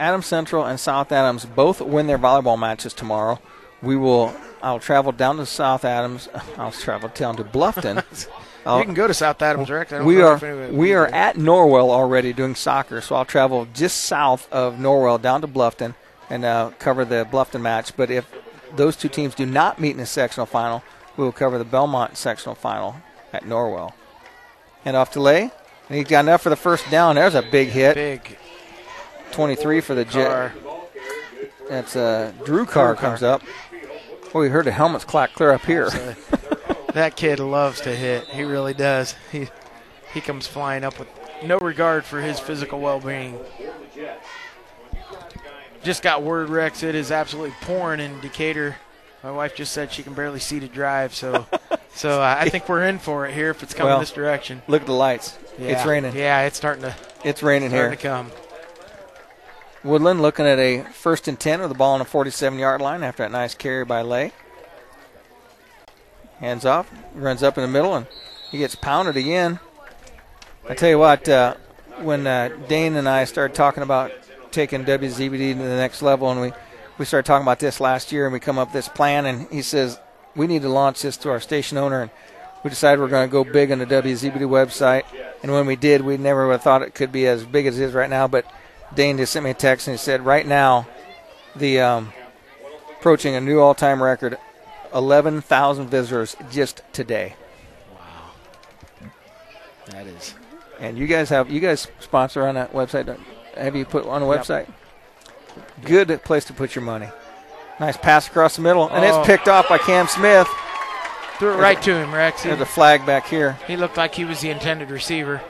[0.00, 3.40] Adams Central and South Adams both win their volleyball matches tomorrow,
[3.82, 4.34] we will.
[4.60, 6.28] I'll travel down to South Adams.
[6.56, 8.04] I'll travel down to Bluffton,
[8.76, 9.90] you can go to South Adams Rec.
[9.90, 10.36] We are
[10.70, 15.40] we are at Norwell already doing soccer, so I'll travel just south of Norwell down
[15.40, 15.94] to Bluffton
[16.28, 17.96] and uh, cover the Bluffton match.
[17.96, 18.30] But if
[18.76, 20.82] those two teams do not meet in the sectional final,
[21.18, 22.96] we will cover the Bellmont sectional final
[23.32, 23.92] at Norwell.
[24.84, 25.50] And off to Lay,
[25.88, 27.16] and he got enough for the first down.
[27.16, 27.96] There's a big hit.
[27.96, 28.38] Big
[29.32, 30.52] 23 for the Jet.
[31.68, 33.42] That's uh, Drew Carr comes up.
[34.32, 35.90] Oh, we heard the helmets clack clear up here.
[36.94, 38.24] that kid loves to hit.
[38.28, 39.14] He really does.
[39.32, 39.48] He
[40.14, 41.08] he comes flying up with
[41.42, 43.38] no regard for his physical well-being.
[45.82, 46.82] Just got word, Rex.
[46.82, 48.76] It is absolutely pouring in Decatur.
[49.28, 51.46] My wife just said she can barely see to drive, so
[51.94, 54.62] so uh, I think we're in for it here if it's coming Well, this direction.
[54.68, 55.38] Look at the lights.
[55.58, 55.72] Yeah.
[55.72, 56.16] It's raining.
[56.16, 56.96] Yeah, it's starting to.
[57.24, 57.96] It's raining starting here.
[57.98, 58.30] to come.
[59.84, 63.02] Woodlan looking at a first and 10 with the ball on the 47 yard line
[63.02, 64.32] after that nice carry by Lay.
[66.40, 68.06] Hands off, runs up in the middle, and
[68.50, 69.60] he gets pounded again.
[70.66, 71.54] I tell you what, uh,
[72.00, 74.10] when uh, Dane and I started talking about
[74.52, 76.52] taking WZBD to the next level, and we,
[76.98, 79.48] we started talking about this last year, and we come up with this plan, and
[79.50, 79.98] he says,
[80.34, 82.10] we need to launch this to our station owner, and
[82.64, 85.04] we decided we're going to go big on the WZBD website.
[85.42, 87.78] And when we did, we never would have thought it could be as big as
[87.78, 88.44] it is right now, but
[88.94, 90.86] Dane just sent me a text and he said, right now,
[91.54, 92.12] the um,
[92.98, 94.38] approaching a new all-time record,
[94.94, 97.36] 11,000 visitors just today.
[97.94, 98.30] Wow,
[99.90, 100.34] that is.
[100.80, 103.06] And you guys have you guys sponsor on that website?
[103.06, 103.20] don't-
[103.56, 104.66] Have you put on the Yep.
[105.84, 107.08] Good place to put your money.
[107.80, 109.18] Nice pass across the middle, and Oh.
[109.20, 110.48] it's picked off by Cam Smith.
[111.38, 112.42] Threw it There's right a- to him, Rex.
[112.42, 113.56] There's a flag back here.
[113.68, 115.40] he looked like he was the intended receiver.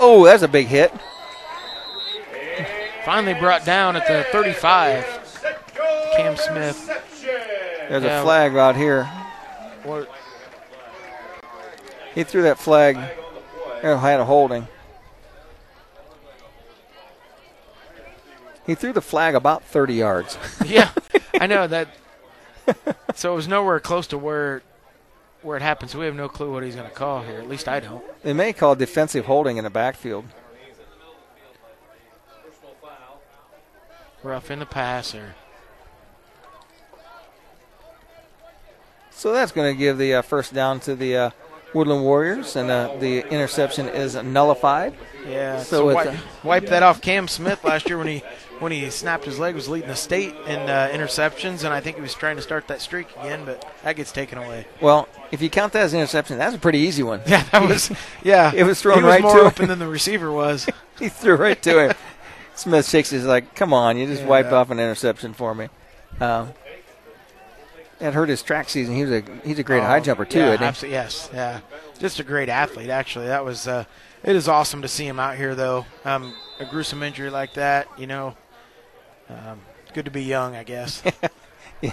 [0.00, 0.92] Oh, that's a big hit.
[3.04, 5.04] Finally brought down at the 35.
[6.16, 6.86] Cam Smith.
[7.88, 8.20] There's Yeah.
[8.20, 9.04] a flag out here.
[9.84, 10.08] What-
[12.14, 12.98] He threw that flag.
[13.82, 14.66] There had a holding.
[18.68, 20.36] He threw the flag about 30 yards.
[20.66, 20.90] yeah,
[21.40, 21.88] I know that.
[23.14, 24.62] So it was nowhere close to where
[25.40, 25.90] where it happened.
[25.90, 27.38] So we have no clue what he's going to call here.
[27.38, 28.04] At least I don't.
[28.22, 30.26] They may call defensive holding in the backfield.
[34.22, 35.34] Rough in the passer.
[39.10, 41.30] So that's going to give the uh, first down to the uh,
[41.72, 44.94] Woodlan Warriors, and uh, the interception is nullified.
[45.26, 45.58] Yeah.
[45.62, 47.00] So, So, it's wipe, wipe that off.
[47.00, 48.22] Cam Smith last year when he
[48.60, 51.96] when he snapped his leg was leading the state in uh, interceptions, and I think
[51.96, 54.66] he was trying to start that streak again, but that gets taken away.
[54.80, 57.20] well, if you count that as an interception, that's a pretty easy one.
[57.26, 57.90] Yeah, that was
[58.22, 58.52] yeah.
[58.56, 59.68] it was thrown he was right more to open him.
[59.68, 60.66] than the receiver was.
[60.98, 61.96] he threw right to him.
[62.54, 64.28] Smith shakes his like, "Come on, you just Yeah.
[64.28, 65.68] wiped off an interception for me."
[66.20, 66.52] Um,
[67.98, 68.94] that hurt his track season.
[68.94, 70.90] He was a he's a great Oh, high jumper too, yeah, isn't he?
[70.92, 71.60] yes, yeah,
[71.98, 72.90] just a great athlete.
[72.90, 73.66] Actually, that was.
[73.68, 73.84] Uh,
[74.24, 75.86] it is awesome to see him out here, though.
[76.04, 78.34] Um, a gruesome injury like that, you know.
[79.28, 79.60] Um,
[79.94, 81.02] good to be young, I guess.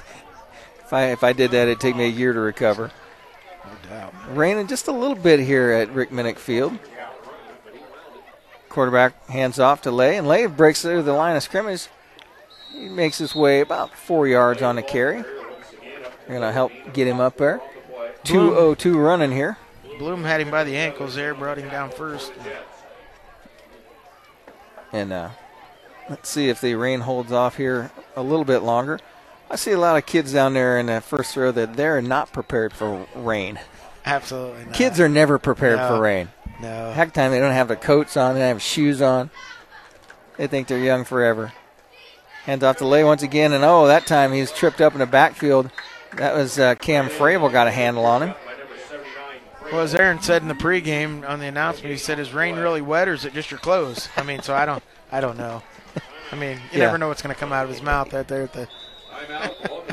[0.85, 2.91] If I if I did that, it'd take me a year to recover.
[3.65, 4.13] No doubt.
[4.29, 6.77] Raining just a little bit here at Rick Minnick Field.
[8.69, 11.87] Quarterback hands off to Lay, and Lay breaks through the line of scrimmage.
[12.71, 15.23] He makes his way about four yards on the carry.
[15.23, 17.61] They're going to help get him up there.
[18.25, 19.57] 202 running here.
[19.97, 22.31] Bloom had him by the ankles there, brought him down first.
[24.91, 25.29] And uh,
[26.09, 28.99] let's see if the rain holds off here a little bit longer.
[29.49, 32.31] I see a lot of kids down there in that first row that they're not
[32.33, 33.59] prepared for rain.
[34.05, 34.73] Absolutely not.
[34.73, 35.87] Kids are never prepared No.
[35.87, 36.29] for rain.
[36.61, 36.91] No.
[36.91, 39.29] Heck time they don't have the coats on, they don't have shoes on.
[40.37, 41.53] They think they're young forever.
[42.45, 45.05] Hands off to Lay once again, and oh, that time he's tripped up in the
[45.07, 45.71] backfield.
[46.17, 48.35] That was uh, Cam Fravel got a handle on him.
[49.71, 52.81] Well, as Aaron said in the pregame on the announcement, he said, "Is rain really
[52.81, 55.63] wet, or is it just your clothes?" I mean, so I don't, I don't know.
[56.31, 56.85] I mean, you Yeah.
[56.85, 58.67] never know what's going to come out of his mouth out there at the.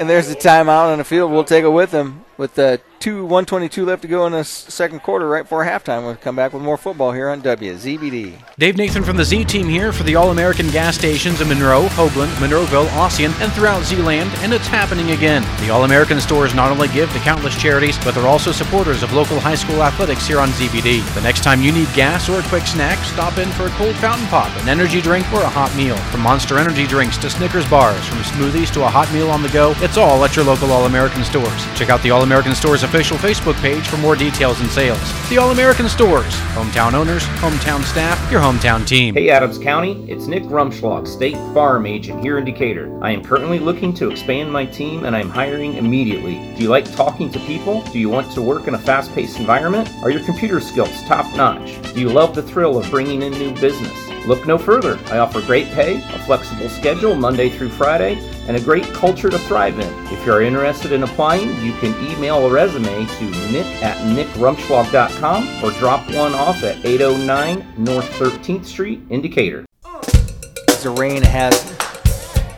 [0.02, 1.30] And there's the timeout on the field.
[1.30, 5.00] We'll take it with him with uh, two 122 left to go in the second
[5.00, 6.04] quarter, right before halftime.
[6.04, 8.36] We'll come back with more football here on WZBD.
[8.58, 11.86] Dave Nathan from the Z Team here for the All American gas stations in Monroe,
[11.88, 15.42] Hoagland, Monroeville, Ossian, and throughout Z-Land, and it's happening again.
[15.60, 19.12] The All American stores not only give to countless charities, but they're also supporters of
[19.12, 21.14] local high school athletics here on ZBD.
[21.14, 23.96] The next time you need gas or a quick snack, stop in for a cold
[23.96, 25.96] fountain pop, an energy drink, or a hot meal.
[26.10, 29.48] From Monster Energy drinks to Snickers bars, from smoothies to a hot meal on the
[29.48, 31.64] go, it's all at your local All American stores.
[31.76, 35.00] Check out the All American Store's official Facebook page for more details and sales.
[35.28, 36.32] The All American Stores.
[36.54, 39.14] Hometown owners, hometown staff, your hometown team.
[39.14, 42.98] Hey Adams County, it's Nick Rumschlag, State Farm Agent here in Decatur.
[43.02, 46.54] I am currently looking to expand my team and I'm hiring immediately.
[46.56, 47.82] Do you like talking to people?
[47.92, 49.90] Do you want to work in a fast paced environment?
[50.02, 51.80] Are your computer skills top notch?
[51.94, 53.92] Do you love the thrill of bringing in new business?
[54.26, 54.98] Look no further.
[55.06, 58.14] I offer great pay, a flexible schedule Monday through Friday,
[58.48, 60.06] and a great culture to thrive in.
[60.12, 65.70] If you're interested in applying, you can email a resume to nick at nickrumschlag.com or
[65.78, 69.64] drop one off at 809 North 13th Street in Decatur.
[69.82, 71.54] The rain has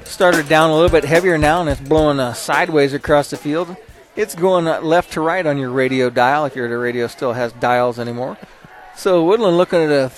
[0.04, 3.76] started down a little bit heavier now and it's blowing uh, sideways across the field.
[4.16, 7.52] It's going uh, left to right on your radio dial if your radio still has
[7.54, 8.38] dials anymore.
[8.96, 10.08] So Woodlan looking at a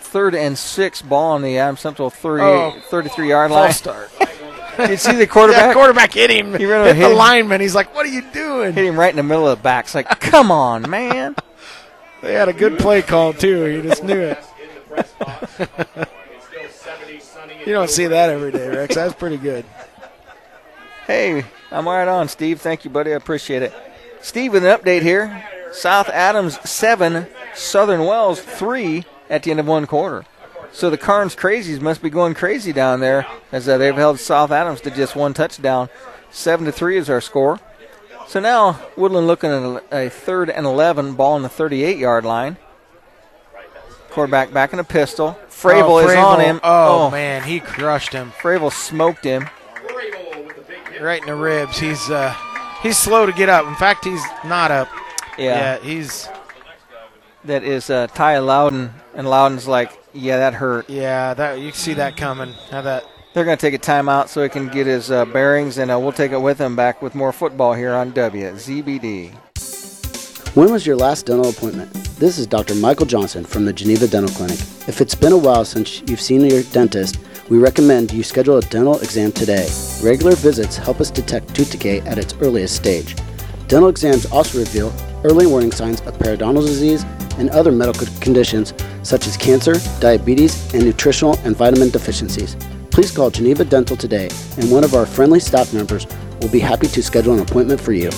[0.00, 2.80] third and six ball on the Adams Central 38, Oh.
[2.88, 3.64] 33 yard line.
[3.64, 4.10] False start.
[4.90, 5.68] You see the quarterback?
[5.68, 6.54] Yeah, quarterback hit him.
[6.58, 7.60] He ran hit hit the him- lineman.
[7.60, 9.84] He's like, "What are you doing?" Hit him right in the middle of the back.
[9.86, 11.34] It's like, come on, man.
[12.22, 13.66] They had a good play call too.
[13.66, 14.38] You just knew it.
[17.66, 18.94] you don't see that every day, Rex.
[18.94, 19.64] That's pretty good.
[21.06, 22.60] Hey, I'm right on, Steve.
[22.60, 23.12] Thank you, buddy.
[23.12, 23.72] I appreciate it.
[24.22, 25.46] Steve, with an update here.
[25.72, 30.24] South Adams seven, Southern Wells three at the end of one quarter.
[30.74, 34.50] So the Carnes Crazies must be going crazy down there as uh, they've held South
[34.50, 35.88] Adams to just one touchdown.
[36.32, 37.60] Seven to three is our score.
[38.26, 42.24] So now Woodlan looking at a, a third and eleven, ball on the 38 yard
[42.24, 42.56] line.
[44.10, 45.38] Quarterback back in a pistol.
[45.48, 46.60] Frable Oh, is on him.
[46.64, 48.32] Oh, man, he crushed him.
[48.32, 49.48] Frable smoked him.
[51.00, 51.78] right in the ribs.
[51.78, 52.34] He's uh,
[52.82, 53.64] he's slow to get up.
[53.66, 54.88] In fact, he's not up.
[55.38, 55.78] Yeah.
[55.78, 56.28] he's
[57.44, 60.88] That is uh, Ty Loudon, and Loudon's like, yeah, that hurt.
[60.88, 61.34] yeah.
[61.34, 62.54] That you can see that coming.
[62.70, 65.78] How that They're going to take a timeout so he can get his uh, bearings,
[65.78, 69.34] and uh, we'll take it with him back with more football here on WZBD.
[70.54, 71.92] When was your last dental appointment?
[72.16, 72.76] This is Dr.
[72.76, 74.60] Michael Johnson from the Geneva Dental Clinic.
[74.86, 77.18] If it's been a while since you've seen your dentist,
[77.48, 79.68] we recommend you schedule a dental exam today.
[80.00, 83.16] Regular visits help us detect tooth decay at its earliest stage.
[83.66, 87.04] Dental exams also reveal early warning signs of periodontal disease
[87.38, 92.56] and other medical conditions such as cancer, diabetes, and nutritional and vitamin deficiencies.
[92.90, 96.06] Please call Geneva Dental today, and one of our friendly staff members
[96.40, 98.10] will be happy to schedule an appointment for you.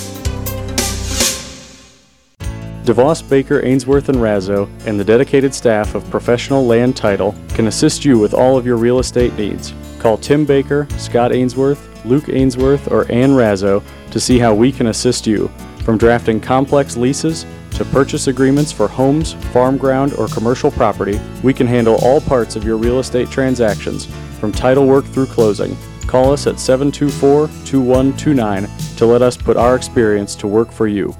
[2.86, 8.04] DeVos, Baker, Ainsworth, and Razzo, and the dedicated staff of Professional Land Title can assist
[8.04, 9.74] you with all of your real estate needs.
[9.98, 13.82] Call Tim Baker, Scott Ainsworth, Luke Ainsworth, or Ann Razzo
[14.12, 15.48] to see how we can assist you.
[15.82, 17.44] From drafting complex leases
[17.76, 22.56] to purchase agreements for homes, farm ground, or commercial property, we can handle all parts
[22.56, 24.06] of your real estate transactions,
[24.40, 25.76] from title work through closing.
[26.06, 31.14] Call us at 724 2129 to let us put our experience to work for you.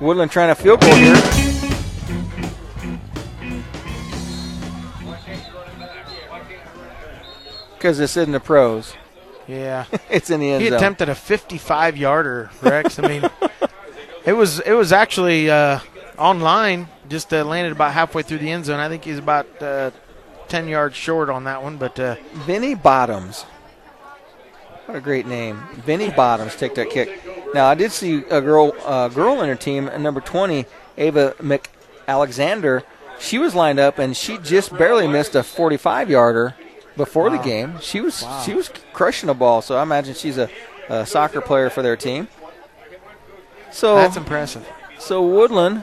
[0.00, 1.14] Woodlan trying a field goal here.
[7.74, 8.94] Because this isn't the pros.
[9.46, 9.86] yeah.
[10.10, 10.76] it's in the end he zone.
[10.76, 12.98] attempted a 55 yarder, Rex.
[12.98, 13.22] I mean,
[14.24, 15.80] it was it was actually uh,
[16.18, 16.88] online.
[17.08, 18.80] Just uh, landed about halfway through the end zone.
[18.80, 19.90] I think he's about uh,
[20.48, 22.16] 10 yards short on that one, but uh,
[22.46, 23.42] Vinny Bottoms.
[24.86, 25.60] What a great name.
[25.84, 27.20] Vinny Bottoms take that kick.
[27.54, 30.64] Now I did see a girl uh, girl in her team, uh, number 20,
[30.98, 32.82] Ava McAlexander.
[33.20, 36.54] She was lined up and she just barely missed a 45 yarder
[36.96, 37.78] before the game.
[37.80, 38.42] She was Wow.
[38.44, 39.62] she was crushing the ball.
[39.62, 40.48] So I imagine she's a,
[40.88, 42.28] a soccer player for their team.
[43.72, 44.66] So that's impressive.
[44.98, 45.82] So Woodlan,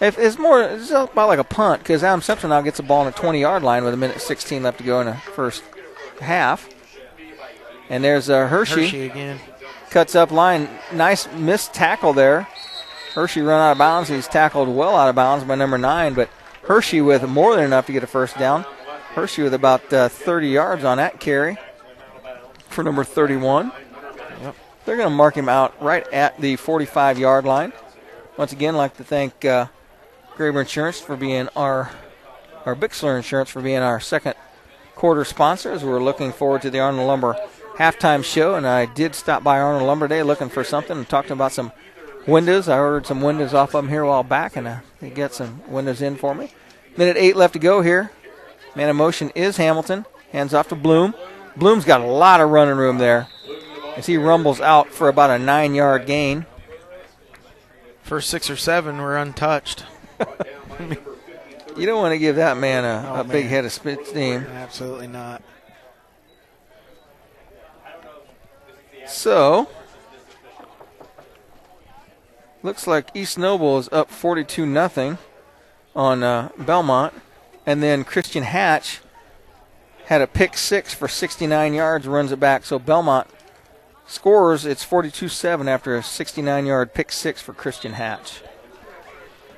[0.00, 3.00] if it's more, it's about like a punt because Adam Simpson now gets the ball
[3.00, 5.62] on the 20 yard line with a minute 16 left to go in the first
[6.20, 6.68] half.
[7.88, 8.84] And there's uh, Hershey.
[8.84, 9.38] Hershey again.
[9.90, 10.68] Cuts up line.
[10.92, 12.48] Nice missed tackle there.
[13.14, 14.08] Hershey run out of bounds.
[14.08, 16.28] He's tackled well out of bounds by number nine, but
[16.62, 18.64] Hershey with more than enough to get a first down.
[19.14, 21.56] Hershey with about uh, 30 yards on that carry
[22.68, 23.70] for number 31.
[24.84, 27.72] They're going to mark him out right at the 45 yard line.
[28.36, 29.66] Once again, I'd like to thank uh,
[30.36, 31.90] Graber Insurance for being our,
[32.66, 34.34] our Bixler Insurance for being our second
[34.94, 35.82] quarter sponsors.
[35.82, 37.36] We're looking forward to the Arnold Lumber
[37.76, 41.30] halftime show, and I did stop by Arnold Lumber Day looking for something and talked
[41.30, 41.72] about some
[42.26, 42.68] windows.
[42.68, 45.32] I ordered some windows off of them here a while back, and uh, they got
[45.32, 46.52] some windows in for me.
[46.96, 48.10] Minute eight left to go here.
[48.76, 50.04] Man in motion is Hamilton.
[50.32, 51.14] Hands off to Bloom.
[51.56, 53.28] Bloom's got a lot of running room there
[53.96, 56.46] as he rumbles out for about a nine yard gain.
[58.02, 59.84] First six or seven were untouched.
[61.76, 64.42] You don't want to give that man a, Oh, a big head of spit steam.
[64.42, 65.42] Absolutely not.
[69.06, 69.68] So,
[72.62, 75.18] looks like East Noble is up 42 nothing
[75.96, 77.12] on uh, Bellmont,
[77.66, 79.00] and then Christian Hatch
[80.06, 82.64] had a pick six for 69 yards, runs it back.
[82.64, 83.26] So Bellmont
[84.06, 84.64] scores.
[84.66, 88.42] It's 42-7 after a 69-yard pick six for Christian Hatch.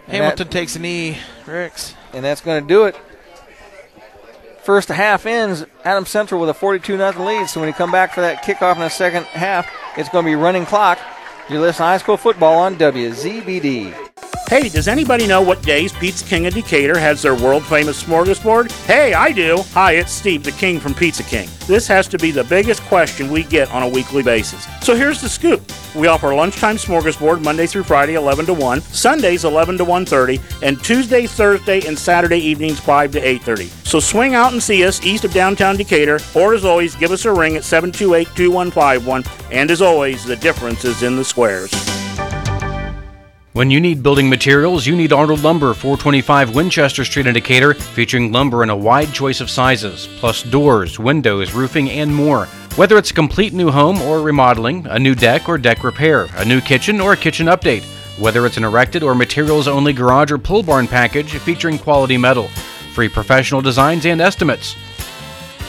[0.06, 1.94] And Hamilton that- takes a knee, Rex.
[2.12, 2.96] and that's going to do it.
[4.62, 5.64] First half ends.
[5.84, 7.48] Adam Central with a 42 0 lead.
[7.48, 10.28] So when you come back for that kickoff in the second half, it's going to
[10.30, 10.98] be running clock.
[11.48, 14.05] You're listening to high school football on WZBD.
[14.48, 18.70] Hey, does anybody know what days Pizza King of Decatur has their world famous smorgasbord?
[18.86, 19.56] Hey, I do.
[19.72, 21.48] Hi, it's Steve, the King from Pizza King.
[21.66, 24.64] This has to be the biggest question we get on a weekly basis.
[24.82, 25.68] So here's the scoop.
[25.96, 30.80] We offer lunchtime smorgasbord Monday through Friday 11 to 1, Sundays 11 to 1:30, and
[30.80, 33.68] Tuesday, Thursday, and Saturday evenings 5 to 8:30.
[33.82, 37.24] So swing out and see us east of downtown Decatur, or as always, give us
[37.24, 39.24] a ring at 728-2151.
[39.50, 41.95] And as always, the difference is in the squares.
[43.56, 48.30] When you need building materials, you need Arnold Lumber, 425 Winchester Street in Decatur, featuring
[48.30, 52.44] lumber in a wide choice of sizes, plus doors, windows, roofing, and more.
[52.76, 56.44] Whether it's a complete new home or remodeling, a new deck or deck repair, a
[56.44, 57.82] new kitchen or a kitchen update,
[58.18, 62.48] whether it's an erected or materials only garage or pull barn package featuring quality metal,
[62.92, 64.76] free professional designs and estimates.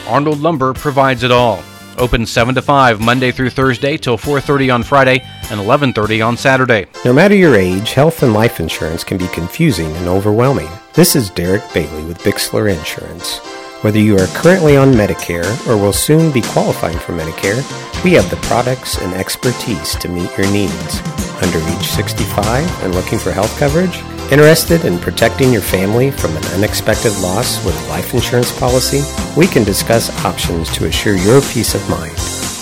[0.06, 1.64] Arnold Lumber provides it all.
[1.98, 6.86] Open 7 to 5 Monday through Thursday till 4:30 on Friday and 11:30 on Saturday.
[7.04, 10.68] No matter your age, health and life insurance can be confusing and overwhelming.
[10.94, 13.40] This is Derek Bailey with Bixler Insurance.
[13.82, 17.62] Whether you are currently on Medicare or will soon be qualifying for Medicare,
[18.02, 21.00] we have the products and expertise to meet your needs.
[21.40, 24.02] Under age 65 and looking for health coverage?
[24.30, 29.00] Interested in protecting your family from an unexpected loss with a life insurance policy?
[29.38, 32.14] We can discuss options to assure your peace of mind.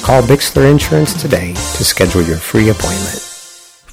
[0.05, 3.36] Call Bixler Insurance today to schedule your free appointment.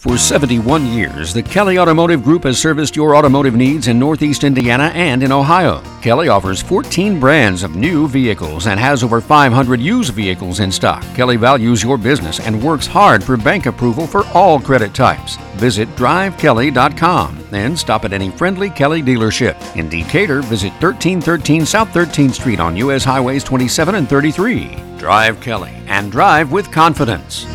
[0.04, 4.92] For 71 years, the Kelly Automotive Group has serviced your automotive needs in Northeast Indiana
[4.94, 5.82] and in Ohio.
[6.02, 11.04] Kelly offers 14 brands of new vehicles and has over 500 used vehicles in stock.
[11.16, 15.38] Kelly values your business and works hard for bank approval for all credit types.
[15.56, 19.56] Visit drivekelly.com and stop at any friendly Kelly dealership.
[19.78, 23.06] In Decatur, visit 1313 South 13th Street on U.S.
[23.06, 24.98] Highways 27 and 33.
[24.98, 27.46] Drive Kelly and drive with confidence.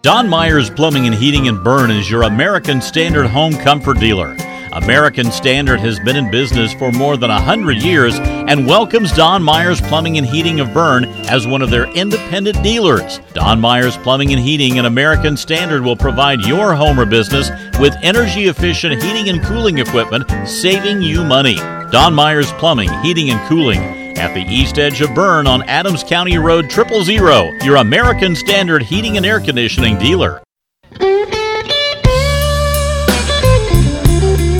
[0.00, 4.36] Don Myers Plumbing and Heating in Berne is your American Standard home comfort dealer.
[4.70, 9.80] American Standard has been in business for more than 100 years and welcomes Don Myers
[9.80, 13.18] Plumbing and Heating of Berne as one of their independent dealers.
[13.34, 17.50] Don Myers Plumbing and Heating and American Standard will provide your home or business
[17.80, 21.56] with energy efficient heating and cooling equipment, saving you money.
[21.90, 26.38] Don Myers Plumbing, Heating and Cooling at the east edge of Berne on Adams County
[26.38, 30.42] Road Triple Zero, your American Standard heating and air conditioning dealer.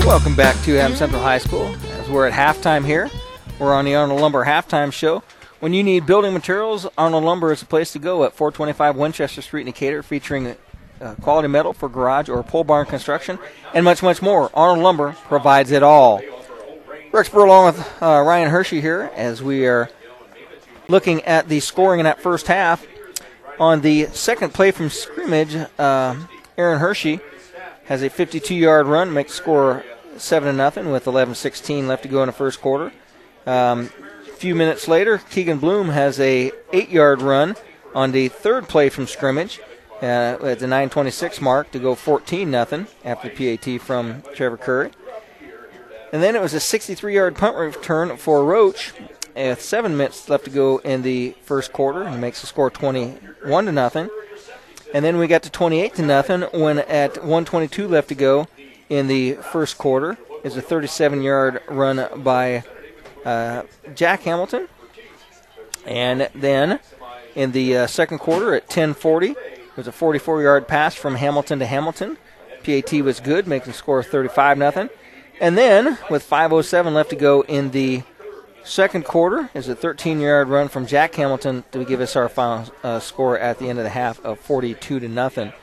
[0.05, 1.67] Welcome back to Adams Central High School.
[1.99, 3.09] As we're at halftime here,
[3.59, 5.23] we're on the Arnold Lumber halftime show.
[5.59, 9.41] When you need building materials, Arnold Lumber is the place to go at 425 Winchester
[9.41, 10.55] Street in Decatur, featuring
[11.01, 13.37] uh, quality metal for garage or pole barn construction,
[13.73, 14.49] and much, much more.
[14.53, 16.21] Arnold Lumber provides it all.
[17.11, 19.89] Rex along with uh, Ryan Hershey here as we are
[20.87, 22.85] looking at the scoring in that first half.
[23.59, 26.15] On the second play from scrimmage, uh,
[26.55, 27.19] Aaron Hershey
[27.85, 29.83] has a 52-yard run, makes score
[30.17, 32.91] seven to nothing with 11:16 left to go in the first quarter.
[33.47, 33.89] Um,
[34.27, 37.55] a few minutes later, Keegan Bloom has a eight-yard run
[37.95, 39.59] on the third play from scrimmage
[40.03, 44.91] uh, at the 9:26 mark to go 14 nothing after the PAT from Trevor Curry.
[46.11, 48.93] And then it was a 63-yard punt return for Roach
[49.35, 52.09] with seven minutes left to go in the first quarter.
[52.09, 54.09] He makes the score 21 to nothing.
[54.93, 58.47] And then we got to 28 to nothing when at 122 left to go
[58.89, 62.63] in the first quarter is a 37-yard run by
[63.23, 63.63] uh,
[63.93, 64.67] Jack Hamilton.
[65.85, 66.79] And then
[67.35, 69.35] in the uh, second quarter at 10:40
[69.75, 72.17] was a 44-yard pass from Hamilton to Hamilton.
[72.63, 74.89] PAT was good, making score 35 nothing.
[75.39, 78.03] And then with 5:07 left to go in the
[78.63, 82.99] second quarter is a 13-yard run from Jack Hamilton to give us our final uh,
[82.99, 85.53] score at the end of the half of 42 to nothing.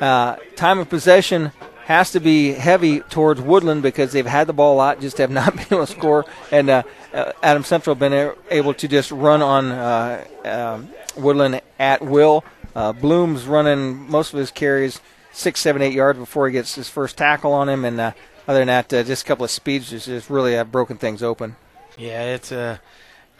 [0.00, 1.52] Uh, time of possession
[1.84, 5.30] has to be heavy towards Woodlan because they've had the ball a lot, just have
[5.30, 6.24] not been able to score.
[6.50, 6.82] And uh,
[7.12, 12.44] uh, Adam Central been able to just run on uh, um Woodlan at will.
[12.74, 15.00] Uh, Bloom's running most of his carries
[15.32, 18.14] six, seven, eight yards before he gets his first tackle on him, and
[18.46, 21.22] other than that, uh, just a couple of speeds just, just really have broken things
[21.22, 21.56] open.
[21.96, 22.78] Yeah, it's Uh,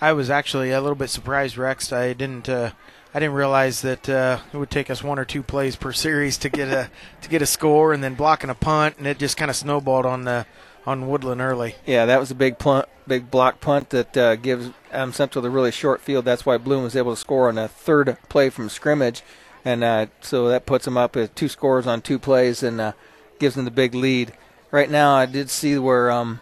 [0.01, 1.93] I was actually a little bit surprised, Rex.
[1.93, 2.49] I didn't.
[2.49, 2.73] Uh,
[3.15, 6.39] I didn't realize that uh, it would take us one or two plays per series
[6.39, 9.37] to get a to get a score, and then blocking a punt, and it just
[9.37, 10.47] kind of snowballed on the
[10.87, 11.77] on Woodlan early.
[11.87, 15.51] Yeah, that was a big punt, big block punt that uh, gives Adam Central the
[15.51, 16.25] really short field.
[16.25, 19.23] That's why Bloom was able to score on a third play from scrimmage,
[19.65, 22.93] and uh, so that puts them up at two scores on two plays and uh,
[23.39, 24.33] gives them the big lead.
[24.73, 26.41] Right now, I did see where um,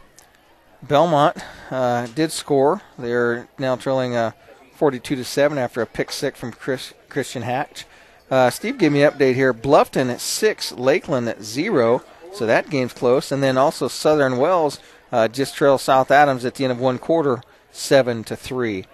[0.86, 2.80] Bellmont uh, did score.
[2.96, 4.30] They're now trailing uh,
[4.76, 7.86] 42 to seven after a pick six from Chris, Christian Hatch.
[8.30, 9.52] Uh, Steve, give me an update here.
[9.52, 12.04] Bluffton at six, Lakeland at zero.
[12.32, 13.32] So that game's close.
[13.32, 14.78] And then also Southern Wells
[15.10, 17.42] uh, just trail South Adams at the end of one quarter,
[17.72, 18.86] seven to three.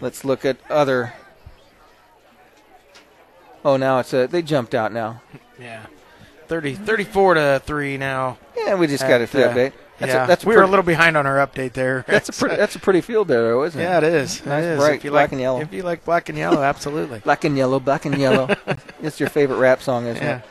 [0.00, 1.14] Let's look at other.
[3.64, 5.20] Oh, now it's a they jumped out now.
[5.60, 5.86] Yeah,
[6.48, 8.38] 30, 34 to three now.
[8.56, 9.72] Yeah, we just got it for uh, update.
[9.98, 12.04] That's yeah, a, that's a we were a little behind on our update there.
[12.08, 13.82] That's a pretty, that's a pretty field there, though, isn't it?
[13.82, 14.46] yeah, it is.
[14.46, 14.78] Nice, it is.
[14.78, 15.60] bright, if you black like, and yellow.
[15.60, 17.18] If you like black and yellow, absolutely.
[17.24, 18.54] Black and yellow, black and yellow.
[19.02, 20.38] it's your favorite rap song, isn't Yeah.
[20.38, 20.44] it?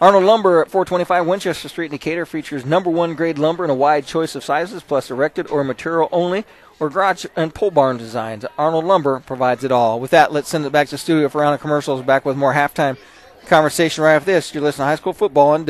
[0.00, 3.74] Arnold Lumber at 425 Winchester Street in Decatur features number one grade lumber in a
[3.74, 6.44] wide choice of sizes, plus erected or material only,
[6.80, 8.44] or garage and pole barn designs.
[8.58, 10.00] Arnold Lumber provides it all.
[10.00, 12.02] With that, let's send it back to the studio for round of commercials.
[12.02, 12.96] Back with more halftime
[13.46, 14.52] conversation right after this.
[14.52, 15.64] You're listening to High School Football on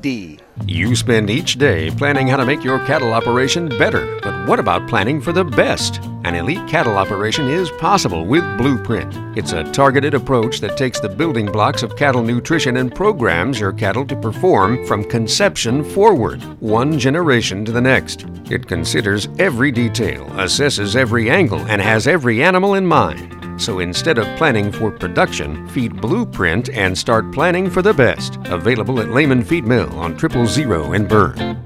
[0.00, 0.40] WZBD.
[0.66, 4.88] You spend each day planning how to make your cattle operation better, but what about
[4.88, 6.00] planning for the best?
[6.24, 9.14] An elite cattle operation is possible with Blueprint.
[9.38, 13.72] It's a targeted approach that takes the building blocks of cattle nutrition and programs your
[13.72, 18.26] cattle to perform from conception forward, one generation to the next.
[18.50, 23.40] It considers every detail, assesses every angle, and has every animal in mind.
[23.60, 28.38] So instead of planning for production, feed Blueprint and start planning for the best.
[28.46, 31.56] Available at Lehman Feed Mill on Triple Zero in Berne.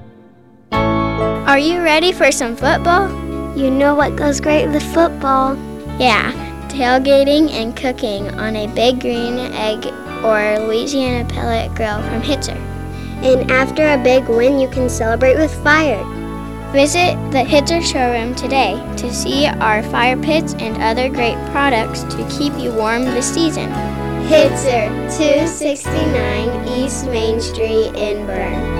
[0.71, 3.07] Are you ready for some football?
[3.55, 5.55] You know what goes great with football?
[5.99, 6.31] Yeah,
[6.67, 9.85] tailgating and cooking on a big green egg
[10.23, 12.57] or Louisiana pellet grill from Hitzer.
[13.23, 16.03] And after a big win, you can celebrate with fire.
[16.73, 22.27] Visit the Hitzer showroom today to see our fire pits and other great products to
[22.37, 23.71] keep you warm this season.
[24.25, 24.89] Hitzer,
[25.19, 28.75] 269 East Main Street in Berne.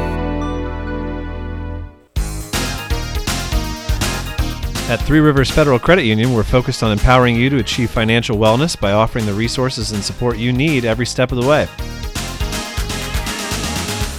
[4.89, 8.79] At Three Rivers Federal Credit Union, we're focused on empowering you to achieve financial wellness
[8.79, 11.67] by offering the resources and support you need every step of the way.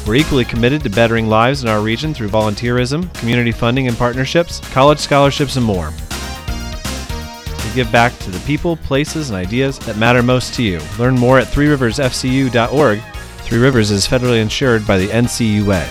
[0.07, 4.61] We're equally committed to bettering lives in our region through volunteerism, community funding and partnerships,
[4.71, 5.93] college scholarships, and more.
[7.77, 10.81] Give back to the people, places, and ideas that matter most to you.
[10.99, 13.01] Learn more at threeriversfcu.org.
[13.01, 15.85] Three Rivers is federally insured by the NCUA.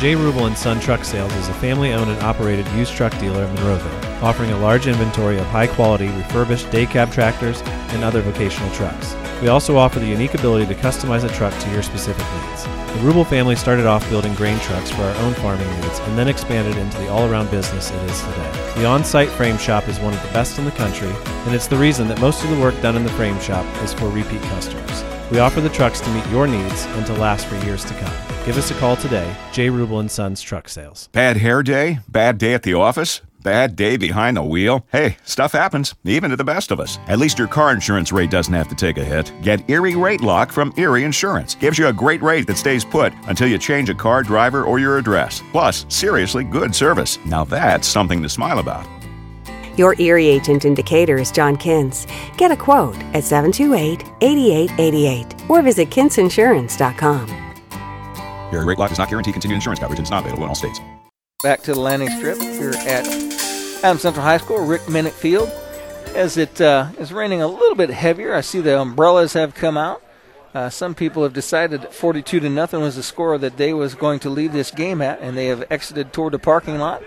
[0.00, 0.14] J.
[0.14, 4.22] Rubel and Son Truck Sales is a family-owned and operated used truck dealer in Monroeville,
[4.22, 7.60] offering a large inventory of high-quality refurbished day cab tractors
[7.92, 9.14] and other vocational trucks.
[9.42, 12.83] We also offer the unique ability to customize a truck to your specific needs.
[12.94, 16.28] The Rubel family started off building grain trucks for our own farming needs and then
[16.28, 18.72] expanded into the all-around business it is today.
[18.76, 21.76] The on-site frame shop is one of the best in the country, and it's the
[21.76, 25.02] reason that most of the work done in the frame shop is for repeat customers.
[25.32, 28.14] We offer the trucks to meet your needs and to last for years to come.
[28.46, 29.70] Give us a call today, J.
[29.70, 31.08] Rubel and Sons Truck Sales.
[31.10, 31.98] Bad hair day?
[32.08, 33.22] Bad day at the office?
[33.44, 34.86] Bad day behind the wheel?
[34.90, 36.98] Hey, stuff happens, even to the best of us.
[37.06, 39.30] At least your car insurance rate doesn't have to take a hit.
[39.42, 41.54] Get Erie Rate Lock from Erie Insurance.
[41.54, 44.78] Gives you a great rate that stays put until you change a car, driver, or
[44.78, 45.42] your address.
[45.52, 47.18] Plus, seriously good service.
[47.26, 48.88] Now that's something to smile about.
[49.76, 52.06] Your Erie agent in Decatur is John Kins.
[52.38, 57.28] Get a quote at 728 8888 or visit kinsinsurance.com.
[58.54, 60.54] Erie Rate Lock does not guarantee continued insurance coverage and is not available in all
[60.54, 60.80] states.
[61.42, 63.33] Back to the landing strip here at
[63.84, 65.52] Adams Central High School, Rick Minnick Field.
[66.14, 69.76] As it uh, is raining a little bit heavier, I see the umbrellas have come
[69.76, 70.02] out.
[70.54, 73.94] Uh, some people have decided that 42 to nothing was the score that they was
[73.94, 77.02] going to leave this game at, and they have exited toward the parking lot.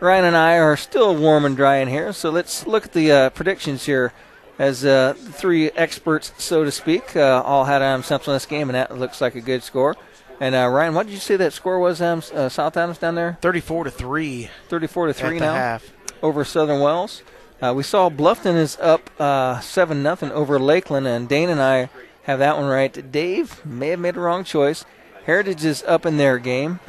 [0.00, 3.12] Ryan and I are still warm and dry in here, so let's look at the
[3.12, 4.12] uh, predictions here.
[4.58, 8.70] As uh, three experts, so to speak, uh, all had Adams Central in this game,
[8.70, 9.96] and that looks like a good score.
[10.40, 12.00] And uh, Ryan, what did you say that score was?
[12.00, 13.36] Adams, uh, South Adams down there.
[13.42, 14.48] 34 to three.
[14.68, 15.54] 34 to three At the now.
[15.54, 15.92] half.
[16.22, 17.22] over Southern Wells.
[17.62, 21.90] Uh, we saw Bluffton is up uh, seven nothing over Lakeland, and Dane and I
[22.22, 23.12] have that one right.
[23.12, 24.86] Dave may have made a wrong choice.
[25.26, 26.80] Heritage is up in their game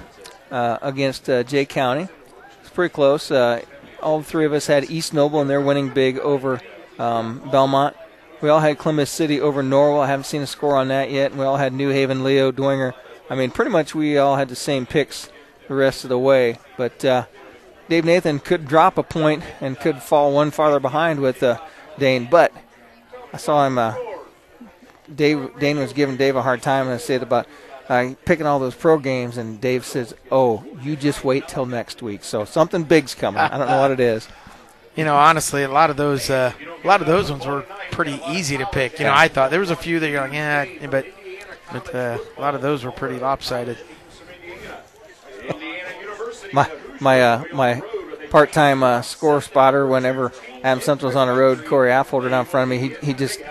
[0.49, 2.07] uh, against uh, Jay County.
[2.61, 3.30] It's pretty close.
[3.30, 3.61] Uh,
[4.02, 6.61] all three of us had East Noble, and they're winning big over
[6.98, 7.94] um, Bellmont.
[8.41, 9.99] We all had Columbia City over Norwell.
[10.02, 11.32] I haven't seen a score on that yet.
[11.32, 12.94] And we all had New Haven, Leo, Dwenger.
[13.31, 15.29] I mean, pretty much we all had the same picks
[15.69, 16.59] the rest of the way.
[16.75, 17.27] But uh,
[17.87, 21.57] Dave Nathan could drop a point and could fall one farther behind with uh,
[21.97, 22.51] Dane, but
[23.31, 23.77] I saw him.
[23.77, 23.95] Uh,
[25.15, 27.47] Dave Dane was giving Dave a hard time and I said about
[27.87, 32.01] uh, picking all those pro games, and Dave says, "Oh, you just wait till next
[32.01, 33.39] week." So something big's coming.
[33.39, 34.27] I don't know what it is.
[34.93, 36.51] You know, honestly, a lot of those, uh,
[36.83, 38.99] a lot of those ones were pretty easy to pick.
[38.99, 41.05] You know, I thought there was a few that you're like, yeah, but,
[41.72, 43.77] but uh, a lot of those were pretty lopsided.
[46.53, 46.69] my
[46.99, 47.81] my uh, my
[48.30, 50.31] part-time uh, score spotter whenever
[50.64, 53.41] Adam Central's on the road, Corey Affolter down in front of me, he, he just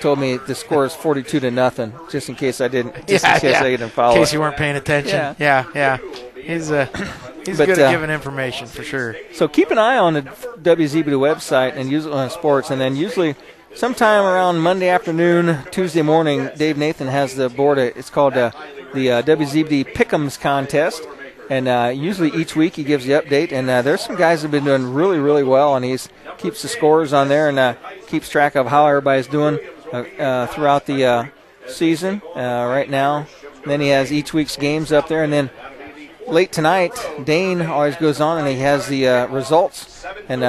[0.00, 3.40] told me the score is 42 to nothing, just in case I didn't, just in
[3.40, 4.14] case I didn't follow.
[4.16, 5.14] In case you weren't paying attention.
[5.14, 5.34] Yeah.
[5.38, 5.98] yeah, yeah.
[6.34, 6.86] He's uh,
[7.44, 9.16] he's But, good uh, at giving information for sure.
[9.32, 12.96] So keep an eye on the WZBD website and use it on sports, and then
[12.96, 13.36] usually
[13.74, 17.78] sometime around Monday afternoon, Tuesday morning, Dave Nathan has the board.
[17.78, 18.50] uh, It's called uh,
[18.94, 21.02] the uh, WZBD Pick'ems contest,
[21.50, 23.52] and uh, usually each week he gives the update.
[23.52, 25.98] And uh, there's some guys that have been doing really, really well, and he
[26.38, 27.74] keeps the scores on there and uh,
[28.06, 29.58] keeps track of how everybody's doing
[29.92, 31.30] uh, throughout the
[31.66, 32.22] season.
[32.34, 33.26] Right now,
[33.62, 35.50] and then he has each week's games up there, and then
[36.26, 36.92] late tonight,
[37.24, 40.04] Dane always goes on and he has the results.
[40.28, 40.42] And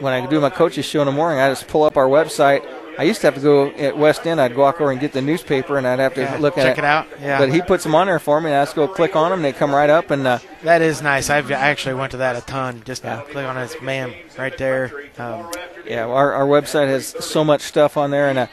[0.00, 2.64] when I do my coaches show in the morning, I just pull up our website.
[2.98, 4.40] I used to have to go at West End.
[4.40, 6.70] I'd walk over and get the newspaper, and I'd have to Yeah, look at it.
[6.70, 7.38] check it out, yeah.
[7.38, 9.40] But he puts them on there for me, and I just go click on them.
[9.42, 11.30] They come right up, and uh, That is nice.
[11.30, 12.82] I've I actually went to that a ton.
[12.84, 14.92] Just uh, click on his man right there.
[15.18, 15.50] Um,
[15.86, 18.46] yeah, our, our website has so much stuff on there, and uh,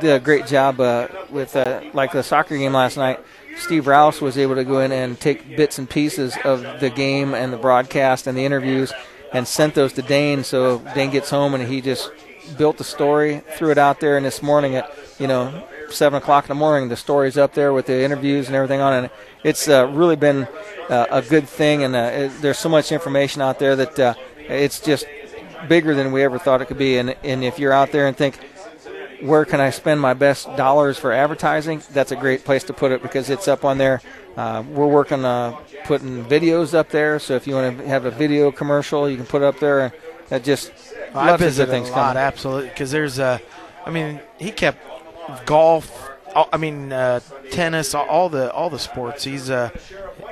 [0.00, 3.20] did a great job uh, with uh, like the soccer game last night.
[3.58, 7.34] Steve Rouse was able to go in and take bits and pieces of the game
[7.34, 8.92] and the broadcast and the interviews
[9.32, 10.44] and sent those to Dane.
[10.44, 12.10] So Dane gets home and he just
[12.58, 14.16] built the story, threw it out there.
[14.16, 17.72] And this morning at you know seven o'clock in the morning, the story's up there
[17.72, 19.12] with the interviews and everything on it.
[19.44, 20.48] It's uh, really been
[20.88, 24.14] uh, a good thing, and uh, it, there's so much information out there that uh,
[24.36, 25.06] it's just
[25.68, 26.98] bigger than we ever thought it could be.
[26.98, 28.38] And and if you're out there and think
[29.22, 31.82] where can I spend my best dollars for advertising?
[31.92, 34.02] That's a great place to put it because it's up on there.
[34.36, 35.52] Uh, we're working uh,
[35.84, 39.26] putting videos up there, so if you want to have a video commercial, you can
[39.26, 39.92] put it up there.
[40.28, 40.72] That just
[41.14, 42.22] I lots of good visited things a lot, coming.
[42.22, 43.40] absolutely, because there's a.
[43.84, 44.78] I mean, he kept
[45.44, 46.10] golf.
[46.34, 49.22] I mean, uh, tennis, all- all the all the sports.
[49.24, 49.68] He's uh,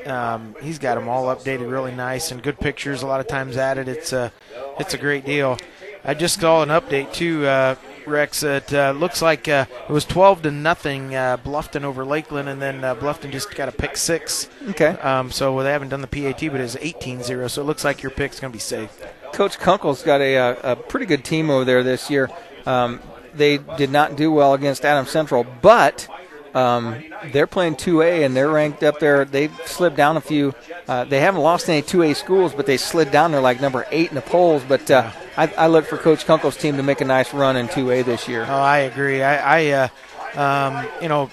[0.06, 3.02] um, he's got them all updated, really nice and good pictures.
[3.02, 3.86] A lot of times added.
[3.89, 4.32] It's a
[4.78, 5.59] it's a great deal.
[6.05, 7.74] I just saw an update too, uh,
[8.06, 8.43] Rex.
[8.43, 12.60] It uh, looks like uh, it was 12 to nothing uh, Bluffton over Lakeland, and
[12.60, 14.48] then uh, Bluffton just got a pick six.
[14.70, 14.89] Okay.
[15.01, 17.51] Um, so they haven't done the PAT, but it's 18-0.
[17.51, 18.90] So it looks like your pick's going to be safe.
[19.32, 22.31] Coach Kunkel's got a, a pretty good team over there this year.
[22.66, 23.01] Um,
[23.35, 26.09] they did not do well against Adam Central, but
[26.55, 27.02] um,
[27.32, 29.24] they're playing 2A and they're ranked up there.
[29.24, 30.55] They've slid down a few.
[30.89, 33.32] Uh, they haven't lost any 2A schools, but they slid down.
[33.32, 34.62] They're like number eight in the polls.
[34.66, 37.68] But uh, I, I look for Coach Kunkel's team to make a nice run in
[37.68, 38.44] 2A this year.
[38.48, 39.22] Oh, I agree.
[39.22, 39.90] I, I
[40.36, 41.31] uh, um, you know,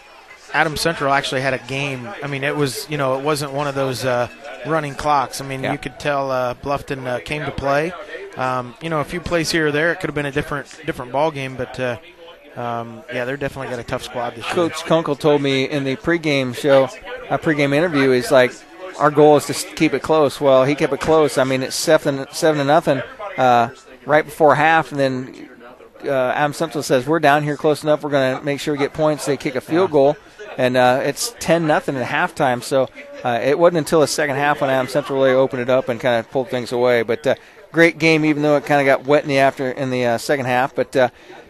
[0.54, 2.08] Adam Central actually had a game.
[2.24, 4.28] I mean, it was, you know, it wasn't one of those uh,
[4.66, 5.42] running clocks.
[5.42, 5.74] I mean, Yeah.
[5.74, 7.92] you could tell uh, Bluffton uh, came to play.
[8.38, 10.68] Um, you know, a few plays here or there, it could have been a different
[10.86, 11.98] different ball game, but uh,
[12.58, 14.54] um, yeah, they're definitely got a tough squad this year.
[14.54, 16.86] Coach Kunkel told me in the pregame show,
[17.30, 18.52] a pregame interview, is like,
[18.98, 20.42] our goal is to keep it close.
[20.42, 21.38] Well, he kept it close.
[21.38, 23.04] I mean, it's seven, seven to nothing
[23.38, 23.70] uh,
[24.06, 25.50] right before half, and then
[26.04, 28.04] uh, Adam Central says, We're down here close enough.
[28.04, 29.26] We're going to make sure we get points.
[29.26, 30.18] They kick a field goal,
[30.58, 32.64] and uh, it's 10 nothing at halftime.
[32.64, 32.90] So
[33.24, 36.00] uh, it wasn't until the second half when Adam Central really opened it up and
[36.00, 37.04] kind of pulled things away.
[37.04, 37.36] But uh,
[37.72, 40.18] great game, even though it kind of got wet in the after in the uh,
[40.18, 40.74] second half.
[40.74, 40.96] But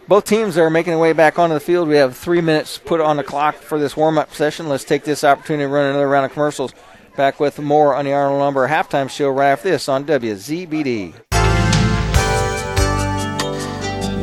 [0.07, 1.88] both teams are making their way back onto the field.
[1.88, 4.69] We have three minutes put on the clock for this warm-up session.
[4.69, 6.73] Let's take this opportunity to run another round of commercials.
[7.15, 11.13] Back with more on the Arnold Lumber halftime show right after this on WZBD.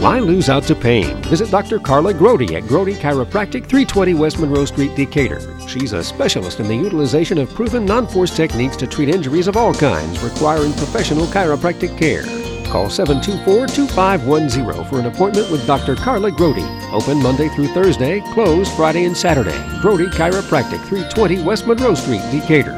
[0.01, 1.23] Why lose out to pain?
[1.25, 1.79] Visit Dr.
[1.79, 5.41] Carla Grody at Grody Chiropractic, 320 West Monroe Street, Decatur.
[5.67, 9.73] She's a specialist in the utilization of proven non-force techniques to treat injuries of all
[9.73, 12.44] kinds requiring professional chiropractic care.
[12.75, 15.95] Call 724-2510 for an appointment with Dr.
[15.95, 16.67] Carla Grody.
[16.93, 19.57] Open Monday through Thursday, closed Friday and Saturday.
[19.81, 22.77] Grody Chiropractic, 320 West Monroe Street, Decatur.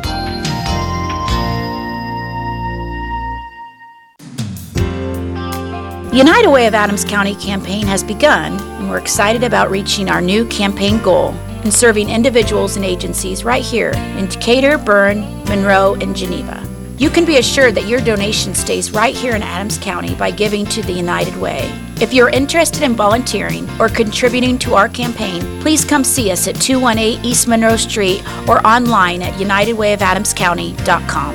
[6.11, 10.21] The United Way of Adams County campaign has begun, and we're excited about reaching our
[10.21, 11.31] new campaign goal
[11.63, 16.66] and serving individuals and agencies right here in Decatur, Berne, Monroe, and Geneva.
[16.99, 20.65] You can be assured that your donation stays right here in Adams County by giving
[20.67, 21.71] to the United Way.
[22.01, 26.57] If you're interested in volunteering or contributing to our campaign, please come see us at
[26.57, 31.35] 218 East Monroe Street or online at unitedwayofadamscounty.com.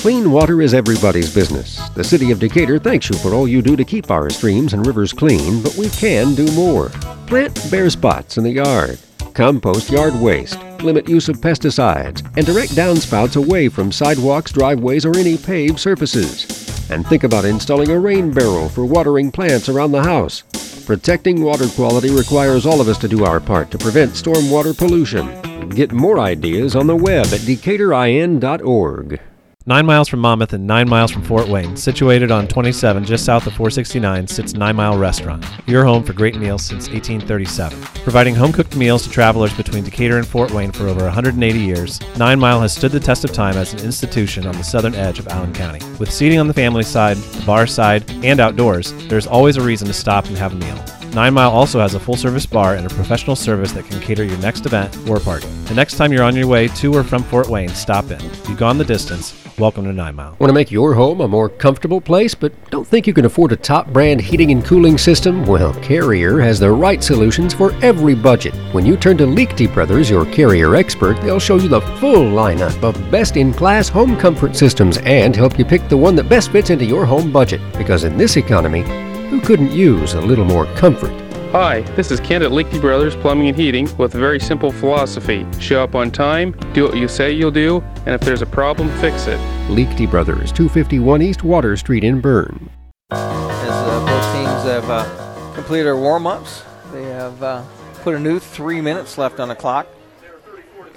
[0.00, 1.90] Clean water is everybody's business.
[1.90, 4.86] The City of Decatur thanks you for all you do to keep our streams and
[4.86, 6.88] rivers clean, but we can do more.
[7.26, 8.98] Plant bare spots in the yard.
[9.38, 10.60] Compost yard waste.
[10.82, 12.28] Limit use of pesticides.
[12.36, 16.44] And direct downspouts away from sidewalks, driveways, or any paved surfaces.
[16.90, 20.42] And think about installing a rain barrel for watering plants around the house.
[20.86, 25.68] Protecting water quality requires all of us to do our part to prevent stormwater pollution.
[25.68, 29.20] Get more ideas on the web at decaturin.org.
[29.68, 33.46] Nine miles from Monmouth and nine miles from Fort Wayne, situated on 27 just south
[33.46, 37.78] of 469, sits Nine Mile Restaurant, your home for great meals since 1837.
[38.02, 42.00] Providing home cooked meals to travelers between Decatur and Fort Wayne for over 180 years,
[42.16, 45.18] Nine Mile has stood the test of time as an institution on the southern edge
[45.18, 45.84] of Allen County.
[45.98, 49.86] With seating on the family side, the bar side, and outdoors, there's always a reason
[49.88, 50.82] to stop and have a meal.
[51.12, 54.24] Nine Mile also has a full service bar and a professional service that can cater
[54.24, 55.46] your next event or party.
[55.64, 58.22] The next time you're on your way to or from Fort Wayne, stop in.
[58.48, 59.37] You've gone the distance.
[59.58, 60.36] Welcome to Nine Mile.
[60.38, 63.50] Want to make your home a more comfortable place, but don't think you can afford
[63.50, 65.44] a top brand heating and cooling system?
[65.46, 68.54] Well, Carrier has the right solutions for every budget.
[68.72, 72.80] When you turn to Liechty Brothers, your Carrier expert, they'll show you the full lineup
[72.84, 76.52] of best in class home comfort systems and help you pick the one that best
[76.52, 77.60] fits into your home budget.
[77.76, 78.82] Because in this economy,
[79.28, 81.27] who couldn't use a little more comfort?
[81.52, 85.46] Hi, this is Kent at Liechty Brothers Plumbing and Heating with a very simple philosophy.
[85.58, 88.90] Show up on time, do what you say you'll do, and if there's a problem,
[89.00, 89.38] fix it.
[89.70, 92.68] Liechty Brothers, 251 East Water Street in Berne.
[93.12, 96.62] As uh, both teams have uh, completed their warm ups,
[96.92, 97.64] they have uh,
[98.02, 99.86] put a new three minutes left on the clock.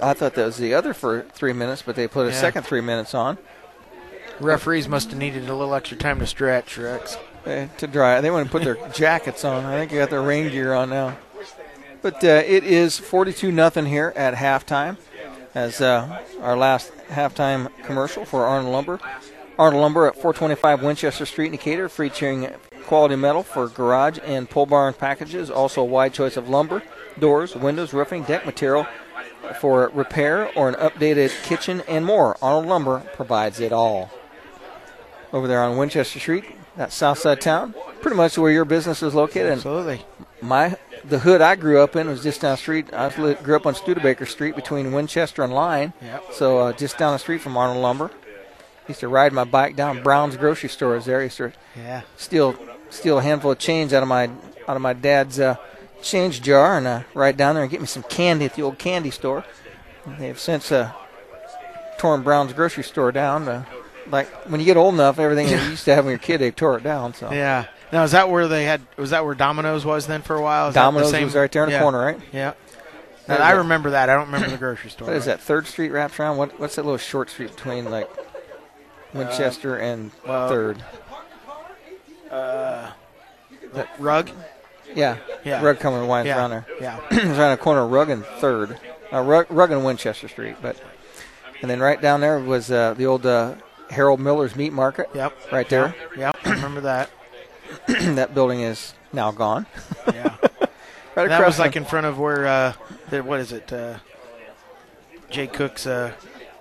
[0.02, 2.40] I thought that was the other for three minutes, but they put a Yeah.
[2.40, 3.38] second three minutes on
[4.40, 7.16] Referees must have needed a little extra time to stretch, Rex.
[7.46, 8.20] Eh, to dry.
[8.20, 9.64] They want to put their jackets on.
[9.64, 11.16] I think they got their rain gear on now.
[12.02, 14.96] But uh, it is 42 nothing here at halftime.
[15.54, 19.00] As uh, our last halftime commercial for Arnold Lumber.
[19.58, 22.48] Arnold Lumber at 425 Winchester Street in Decatur, featuring
[22.86, 25.50] quality metal for garage and pole barn packages.
[25.50, 26.82] Also, a wide choice of lumber,
[27.18, 28.86] doors, windows, roofing, deck material
[29.60, 32.36] for repair or an updated kitchen and more.
[32.42, 34.10] Arnold Lumber provides it all.
[35.32, 36.44] Over there on Winchester Street,
[36.76, 39.52] that south side town, pretty much where your business is located.
[39.52, 40.04] Absolutely.
[40.40, 42.92] My the hood I grew up in was just down the street.
[42.92, 43.08] I
[43.42, 45.92] grew up on Studebaker Street between Winchester and Line.
[46.02, 46.24] Yep.
[46.32, 48.10] So uh, just down the street from Arnold Lumber.
[48.88, 50.96] Used to ride my bike down Brown's grocery store.
[50.96, 51.22] Is there?
[51.22, 52.02] Used to Yeah.
[52.16, 52.56] steal
[52.90, 54.24] steal a handful of change out of my
[54.68, 55.56] out of my dad's uh,
[56.02, 58.78] change jar and uh, ride down there and get me some candy at the old
[58.78, 59.44] candy store.
[60.18, 60.90] They've since uh,
[61.98, 63.48] torn Brown's grocery store down.
[63.48, 63.64] Uh,
[64.10, 66.22] like when you get old enough, everything that you used to have when you were
[66.22, 67.14] a kid, they tore it down.
[67.14, 67.66] So Yeah.
[67.92, 68.80] Now is that where they had?
[68.96, 70.68] Was that where Domino's was then for a while?
[70.68, 71.82] Is the Domino's same- was right there in the yeah.
[71.82, 72.20] corner, right?
[72.32, 72.54] Yeah.
[73.28, 74.08] Is I remember that.
[74.08, 75.06] I don't remember the grocery store.
[75.08, 75.40] What is that?
[75.40, 76.38] Third Street wraps around.
[76.38, 78.10] What what's that little short street between like
[79.14, 80.82] Winchester and well, Third?
[82.30, 82.90] Uh,
[83.74, 84.30] the rug.
[84.94, 85.62] Yeah, Yeah.
[85.62, 86.36] Rug coming winds Yeah.
[86.38, 86.66] around there.
[86.80, 86.98] Yeah.
[87.10, 88.78] it's around the corner of Rug and Third,
[89.12, 90.56] uh, Rug, Rug and Winchester Street.
[90.60, 90.76] But
[91.60, 93.54] and then right down there was uh, the old uh,
[93.92, 95.08] Harold Miller's Meat Market.
[95.14, 95.52] Yep.
[95.52, 95.94] right there.
[96.16, 96.36] Yep.
[96.46, 97.10] Remember that.
[97.86, 99.66] that building is now gone.
[100.06, 100.36] Yeah.
[101.14, 102.72] right that across was like in front of where uh,
[103.10, 103.72] the, what is it?
[103.72, 103.98] Uh,
[105.30, 106.12] Jay Cook's uh,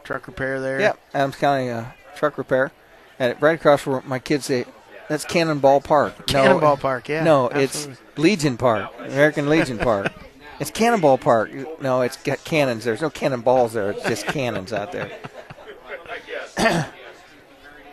[0.03, 0.79] truck repair there.
[0.79, 1.85] Yep, Adams County uh,
[2.15, 2.71] Truck Repair,
[3.19, 4.65] and right across where my kids say,
[5.09, 7.93] "That's Cannonball Park." Cannonball Park, yeah, No, absolutely.
[7.93, 10.11] it's Legion Park, American Legion Park.
[10.59, 11.81] It's Cannonball Park.
[11.81, 12.83] No, it's got cannons.
[12.83, 13.89] There's no cannonballs there.
[13.93, 15.09] It's just cannons out there.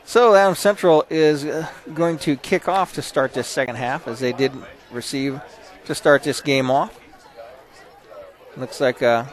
[0.08, 4.20] So Adam Central is uh, going to kick off to start this second half, as
[4.20, 4.52] they did
[4.90, 5.38] receive
[5.84, 6.98] to start this game off.
[8.56, 9.26] Looks like uh,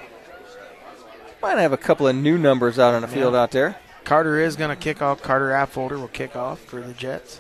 [1.42, 3.42] might have a couple of new numbers out on the field Yeah.
[3.44, 3.78] out there.
[4.04, 5.22] Carter is going to kick off.
[5.22, 7.40] Carter Apfolder will kick off for the Jets.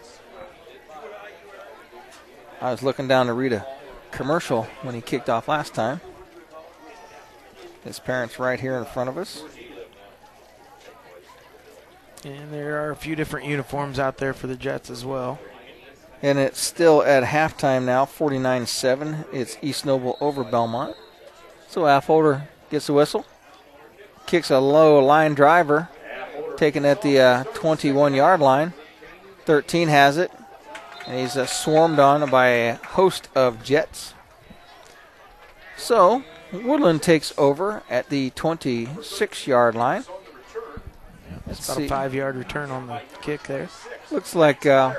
[2.61, 3.67] I was looking down to read a
[4.11, 5.99] commercial when he kicked off last time.
[7.83, 9.43] His parents right here in front of us.
[12.23, 15.39] And there are a few different uniforms out there for the Jets as well.
[16.21, 19.25] And it's still at halftime now, 49 7.
[19.31, 20.95] It's East Noble over Bellmont.
[21.67, 23.25] So Affolder gets the whistle,
[24.25, 25.89] kicks a low line driver,
[26.57, 28.73] taken at the uh, 21 yard line.
[29.45, 30.31] 13 has it,
[31.05, 34.13] and he's uh, swarmed on by a host of Jets.
[35.77, 40.05] So Woodlan takes over at the 26 yard line.
[41.47, 43.69] It's about a five yard return on the kick there.
[44.11, 44.95] Looks like uh,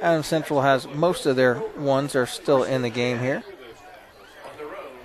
[0.00, 3.42] Adams Central has most of their ones are still in the game here.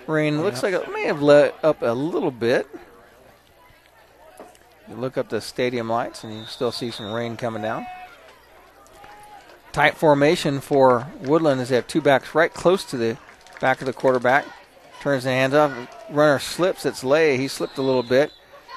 [0.08, 2.68] Rain looks like it may have let up a little bit.
[4.90, 7.86] You look up the stadium lights and you still see some rain coming down.
[9.72, 13.18] Tight formation for Woodlan as they have two backs right close to the
[13.62, 14.46] back of the quarterback.
[15.00, 15.72] Turns the hands off.
[16.10, 16.86] Runner slips.
[16.86, 17.38] It's Lay.
[17.38, 18.34] He slipped a little bit.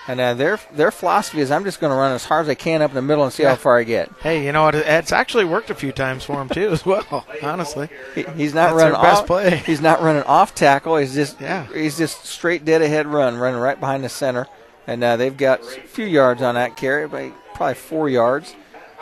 [0.06, 2.54] And uh, their their philosophy is I'm just going to run as hard as I
[2.54, 3.50] can up in the middle and see Yeah.
[3.50, 4.12] how far I get.
[4.20, 4.74] Hey, you know what?
[4.74, 7.26] It's actually worked a few times for him too, as well.
[7.42, 9.26] Honestly, He- he's not That's running off.
[9.26, 9.56] play.
[9.66, 10.96] He's not running off tackle.
[10.98, 11.66] He's just Yeah.
[11.72, 14.46] he's just straight dead ahead run, running right behind the center.
[14.86, 18.54] And uh, they've got a few yards on that carry, but probably four yards.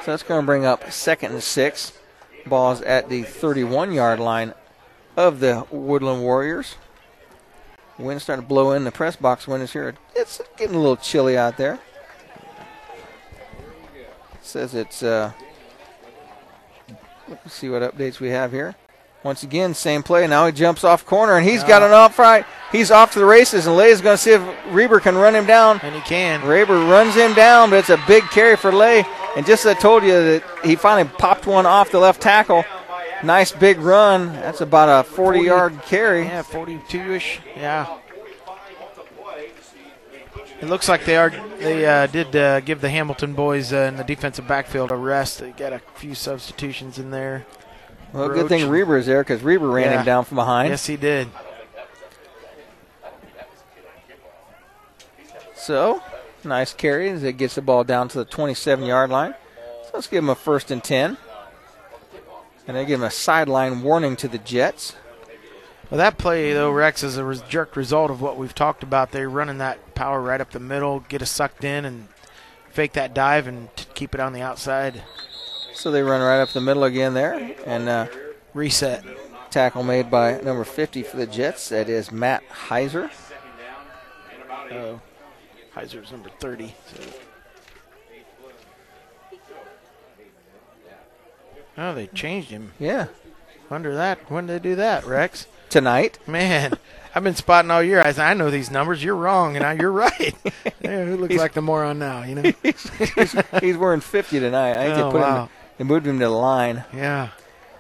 [0.05, 1.93] So that's going to bring up second and six.
[2.47, 4.55] Ball's at the 31 yard line
[5.17, 6.77] of the Woodlan Warriors.
[7.99, 8.85] Wind starting to blow in.
[8.85, 9.95] The press box wind is here.
[10.15, 11.79] It's getting a little chilly out there.
[14.41, 15.03] says it's.
[15.03, 15.33] Uh,
[17.29, 18.75] let's see what updates we have here.
[19.23, 20.27] Once again, same play.
[20.27, 22.45] Now he jumps off corner and he's got an off right.
[22.73, 25.35] He's off to the races, and Lay is going to see if Reber can run
[25.35, 25.79] him down.
[25.83, 26.45] And he can.
[26.45, 29.05] Reber runs him down, but it's a big carry for Lay.
[29.37, 32.65] And just as I told you that he finally popped one off the left tackle.
[33.23, 34.33] Nice big run.
[34.33, 36.25] That's about a 40 yard carry.
[36.25, 37.41] Yeah, 42 ish.
[37.57, 37.99] Yeah.
[40.61, 41.31] It looks like they are.
[41.59, 45.41] They uh, did uh, give the Hamilton boys uh, in the defensive backfield a rest.
[45.41, 47.47] They got a few substitutions in there.
[48.13, 50.01] Well, good thing Reber is there because Reber ran Yeah.
[50.01, 50.69] him down from behind.
[50.69, 51.29] Yes, he did.
[55.55, 56.03] So,
[56.45, 59.35] nice carry as it gets the ball down to the 27 yard line.
[59.85, 61.17] So let's give him a first and 10.
[62.67, 64.95] And they give him a sideline warning to the Jets.
[65.91, 69.13] Well, that play though, Rex, is a jerk result of what we've talked about.
[69.13, 72.09] They're running that power right up the middle, get us sucked in, and
[72.71, 75.03] fake that dive and t- keep it on the outside.
[75.75, 77.55] So they run right up the middle again there.
[77.67, 78.07] And uh,
[78.55, 79.05] reset.
[79.51, 81.69] Tackle made by number 50 for the Jets.
[81.69, 83.11] That is Matt Heiser.
[84.71, 85.01] Oh,
[85.75, 86.75] Heiser's number 30.
[86.87, 87.03] So.
[91.77, 92.73] Oh, they changed him.
[92.79, 93.07] Yeah.
[93.71, 94.31] Wonder that.
[94.31, 95.47] When did they do that, Rex?
[95.71, 96.19] Tonight.
[96.29, 96.75] Man,
[97.15, 98.01] I've been spotting all year.
[98.03, 99.03] I, said, I know these numbers.
[99.03, 100.35] You're wrong, and I, you're right.
[100.83, 102.23] yeah, who looks He's- like the moron now?
[102.25, 102.43] You know.
[102.63, 104.73] he's, he's wearing 50 tonight.
[104.77, 105.43] I think Oh, they put wow.
[105.45, 105.49] him.
[105.79, 106.85] They moved him to the line.
[106.95, 107.31] Yeah.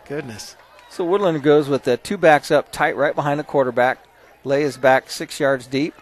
[0.08, 0.56] Goodness.
[0.88, 3.98] So Woodlan goes with the two backs up tight right behind the quarterback.
[4.44, 5.94] Lay is back six yards deep.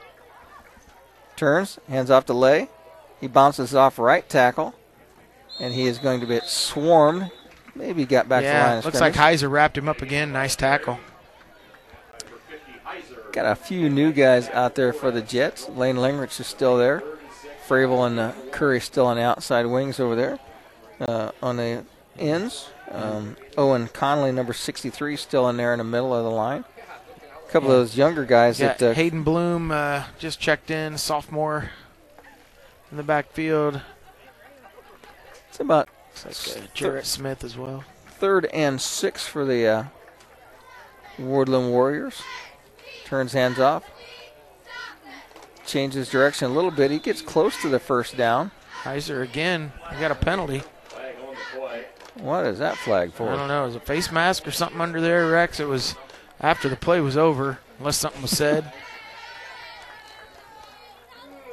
[1.37, 2.69] Turns, hands off to Lay.
[3.21, 4.75] He bounces off right tackle,
[5.59, 7.31] and he is going to get swarmed.
[7.75, 9.41] Maybe got back to the line yeah, of looks like scrimmage.
[9.41, 10.33] Heiser wrapped him up again.
[10.33, 10.99] Nice tackle.
[13.33, 15.69] Got a few new guys out there for the Jets.
[15.69, 17.03] Lane Lengerich is still there.
[17.67, 20.39] Fravel and uh, Curry still on the outside wings over there.
[21.01, 21.85] Uh, on the
[22.19, 26.65] ends, um, Owen Connolly, number 63, still in there in the middle of the line.
[27.47, 30.99] A couple of those younger guys Got that uh, Hayden Bloom uh, just checked in,
[30.99, 31.71] sophomore
[32.91, 33.81] in the backfield.
[35.49, 35.89] It's about
[36.25, 37.85] Looks like Jarrett Smith as well.
[38.07, 39.85] third and six for the uh,
[41.19, 42.21] Woodlan Warriors.
[43.05, 43.85] Turns hands off.
[45.67, 46.91] Changes direction a little bit.
[46.91, 48.51] He gets close to the first down.
[48.83, 49.73] Heiser again.
[49.93, 50.63] He got a penalty.
[52.17, 53.31] What is that flag for?
[53.31, 53.67] I don't know.
[53.67, 55.59] Is it a face mask or something under there, Rex?
[55.61, 55.95] It was
[56.41, 58.71] after the play was over, unless something was said.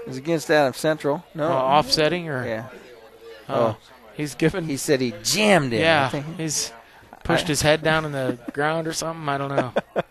[0.08, 1.26] It's against Adam Central.
[1.36, 1.50] No.
[1.50, 2.70] Uh, offsetting or Yeah.
[3.50, 3.78] Oh, Oh.
[4.18, 4.66] He's given.
[4.66, 5.80] He said he jammed him.
[5.80, 6.74] I Yeah, think- he's
[7.24, 9.30] pushed I- his head down in the ground or something.
[9.30, 9.72] I don't know.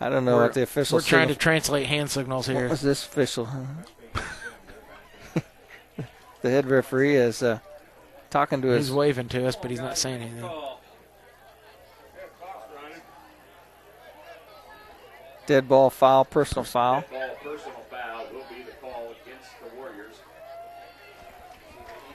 [0.00, 0.98] I don't know We're- what the official.
[0.98, 2.62] We're trying to translate hand signals here.
[2.62, 3.48] What was this official?
[6.42, 7.58] the head referee is uh,
[8.30, 8.76] talking to us.
[8.76, 8.94] He's his.
[8.94, 10.48] waving to us, but he's not saying anything.
[15.46, 17.02] Dead ball foul, personal foul.
[17.10, 20.16] Ball personal foul will be the call against the Warriors.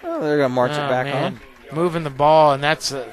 [0.03, 1.39] Oh, they're gonna march Oh, it back man.
[1.71, 1.75] on.
[1.75, 3.07] Moving the ball, and that's uh,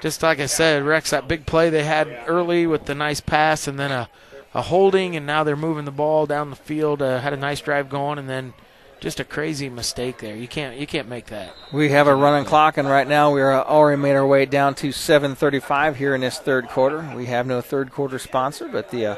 [0.00, 1.10] just like I said, Rex.
[1.10, 4.08] That big play they had early with the nice pass, and then a,
[4.54, 7.00] a holding, and now they're moving the ball down the field.
[7.02, 8.54] Uh, had a nice drive going, and then
[8.98, 10.34] just a crazy mistake there.
[10.36, 11.52] You can't you can't make that.
[11.72, 14.74] We have a running clock, and right now we are already made our way down
[14.76, 17.12] to 7:35 here in this third quarter.
[17.14, 19.16] We have no third quarter sponsor, but the uh,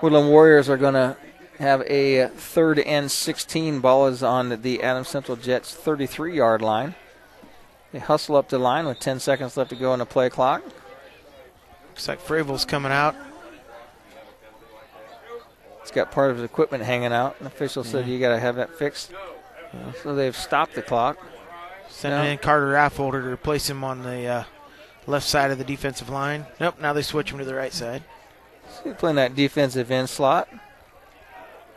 [0.00, 1.16] Woodlan Warriors are going to
[1.62, 3.80] have a third and 16.
[3.80, 6.94] Ball is on the Adams Central Jets 33-yard line.
[7.92, 10.62] They hustle up the line with 10 seconds left to go on the play clock.
[11.90, 13.14] Looks like Fravel's coming out.
[15.82, 17.36] He's got part of his equipment hanging out.
[17.40, 18.14] An official said Yeah.
[18.14, 19.12] you got to have that fixed.
[20.02, 21.18] So they've stopped the clock.
[21.88, 22.30] Sending No.
[22.30, 24.44] in Carter Affolter to replace him on the uh,
[25.06, 26.46] left side of the defensive line.
[26.58, 28.02] Nope, now they switch him to the right side.
[28.70, 30.48] So he's playing that defensive end slot.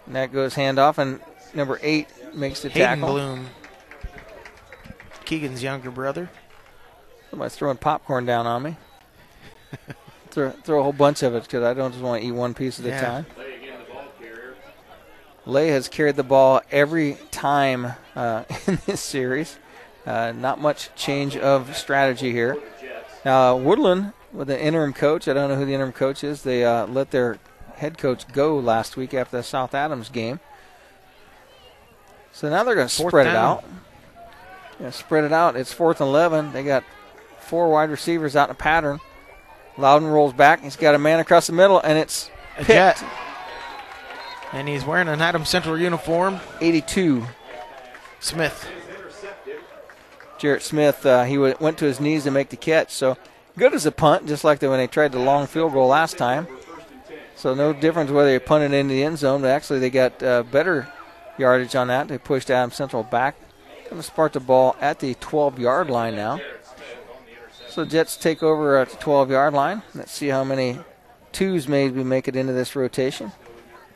[0.06, 1.19] And that goes handoff, and
[1.53, 3.14] number eight, makes the Hayden tackle.
[3.14, 3.48] Bloom,
[5.26, 6.30] Keegan's younger brother.
[7.32, 8.77] Somebody's throwing popcorn down on me.
[10.30, 12.53] throw, throw a whole bunch of it because I don't just want to eat one
[12.53, 12.99] piece at a Yeah.
[13.02, 13.26] time.
[15.48, 19.57] Lay has carried the ball every time uh, in this series.
[20.06, 22.57] Uh, not much change of strategy here.
[23.23, 26.64] Now, Woodlan, with the interim coach, I don't know who the interim coach is, they
[26.64, 27.38] uh, let their
[27.76, 30.39] head coach go last week after the South Adams game.
[32.31, 33.64] So now they're going to spread it out.
[34.80, 35.56] Yeah, spread it out.
[35.56, 36.52] It's fourth and 11.
[36.52, 36.84] They got
[37.39, 38.99] four wide receivers out in a pattern.
[39.77, 40.61] Loudon rolls back.
[40.61, 42.68] He's got a man across the middle, and it's A picked.
[42.69, 43.03] jet.
[44.52, 46.39] And he's wearing an Adam Central uniform.
[46.61, 47.26] 82.
[48.19, 48.68] Smith.
[50.38, 52.91] Jarrett Smith, uh, he went to his knees to make the catch.
[52.91, 53.18] So
[53.57, 56.18] good as a punt, just like the, when they tried the long field goal last
[56.18, 56.47] time.
[57.35, 59.41] So no difference whether they punted into the end zone.
[59.41, 60.87] But actually, they got uh, better
[61.37, 62.07] yardage on that.
[62.07, 63.35] They pushed Adam Central back.
[63.85, 66.39] Going to spark the ball at the 12 yard line now.
[67.69, 69.83] So Jets take over at the 12 yard line.
[69.93, 70.79] Let's see how many
[71.31, 73.31] twos maybe make it into this rotation.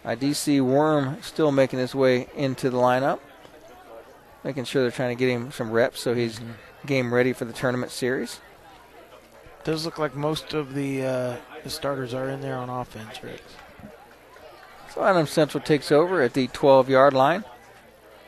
[0.04, 3.20] Uh, DC Worm still making his way into the lineup,
[4.44, 6.40] making sure they're trying to get him some reps so he's
[6.86, 8.40] game ready for the tournament series.
[9.64, 13.42] Does look like most of the uh, the starters are in there on offense, Rex.
[14.94, 17.44] So Adams Central takes over at the 12 yard line.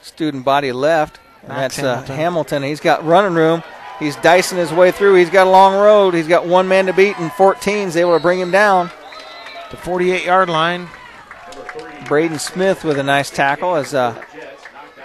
[0.02, 1.20] Student body left.
[1.42, 2.16] And Max that's uh, Hamilton.
[2.16, 2.64] Hamilton.
[2.64, 3.64] He's got running room.
[4.00, 5.16] He's dicing his way through.
[5.16, 6.14] He's got a long road.
[6.14, 8.90] He's got one man to beat, and 14's able to bring him down.
[9.70, 10.88] The 48 yard line.
[12.08, 14.22] Braden Smith with a nice tackle as uh,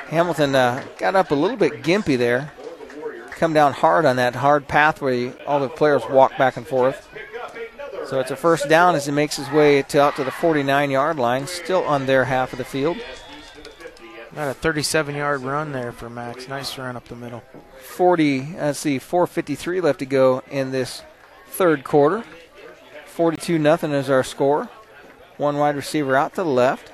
[0.08, 2.52] Hamilton uh, got up a little bit gimpy there.
[3.32, 6.66] Come down hard on that hard path where you, all the players walk back and
[6.66, 7.08] forth.
[8.08, 10.90] So it's a first down as he makes his way to, out to the 49
[10.90, 12.98] yard line, still on their half of the field.
[14.34, 16.46] Got a 37 yard run there for Max.
[16.46, 17.42] Nice run up the middle.
[17.80, 21.02] 40, uh, let's see, 4.53 left to go in this
[21.48, 22.22] third quarter.
[23.06, 24.68] 42 nothing is our score.
[25.36, 26.92] One wide receiver out to the left.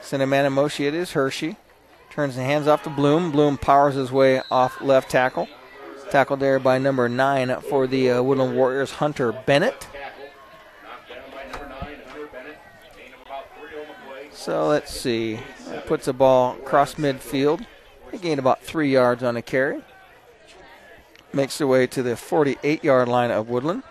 [0.00, 0.84] Send a man in motion.
[0.84, 1.56] It is Hershey.
[2.10, 3.32] Turns the hands off to Bloom.
[3.32, 5.48] Bloom powers his way off left tackle.
[6.10, 9.86] Tackled there by number nine for the uh, Woodlan Warriors, Hunter Bennett.
[14.32, 15.38] So let's see.
[15.86, 17.64] Puts the ball across midfield.
[18.10, 19.82] They gained about three yards on a carry.
[21.32, 23.84] Makes their way to the 48 yard line of Woodlan.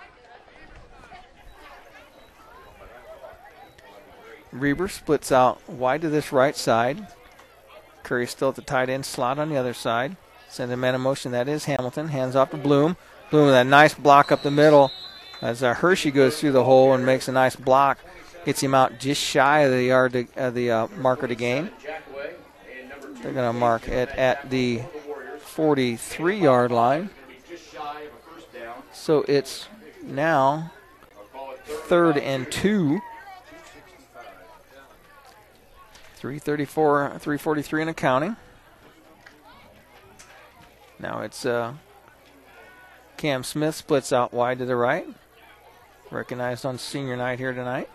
[4.52, 7.08] Reber splits out wide to this right side.
[8.04, 10.18] Curry still at the tight end slot on the other side.
[10.49, 11.31] Sends a man in motion.
[11.31, 12.07] That is Hamilton.
[12.07, 12.97] Hands off to Bloom.
[13.30, 14.91] Bloom with a nice block up the middle
[15.41, 17.99] as uh, Hershey goes through the hole and makes a nice block.
[18.45, 21.69] Gets him out just shy of the yard to, uh, the uh, marker to gain.
[23.21, 24.81] They're going to mark it at the
[25.39, 27.09] 43 yard line.
[28.91, 29.67] So it's
[30.01, 30.71] now
[31.65, 33.01] third and two.
[36.15, 38.35] 334, 343 and accounting.
[40.99, 41.73] Now it's uh,
[43.17, 45.07] Cam Smith splits out wide to the right.
[46.11, 47.89] Recognized on senior night here tonight.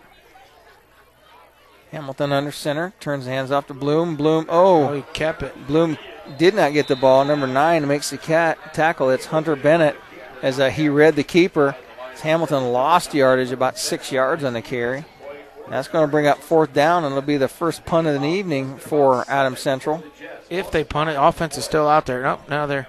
[1.91, 2.93] Hamilton under center.
[2.99, 4.15] Turns hands off to Bloom.
[4.15, 4.45] Bloom.
[4.49, 5.67] Oh, he kept it.
[5.67, 5.97] Bloom
[6.37, 7.23] did not get the ball.
[7.25, 9.09] Number nine makes the cat tackle.
[9.09, 9.95] It's Hunter Bennett
[10.41, 11.75] as uh, he read the keeper.
[12.21, 15.05] Hamilton lost yardage, about six yards on the carry.
[15.69, 18.27] That's going to bring up fourth down, and it'll be the first punt of the
[18.27, 20.03] evening for Adam Central.
[20.49, 22.21] If they punt it, offense is still out there.
[22.21, 22.87] Nope, now they're.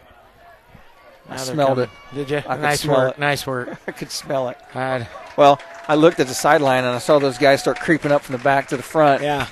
[1.28, 1.84] I smelled coming.
[1.84, 2.14] it.
[2.14, 2.42] Did you?
[2.48, 3.14] I nice work.
[3.14, 3.18] it.
[3.18, 3.76] Nice work.
[3.86, 4.58] I could smell it.
[4.72, 5.08] God.
[5.36, 8.36] Well, I looked at the sideline and I saw those guys start creeping up from
[8.36, 9.22] the back to the front.
[9.22, 9.48] Yeah.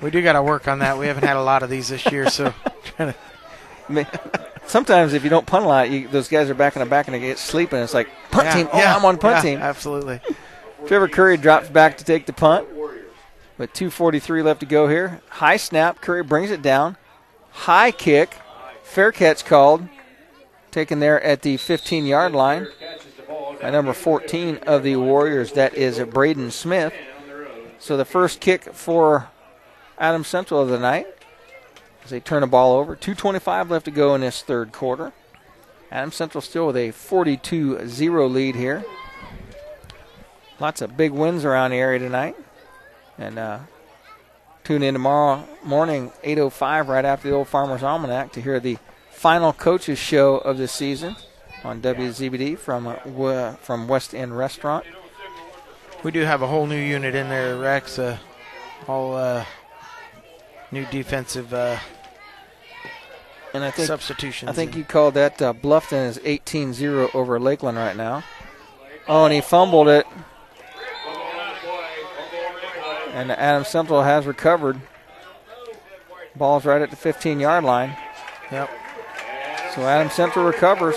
[0.00, 0.98] We do got to work on that.
[0.98, 2.52] We haven't had a lot of these this year, so
[2.96, 3.18] trying to.
[3.88, 4.06] I mean,
[4.68, 7.08] Sometimes if you don't punt a lot, you, those guys are back in the back
[7.08, 7.78] and they get sleeping.
[7.78, 8.68] It's like punt Yeah, team.
[8.70, 9.58] Oh, yeah, I'm on punt yeah, team.
[9.60, 10.20] Absolutely.
[10.86, 12.68] Trevor Curry drops back to take the punt.
[13.56, 15.22] With 2.43 left to go here.
[15.30, 16.02] High snap.
[16.02, 16.98] Curry brings it down.
[17.50, 18.36] High kick.
[18.82, 19.88] Fair catch called.
[20.78, 22.68] Taken there at the 15 yard line
[23.60, 25.54] by number 14 of the Warriors.
[25.54, 26.94] That is Braden Smith.
[27.80, 29.28] So the first kick for
[29.98, 31.08] Adam Central of the night
[32.04, 32.94] as they turn the ball over.
[32.94, 35.12] 2.25 left to go in this third quarter.
[35.90, 38.84] Adam Central still with a 42 0 lead here.
[40.60, 42.36] Lots of big wins around the area tonight.
[43.18, 43.58] And uh,
[44.62, 48.78] tune in tomorrow morning, 8.05, right after the Old Farmer's Almanac, to hear the
[49.18, 51.16] final coaches show of the season
[51.64, 54.86] on WZBD from, uh, from West End Restaurant.
[56.04, 57.98] We do have a whole new unit in there, Rex.
[57.98, 58.18] Uh,
[58.86, 59.44] all uh,
[60.70, 61.78] new defensive uh,
[63.52, 64.50] And I think substitutions.
[64.50, 68.22] I think you called that uh, Bluffton is 18-0 over Lakeland right now.
[69.08, 70.06] Oh, and he fumbled it.
[73.12, 74.80] And Adam Central has recovered.
[76.36, 77.96] Ball's right at the 15-yard line.
[78.52, 78.70] Yep.
[79.78, 80.96] So Adam Central recovers.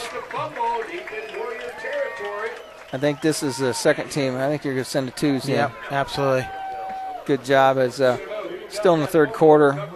[2.91, 4.35] I think this is the second team.
[4.35, 5.53] I think you're going to send the twos in.
[5.53, 6.47] Yep, absolutely.
[7.27, 7.77] Good job.
[7.77, 8.17] As uh,
[8.69, 9.87] still in the third quarter.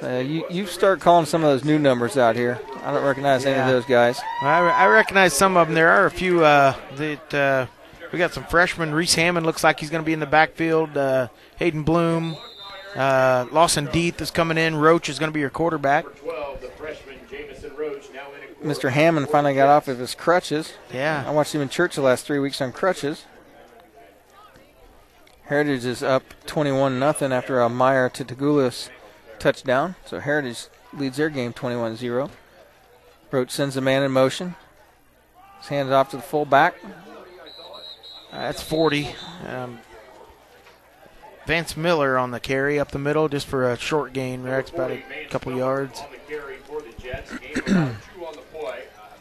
[0.00, 2.60] Uh, you you start calling some of those new numbers out here.
[2.84, 4.20] I don't recognize any of those guys.
[4.40, 5.74] I, I recognize some of them.
[5.74, 7.66] There are a few uh, that uh,
[8.12, 8.94] we got some freshmen.
[8.94, 10.96] Reese Hammond looks like he's going to be in the backfield.
[10.96, 12.36] Uh, Hayden Bloom,
[12.94, 14.76] uh, Lawson Deeth is coming in.
[14.76, 16.04] Roach is going to be your quarterback.
[18.64, 18.90] Mr.
[18.90, 20.72] Hammond finally got off of his crutches.
[20.92, 21.22] Yeah.
[21.26, 23.26] I watched him in church the last three weeks on crutches.
[25.44, 28.88] Heritage is up 21 nothing after a Meyer to Tagulis
[29.38, 29.96] touchdown.
[30.06, 32.30] So Heritage leads their game 21 0.
[33.30, 34.54] Roach sends a man in motion.
[35.58, 36.76] His hands off to the fullback.
[38.32, 39.14] That's 40.
[39.46, 39.80] Um,
[41.46, 44.42] Vance Miller on the carry up the middle just for a short gain.
[44.42, 46.00] Rex about a couple yards.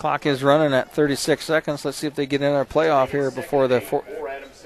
[0.03, 1.85] Clock is running at 36 seconds.
[1.85, 4.03] Let's see if they get in our playoff here before the four,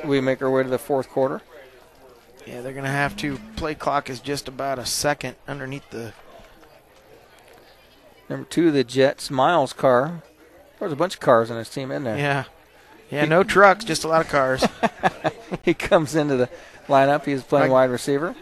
[0.03, 1.43] we make our way to the fourth quarter.
[2.47, 3.37] Yeah, they're going to have to.
[3.55, 6.13] Play clock is just about a second underneath the.
[8.27, 10.23] Number two, the Jets, Miles Carr.
[10.79, 12.17] There's a bunch of cars on his team in there.
[12.17, 12.45] Yeah.
[13.11, 14.65] Yeah, no trucks, just a lot of cars.
[15.63, 16.49] he comes into the
[16.87, 17.25] lineup.
[17.25, 18.33] He's playing I- wide receiver.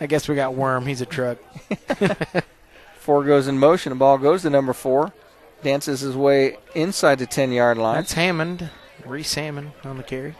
[0.00, 0.86] I guess we got Worm.
[0.86, 1.38] He's a truck.
[3.00, 3.90] Four goes in motion.
[3.90, 5.12] The ball goes to number four.
[5.66, 7.96] Dances his way inside the 10 yard line.
[7.96, 8.70] That's Hammond.
[9.04, 10.36] Reese Hammond on the carry.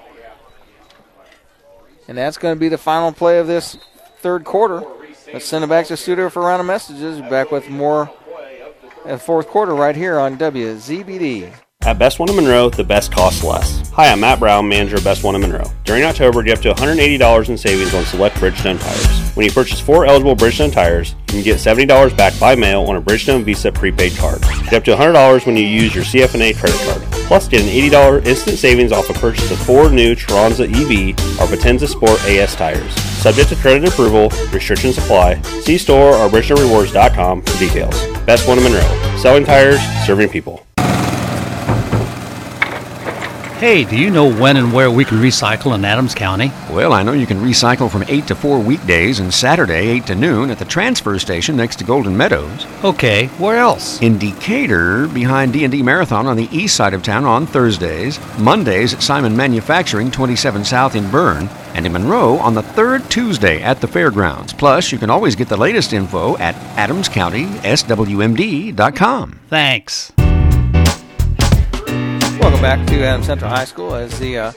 [2.07, 3.77] And that's going to be the final play of this
[4.19, 4.85] third quarter.
[5.33, 7.21] Let's send it back to the studio for a round of messages.
[7.23, 8.09] Back with more
[9.05, 11.53] uh, fourth quarter right here on WZBD.
[11.87, 13.89] At Best One in Monroe, the best costs less.
[13.91, 15.71] Hi, I'm Matt Brown, manager of Best One in Monroe.
[15.85, 19.37] During October, get up to $180 in savings on select Bridgestone tires.
[19.37, 22.97] When you purchase four eligible Bridgestone tires, you can get $70 back by mail on
[22.97, 24.43] a Bridgestone Visa prepaid card.
[24.65, 27.03] Get up to $100 when you use your CFNA credit card.
[27.29, 31.47] Plus, get an $80 instant savings off a purchase of four new Turanza EV or
[31.47, 32.93] Potenza Sport AS tires.
[33.23, 35.41] Subject to credit approval, restrictions apply.
[35.61, 37.95] See store or BridgestoneRewards.com for details.
[38.25, 39.17] Best One in Monroe.
[39.19, 40.67] Selling tires, serving people.
[43.59, 46.53] Hey, do you know when and where we can recycle in Adams County?
[46.71, 50.15] Well, I know you can recycle from 8 to 4 weekdays and Saturday 8 to
[50.15, 52.67] noon at the transfer station next to Golden Meadows.
[52.85, 53.99] Okay, where else?
[54.03, 59.03] In Decatur, behind D&D Marathon on the east side of town on Thursdays, Mondays at
[59.03, 63.89] Simon Manufacturing 27 South in Berne, and in Monroe on the third Tuesday at the
[63.89, 64.53] fairgrounds.
[64.53, 69.41] Plus, you can always get the latest info at adamscountyswmd.com.
[69.49, 70.13] Thanks.
[72.39, 74.51] Welcome back to Adams Central High School as the uh,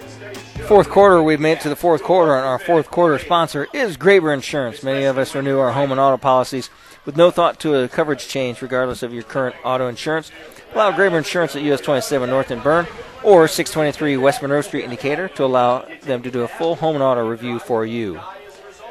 [0.67, 1.23] fourth quarter.
[1.23, 4.83] We've made it to the fourth quarter, and our fourth quarter sponsor is Graber Insurance.
[4.83, 6.69] Many of us renew our home and auto policies
[7.05, 10.29] with no thought to a coverage change, regardless of your current auto insurance.
[10.73, 12.85] Allow Graber Insurance at US 27 North in Berne
[13.23, 16.95] or 623 West Monroe Street in Decatur to allow them to do a full home
[16.95, 18.19] and auto review for you.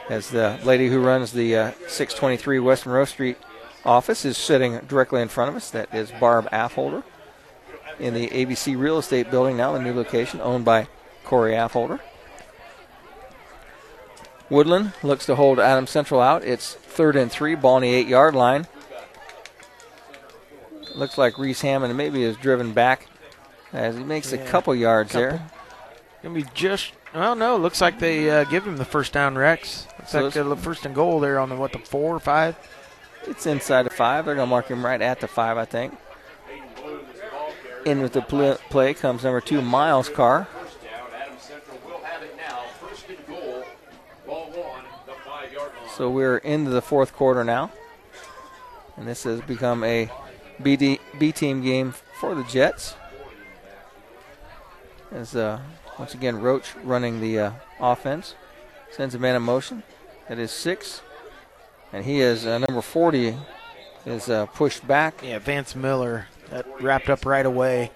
[0.09, 3.37] As the lady who runs the uh, 623 West Monroe Street
[3.85, 7.05] office is sitting directly in front of us, that is Barb Affolder
[7.99, 10.89] in the ABC Real Estate Building, now the new location owned by
[11.25, 12.01] Corey Affolder.
[14.51, 16.43] Woodlan looks to hold Adams Central out.
[16.43, 18.67] It's third and three, ball on the eight yard line.
[20.95, 23.07] Looks like Reese Hammond maybe is driven back
[23.73, 25.29] as he makes a couple yards couple.
[25.31, 25.51] there.
[26.23, 26.93] Gonna be just.
[27.15, 27.57] Well, no.
[27.57, 29.87] Looks like they uh, give him the first down, Rex.
[29.99, 32.57] Looks So like the first and goal there on the what the four or five.
[33.27, 34.25] It's inside the five.
[34.25, 35.95] They're going to mark him right at the five, I think.
[37.89, 40.47] In with the pl- play comes number two, Miles Carr.
[45.97, 47.71] So we're into the fourth quarter now.
[48.99, 50.11] And this has become a
[50.61, 52.95] BD, B team game for the Jets.
[55.11, 55.59] As uh,
[55.99, 58.35] once again, Roach running the uh, offense.
[58.91, 59.83] Sends a man in motion.
[60.29, 61.01] That is six.
[61.95, 63.35] And he is uh, number 40
[64.05, 65.23] is uh, pushed back.
[65.23, 67.91] Yeah, Vance Miller that wrapped up right away.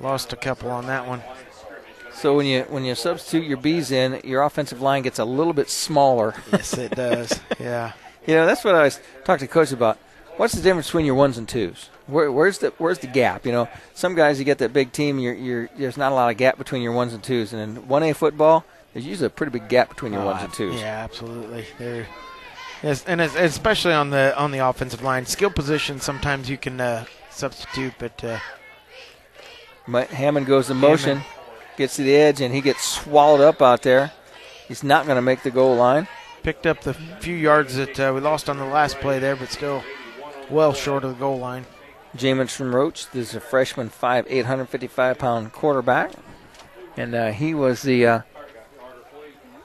[0.00, 1.22] Lost a couple on that one.
[2.12, 5.52] So when you when you substitute your B's in, your offensive line gets a little
[5.52, 6.34] bit smaller.
[6.52, 7.38] Yes, it does.
[7.60, 7.92] yeah.
[8.26, 9.98] You know, that's what I was talking to coach about.
[10.36, 11.90] What's the difference between your ones and twos?
[12.06, 13.44] Where, where's the where's the gap?
[13.44, 16.30] You know, some guys you get that big team, you're, you're there's not a lot
[16.30, 19.30] of gap between your ones and twos, and in one A football, there's usually a
[19.30, 20.80] pretty big gap between your Oh, ones and twos.
[20.80, 21.66] Yeah, absolutely.
[21.78, 22.06] They're
[22.82, 25.98] Yes, and especially on the on the offensive line, skill position.
[26.00, 27.04] Sometimes you can uh,
[27.38, 28.38] substitute, but uh,
[29.86, 31.22] Hammond goes in motion,
[31.76, 34.12] gets to the edge, and he gets swallowed up out there.
[34.66, 36.08] He's not going to make the goal line.
[36.42, 39.50] picked up the few yards that uh, we lost on the last play there, but
[39.50, 39.82] still
[40.50, 41.64] well short of the goal line.
[42.16, 46.12] Jameson Roach, this is a freshman, 5'8", 855 pound quarterback.
[46.96, 48.20] And uh, he was the uh,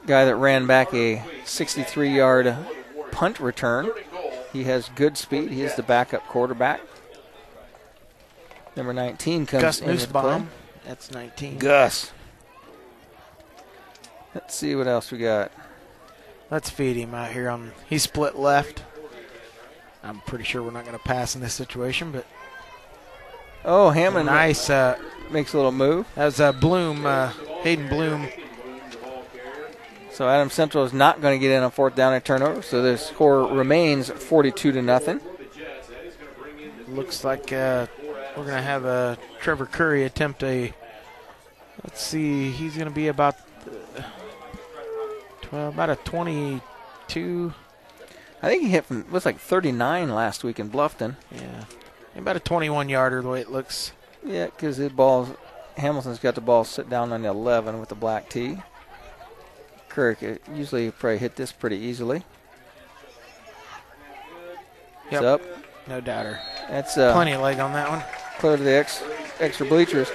[0.05, 2.55] guy that ran back a 63 yard
[3.11, 3.91] punt return.
[4.51, 5.51] He has good speed.
[5.51, 6.81] He is the backup quarterback.
[8.75, 10.21] Number 19 comes Gus in with the play.
[10.23, 10.49] Nussbaum,
[10.85, 11.59] that's 19.
[11.59, 12.11] Gus.
[14.33, 15.51] Let's see what else we got.
[16.49, 17.71] Let's feed him out here on.
[17.87, 18.83] He's split left.
[20.03, 22.25] I'm pretty sure we're not going to pass in this situation, but
[23.65, 24.99] Oh, Hammond nice uh,
[25.31, 26.05] makes a little move.
[26.15, 27.29] That was uh, Bloom, uh,
[27.61, 28.27] Hayden Bloom.
[30.11, 32.61] So Adam Central is not going to get in on fourth down and turnover.
[32.61, 35.21] So the score remains 42 to nothing.
[36.89, 37.87] Looks like uh,
[38.35, 40.73] we're going to have uh, Trevor Curry attempt a.
[41.83, 43.35] Let's see, he's going to be about
[43.97, 44.03] uh,
[45.41, 47.53] 12, about a 22.
[48.41, 51.15] I think he hit from was like 39 last week in Bluffton.
[51.31, 51.63] Yeah,
[52.15, 53.91] about a 21 yarder the way it looks.
[54.25, 55.35] Yeah, because the ball,
[55.77, 58.57] Hamilton's got the ball sit down on the 11 with the black tee.
[59.89, 60.19] Kirk
[60.53, 62.23] usually probably hit this pretty easily.
[65.11, 65.21] Yep.
[65.21, 65.41] It's up.
[65.87, 66.39] No doubter.
[66.69, 68.03] That's uh, Plenty of leg on that one.
[68.43, 69.01] Clear to the ex,
[69.39, 70.11] extra bleachers.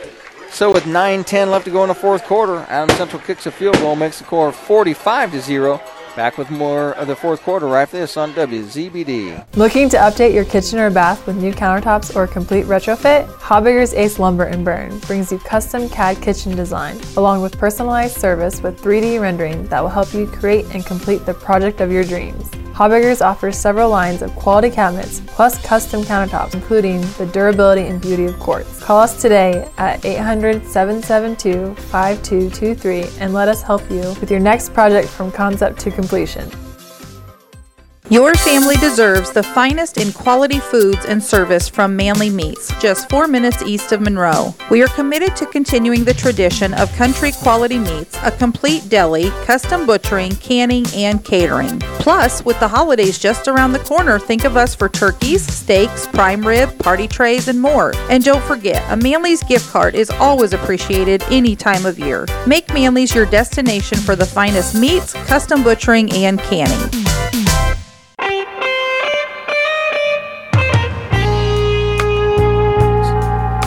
[0.50, 3.78] So with 9-10 left to go in the fourth quarter, Adam Central kicks a field
[3.78, 5.80] goal, makes the score 45 to zero.
[6.14, 9.56] Back with more of the fourth quarter right after this on WZBD.
[9.56, 13.26] Looking to update your kitchen or bath with new countertops or a complete retrofit?
[13.38, 18.60] Habegger's Ace Lumber and Berne brings you custom CAD kitchen design, along with personalized service
[18.60, 22.50] with 3D rendering that will help you create and complete the project of your dreams.
[22.78, 28.26] Habegger's offers several lines of quality cabinets plus custom countertops, including the durability and beauty
[28.26, 28.80] of quartz.
[28.80, 34.72] Call us today at 800 772 5223 and let us help you with your next
[34.74, 36.48] project from concept to completion.
[38.10, 43.28] Your family deserves the finest in quality foods and service from Manley Meats, just four
[43.28, 44.54] minutes east of Monroe.
[44.70, 49.84] We are committed to continuing the tradition of country quality meats, a complete deli, custom
[49.84, 51.80] butchering, canning, and catering.
[52.00, 56.46] Plus, with the holidays just around the corner, think of us for turkeys, steaks, prime
[56.46, 57.92] rib, party trays, and more.
[58.08, 62.26] And don't forget, a Manley's gift card is always appreciated any time of year.
[62.46, 66.90] Make Manley's your destination for the finest meats, custom butchering, and canning.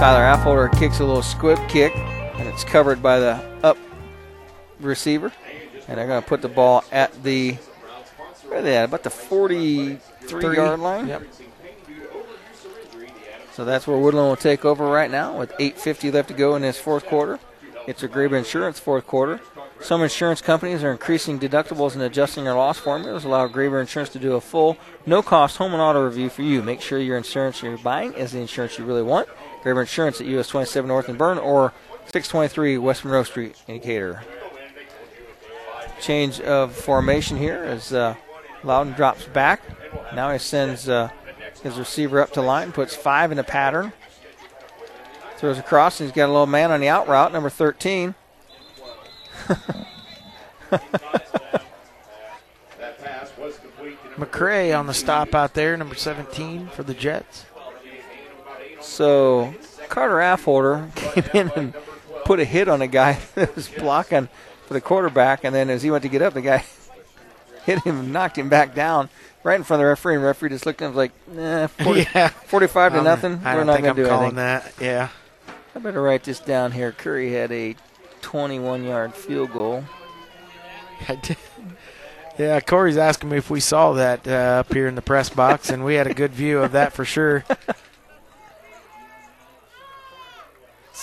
[0.01, 3.77] Tyler Affolter kicks a little squib kick, and it's covered by the up
[4.79, 5.31] receiver.
[5.87, 7.51] And they're going to put the ball at the,
[8.47, 8.85] where are they at?
[8.85, 11.07] About the 43 yard line.
[11.07, 11.21] Yep.
[13.53, 16.63] So that's where Woodlan will take over right now with 8.50 left to go in
[16.63, 17.39] this fourth quarter.
[17.85, 19.39] It's a Graber Insurance fourth quarter.
[19.81, 24.19] Some insurance companies are increasing deductibles and adjusting their loss formulas, allow Graber Insurance to
[24.19, 26.63] do a full, no cost home and auto review for you.
[26.63, 29.27] Make sure your insurance you're buying is the insurance you really want.
[29.63, 31.73] Graber Insurance at US 27 North and Berne or
[32.05, 34.23] 623 West Monroe Street, in Decatur.
[35.99, 38.15] Change of formation here as uh,
[38.63, 39.61] Loudon drops back.
[40.13, 41.09] Now he sends uh,
[41.63, 43.93] his receiver up to line, puts five in a pattern.
[45.37, 48.15] Throws across, and he's got a little man on the out route, number 13.
[54.17, 57.45] McCray on the stop out there, number 17 for the Jets.
[58.81, 59.53] So
[59.89, 61.73] Carter Affolter came in and
[62.25, 64.27] put a hit on a guy that was blocking
[64.67, 66.63] for the quarterback, and then as he went to get up, the guy
[67.65, 69.09] hit him and knocked him back down
[69.43, 70.15] right in front of the referee.
[70.15, 72.27] And the referee just looked at him like, nah, 40, Yeah.
[72.29, 73.41] 45 to Um, nothing.
[73.43, 74.35] I We're don't not think going to I'm do calling anything.
[74.35, 74.73] that.
[74.79, 75.07] Yeah.
[75.75, 76.91] I better write this down here.
[76.91, 77.75] Curry had a
[78.21, 79.83] 21 yard field goal.
[81.07, 81.37] I did.
[82.37, 85.69] Yeah, Corey's asking me if we saw that uh, up here in the press box,
[85.69, 87.43] and we had a good view of that for sure.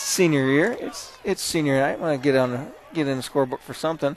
[0.09, 2.01] Senior year, it's it's senior night.
[2.01, 4.16] Want to get on get in the scorebook for something.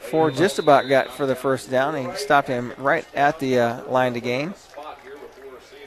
[0.00, 1.94] Ford just about got for the first down.
[1.94, 4.54] He stopped him right at the uh, line to gain.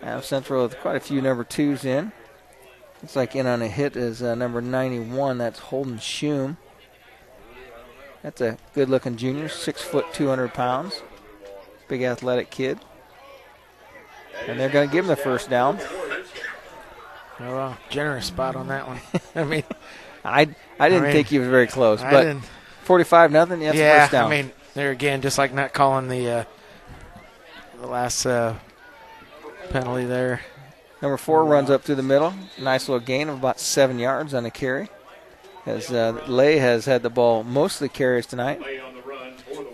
[0.02, 2.14] Now Central with quite a few number twos in.
[3.02, 5.38] Looks like in on a hit is uh, number 91.
[5.40, 6.56] That's Holden Schum.
[8.24, 11.04] That's a good-looking junior, six foot, 200 pounds,
[11.90, 12.80] big athletic kid.
[14.48, 15.80] And they're going to give him the first down.
[17.42, 17.78] Oh, wow.
[17.90, 19.00] Generous spot on that one.
[19.36, 19.64] I mean,
[20.24, 20.48] I
[20.80, 22.38] I didn't mean, think he was very close, I but
[22.84, 23.62] 45 nothing.
[23.62, 24.32] Yeah, yeah, first down.
[24.32, 26.44] I mean, there again, just like not calling the uh,
[27.80, 28.56] the last uh,
[29.70, 30.42] penalty there.
[31.02, 32.34] Number four runs up through the middle.
[32.60, 34.90] Nice little gain of about seven yards on the carry.
[35.66, 38.62] As uh, Lay has had the ball most of the carries tonight.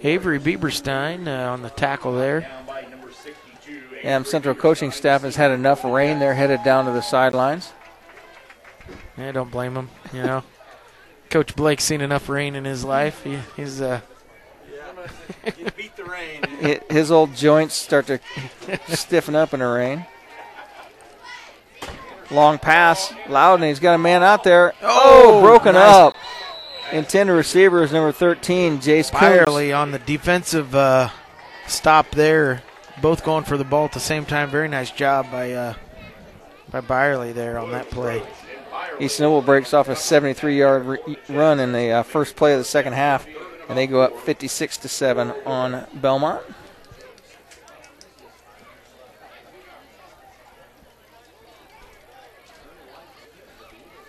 [0.03, 2.49] Avery Bieberstein uh, on the tackle there.
[4.03, 6.19] And Central coaching staff has had enough rain.
[6.19, 7.73] They're headed down to the sidelines.
[9.17, 9.89] Yeah, don't blame them.
[10.13, 10.43] You know,
[11.29, 13.23] Coach Blake's seen enough rain in his life.
[13.23, 14.01] He, he's uh,
[15.75, 16.81] beat the rain.
[16.89, 18.19] His old joints start to
[18.87, 20.05] stiffen up in the rain.
[22.29, 23.67] Long pass, Loudon.
[23.67, 24.73] He's got a man out there.
[24.81, 25.95] Oh, broken nice.
[25.95, 26.15] up.
[26.91, 29.11] Intended receiver is number 13, Jace.
[29.11, 31.09] Byerly on the defensive uh,
[31.67, 32.63] stop there.
[33.01, 34.49] Both going for the ball at the same time.
[34.49, 35.73] Very nice job by uh,
[36.71, 38.23] by Byerly there on that play.
[38.99, 42.65] East Noble breaks off a 73-yard re- run in the uh, first play of the
[42.65, 43.27] second half,
[43.69, 46.41] and they go up 56 to seven on Bellmont.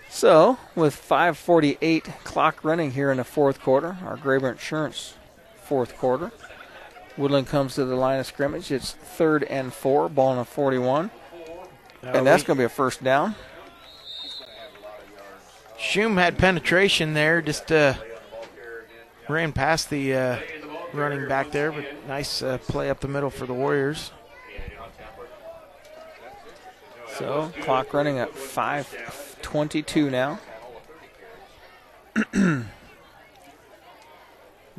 [0.08, 5.14] So, with 5:48 clock running here in the fourth quarter, our Graber Insurance
[5.62, 6.32] fourth quarter.
[7.18, 8.70] Woodlan comes to the line of scrimmage.
[8.70, 11.10] It's third and four, ball on a 41,
[12.02, 13.34] and that's going to be a first down.
[15.76, 17.94] Schum had penetration there, just uh,
[19.28, 20.38] ran past the uh,
[20.92, 24.12] running back there, but nice uh, play up the middle for the Warriors.
[27.16, 30.38] So clock running at 5:22 now.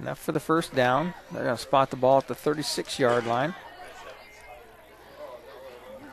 [0.01, 1.13] Enough for the first down.
[1.31, 3.53] They're going to spot the ball at the 36-yard line.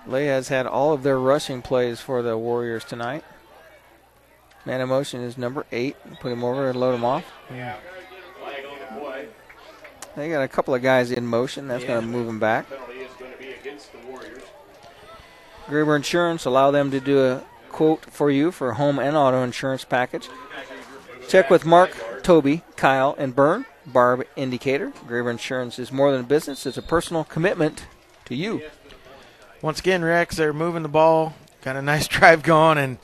[0.07, 3.25] Lay has had all of their rushing plays for the Warriors tonight.
[4.65, 5.97] Man in motion is number eight.
[6.21, 7.25] Put him over and load him off.
[7.51, 7.77] Yeah.
[10.17, 11.69] They got a couple of guys in motion.
[11.69, 12.67] That's going to move them back.
[15.67, 19.85] Graber Insurance allow them to do a quote for you for home and auto insurance
[19.85, 20.29] package.
[21.29, 23.67] Check with Mark, Toby, Kyle, and Berne.
[23.87, 24.93] Barb in Decatur.
[25.07, 27.87] Graber Insurance is more than a business; it's a personal commitment
[28.27, 28.63] to you.
[29.63, 31.35] Once again, Rex, they're moving the ball.
[31.63, 32.99] Got a nice drive going, and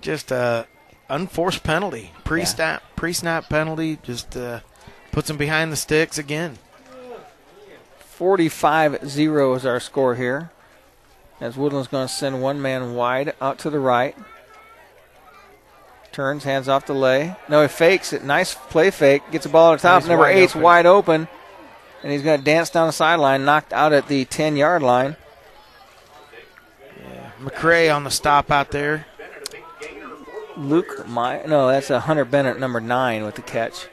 [0.00, 0.66] just a
[1.08, 4.60] unforced penalty, pre-snap, pre-snap penalty, just uh,
[5.12, 6.58] puts them behind the sticks again.
[8.18, 10.50] 45-0 is our score here.
[11.38, 14.16] As Woodlan's going to send one man wide out to the right.
[16.16, 17.36] Turns, hands off the lay.
[17.46, 18.24] No, he fakes it.
[18.24, 19.22] Nice play fake.
[19.32, 20.06] Gets the ball at the top.
[20.06, 20.62] Number eight's open.
[20.62, 21.28] wide open.
[22.02, 25.16] And he's going to dance down the sideline, knocked out at the 10 yard line.
[27.38, 29.04] McCray on the stop out there.
[30.56, 33.86] Luke My no, that's a Hunter Bennett number nine with the catch.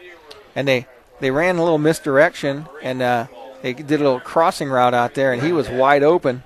[0.56, 0.88] And they
[1.20, 3.28] they ran a little misdirection and uh,
[3.62, 6.44] they did a little crossing route out there and he was wide open.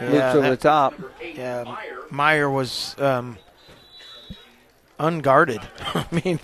[0.00, 0.94] Loops over that- the top.
[1.20, 1.76] Yeah,
[2.10, 3.38] Meyer was um,
[4.98, 5.60] unguarded.
[5.94, 6.40] I mean,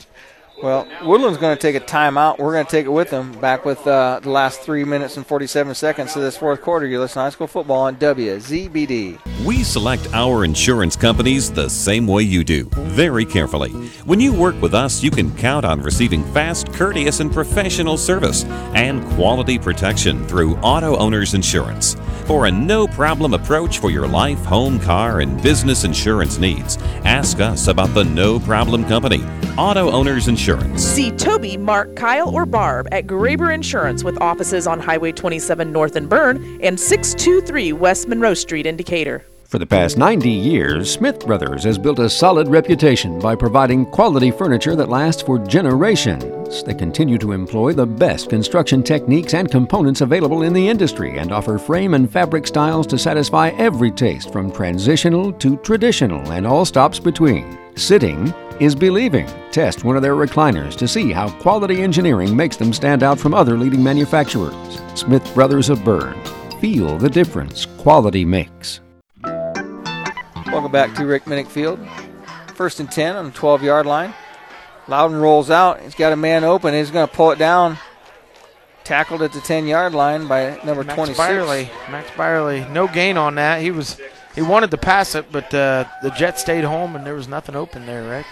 [0.63, 2.39] Well, Woodlan's going to take a timeout.
[2.39, 3.33] We're going to take it with them.
[3.41, 6.87] Back with uh, the last three minutes and 47 seconds of this fourth quarter.
[6.87, 9.45] You listen to high school football on WZBD.
[9.45, 13.71] We select our insurance companies the same way you do, very carefully.
[14.05, 18.45] When you work with us, you can count on receiving fast, courteous, and professional service
[18.75, 21.97] and quality protection through Auto Owners Insurance.
[22.27, 27.41] For a no problem approach for your life, home, car, and business insurance needs, ask
[27.41, 29.25] us about the No Problem Company,
[29.59, 30.52] Auto Owners Insurance.
[30.77, 35.97] See Toby, Mark, Kyle, or Barb at Graber Insurance with offices on Highway 27 North
[35.97, 39.25] and Berne and 623 West Monroe Street in Decatur.
[39.53, 44.31] For the past 90 years, Smith Brothers has built a solid reputation by providing quality
[44.31, 46.63] furniture that lasts for generations.
[46.63, 51.33] They continue to employ the best construction techniques and components available in the industry and
[51.33, 56.65] offer frame and fabric styles to satisfy every taste from transitional to traditional and all
[56.65, 57.59] stops between.
[57.77, 59.29] Sitting is believing.
[59.51, 63.35] Test one of their recliners to see how quality engineering makes them stand out from
[63.35, 64.81] other leading manufacturers.
[64.95, 66.19] Smith Brothers of Berne.
[66.61, 68.81] Feel the difference quality makes.
[69.25, 71.81] Welcome back to Rick Minnick Field.
[72.55, 74.15] First and 10 on the 12 yard line.
[74.89, 75.81] Loudon rolls out.
[75.81, 76.75] He's got a man open.
[76.75, 77.79] He's going to pull it down.
[78.85, 81.19] Tackled at the 10 yard line by number Max 26.
[81.19, 81.71] Byerly.
[81.91, 83.63] Max Byerly, no gain on that.
[83.63, 84.01] He was
[84.35, 87.55] he wanted to pass it, but uh, the Jets stayed home and there was nothing
[87.55, 88.27] open there, right?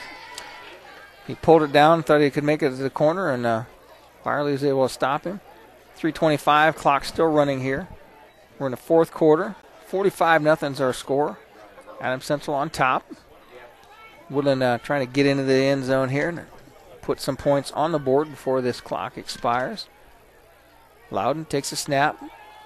[1.30, 3.62] He pulled it down, thought he could make it to the corner, and uh,
[4.24, 5.38] Byerly was able to stop him.
[5.94, 7.86] 325, clock still running here.
[8.58, 9.54] We're in the fourth quarter.
[9.86, 11.38] 45 nothing's our score.
[12.00, 13.08] Adam Central on top.
[14.28, 16.46] Woodlan uh, trying to get into the end zone here and
[17.00, 19.86] put some points on the board before this clock expires.
[21.12, 22.20] Loudon takes a snap,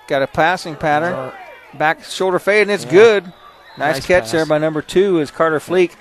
[0.09, 1.33] got a passing pattern.
[1.75, 3.25] Back shoulder fade, and it's good.
[3.77, 4.33] Nice, Nice catch pass.
[4.33, 5.97] there by number two is Carter Fleek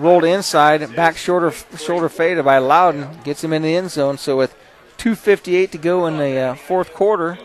[0.00, 0.94] rolled inside.
[0.96, 4.18] Back shoulder shoulder fade by Loudon gets him in the end zone.
[4.18, 4.54] So with
[4.98, 7.38] 2:58 to go in the uh, fourth quarter,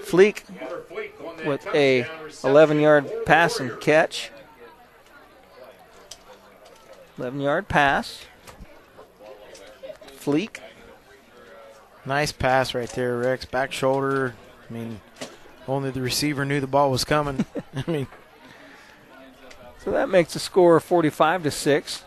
[0.00, 0.42] Fleek
[1.44, 2.04] with a
[2.42, 4.30] 11-yard pass and catch.
[7.18, 8.26] 11-yard pass.
[10.18, 10.58] Fleek.
[12.04, 13.44] Nice pass right there, Rex.
[13.44, 14.34] Back shoulder.
[14.68, 15.00] I mean,
[15.68, 17.44] only the receiver knew the ball was coming.
[17.76, 18.06] I mean,
[19.84, 22.04] So that makes the score 45 to 6.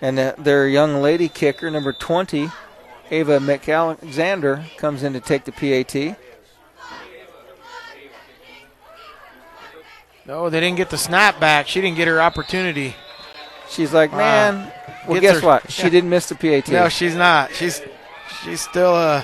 [0.00, 2.50] And their young lady kicker, number 20,
[3.10, 6.16] Ava McAlexander, comes in to take the PAT.
[10.26, 11.68] no, they didn't get the snap back.
[11.68, 12.94] She didn't get her opportunity.
[13.70, 14.18] She's like, Wow.
[14.18, 14.72] man,
[15.08, 15.70] well, guess her- what?
[15.70, 16.68] She didn't miss the PAT.
[16.68, 17.54] No, she's not.
[17.54, 17.80] She's
[18.44, 19.22] she's still uh,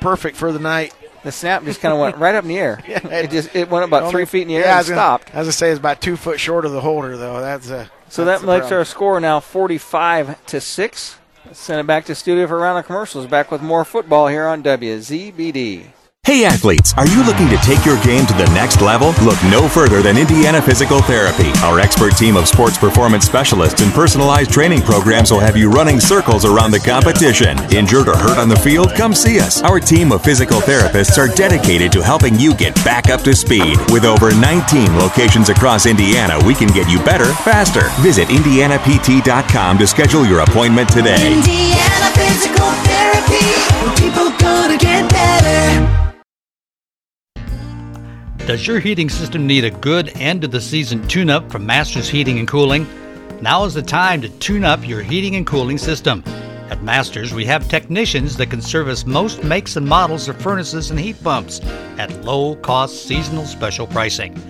[0.00, 0.94] perfect for the night.
[1.26, 2.80] The snap just kind of went right up in the air.
[2.88, 4.88] Yeah, it just it went about three feet in the air yeah, I and was
[4.90, 5.34] gonna- stopped.
[5.34, 7.40] As I say, it's about two foot short of the holder, though.
[7.40, 11.18] That's a So that's that makes our score now 45 to 6.
[11.44, 13.26] Let's send it back to studio for a round of commercials.
[13.26, 15.86] Back with more football here on WZBD.
[16.26, 19.14] Hey athletes, are you looking to take your game to the next level?
[19.22, 21.52] Look no further than Indiana Physical Therapy.
[21.62, 26.00] Our expert team of sports performance specialists and personalized training programs will have you running
[26.00, 27.56] circles around the competition.
[27.72, 28.92] Injured or hurt on the field?
[28.96, 29.62] Come see us.
[29.62, 33.78] Our team of physical therapists are dedicated to helping you get back up to speed.
[33.92, 37.88] With over 19 locations across Indiana, we can get you better, faster.
[38.02, 41.34] Visit IndianaPT.com to schedule your appointment today.
[41.34, 44.02] Indiana Physical Therapy.
[44.02, 46.05] People gonna get better.
[48.46, 52.08] Does your heating system need a good end of the season tune up from Masters
[52.08, 52.86] Heating and Cooling?
[53.42, 56.22] Now is the time to tune up your heating and cooling system.
[56.70, 61.00] At Masters, we have technicians that can service most makes and models of furnaces and
[61.00, 61.60] heat pumps
[61.98, 64.40] at low cost seasonal special pricing.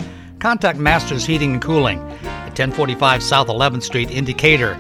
[0.41, 4.75] Contact Masters Heating and Cooling at 1045 South 11th Street in Decatur.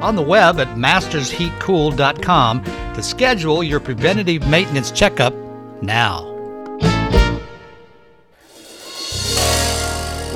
[0.00, 5.34] On the web at mastersheatcool.com to schedule your preventative maintenance checkup
[5.82, 6.35] now.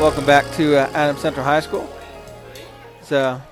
[0.01, 1.87] Welcome back to uh, Adams Central High School.
[3.01, 3.47] It's a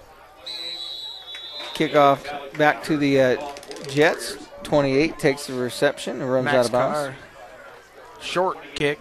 [1.75, 3.53] kickoff back to the uh,
[3.91, 4.49] Jets.
[4.63, 6.99] 28 takes the reception and runs Max out of bounds.
[6.99, 7.17] Carr.
[8.23, 8.99] Short kick.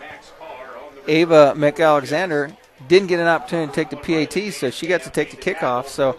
[1.07, 2.53] Ava McAlexander
[2.89, 5.87] didn't get an opportunity to take the PAT, so she got to take the kickoff.
[5.87, 6.17] So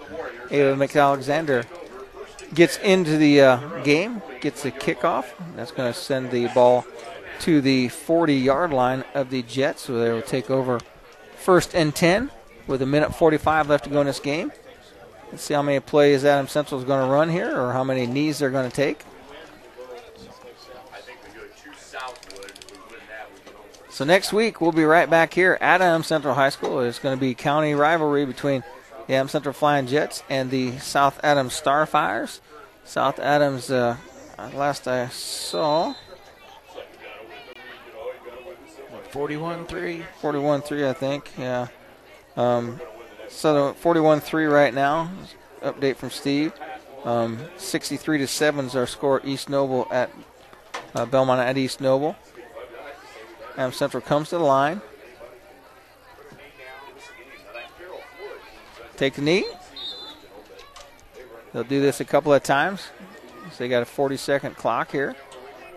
[0.50, 1.66] Ava McAlexander
[2.54, 5.26] gets into the uh, game, gets the kickoff.
[5.56, 6.86] That's going to send the ball
[7.40, 10.80] to the 40 yard line of the Jets, so they will take over
[11.48, 12.30] first and 10
[12.66, 14.52] with a minute 45 left to go in this game.
[15.30, 18.06] Let's see how many plays Adam Central is going to run here or how many
[18.06, 19.02] knees they're going to take.
[23.88, 26.80] So next week we'll be right back here at Adams Central High School.
[26.80, 28.62] It's going to be county rivalry between
[29.06, 32.40] the Adams Central Flying Jets and the South Adams Starfires.
[32.84, 33.96] South Adams, uh,
[34.52, 35.94] last I saw,
[39.10, 40.04] 41 3.
[40.20, 41.32] 41 3, I think.
[41.38, 41.68] Yeah.
[42.36, 42.80] Um,
[43.28, 45.10] so 41 3 right now.
[45.62, 46.52] Update from Steve.
[47.04, 50.10] Um, 63 to 7 is our score East Noble at
[50.94, 52.16] uh, Bellmont at East Noble.
[53.56, 54.80] Adams Central comes to the line.
[58.96, 59.44] Take the knee.
[61.52, 62.88] They'll do this a couple of times.
[63.52, 65.16] So they got a 40 second clock here.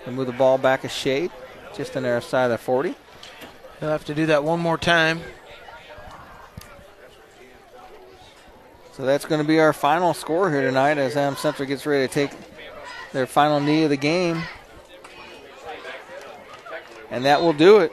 [0.06, 1.32] They move the ball back a shade,
[1.76, 2.96] just on their side of the 40.
[3.82, 5.22] He'll have to do that one more time.
[8.94, 12.08] So that's going to be our final score here tonight as Am Central gets ready
[12.08, 12.30] to take
[13.12, 14.44] their final knee of the game.
[17.10, 17.92] And that will do it.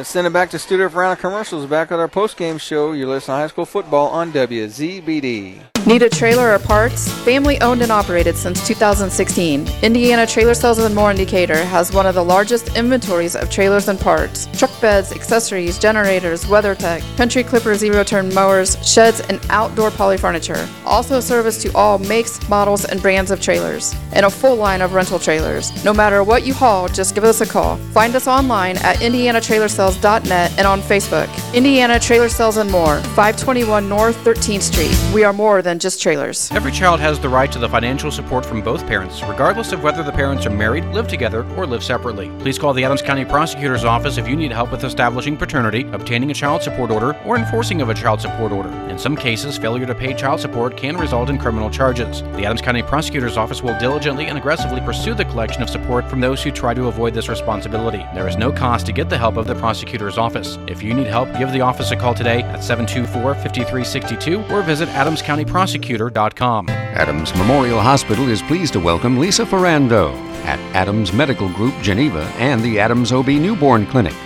[0.00, 1.66] Let's send it back to studio for round of commercials.
[1.66, 2.92] Back with our post-game show.
[2.92, 5.60] You're listening to high school football on WZBD.
[5.86, 7.10] Need a trailer or parts?
[7.24, 9.66] Family owned and operated since 2016.
[9.82, 13.88] Indiana Trailer Sales and More in Decatur has one of the largest inventories of trailers
[13.88, 19.90] and parts, truck beds, accessories, generators, WeatherTech, Country Clipper zero turn mowers, sheds, and outdoor
[19.90, 20.68] poly furniture.
[20.84, 24.92] Also service to all makes, models, and brands of trailers, and a full line of
[24.92, 25.82] rental trailers.
[25.82, 27.78] No matter what you haul, just give us a call.
[27.94, 31.28] Find us online at Indiana Trailer Sales And on Facebook.
[31.54, 35.14] Indiana Trailer Sales and More, 521 North 13th Street.
[35.14, 36.50] We are more than just trailers.
[36.52, 40.02] Every child has the right to the financial support from both parents, regardless of whether
[40.02, 42.30] the parents are married, live together, or live separately.
[42.38, 46.30] Please call the Adams County Prosecutor's Office if you need help with establishing paternity, obtaining
[46.30, 48.70] a child support order, or enforcing of a child support order.
[48.88, 52.22] In some cases, failure to pay child support can result in criminal charges.
[52.22, 56.20] The Adams County Prosecutor's Office will diligently and aggressively pursue the collection of support from
[56.20, 58.04] those who try to avoid this responsibility.
[58.14, 60.58] There is no cost to get the help of the Prosecutor's Office.
[60.66, 64.88] If you need help, give the office a call today at 724 5362 or visit
[64.88, 66.68] adamscountyprosecutor.com.
[66.68, 72.60] Adams Memorial Hospital is pleased to welcome Lisa Ferrando at Adams Medical Group Geneva and
[72.64, 74.16] the Adams OB Newborn Clinic.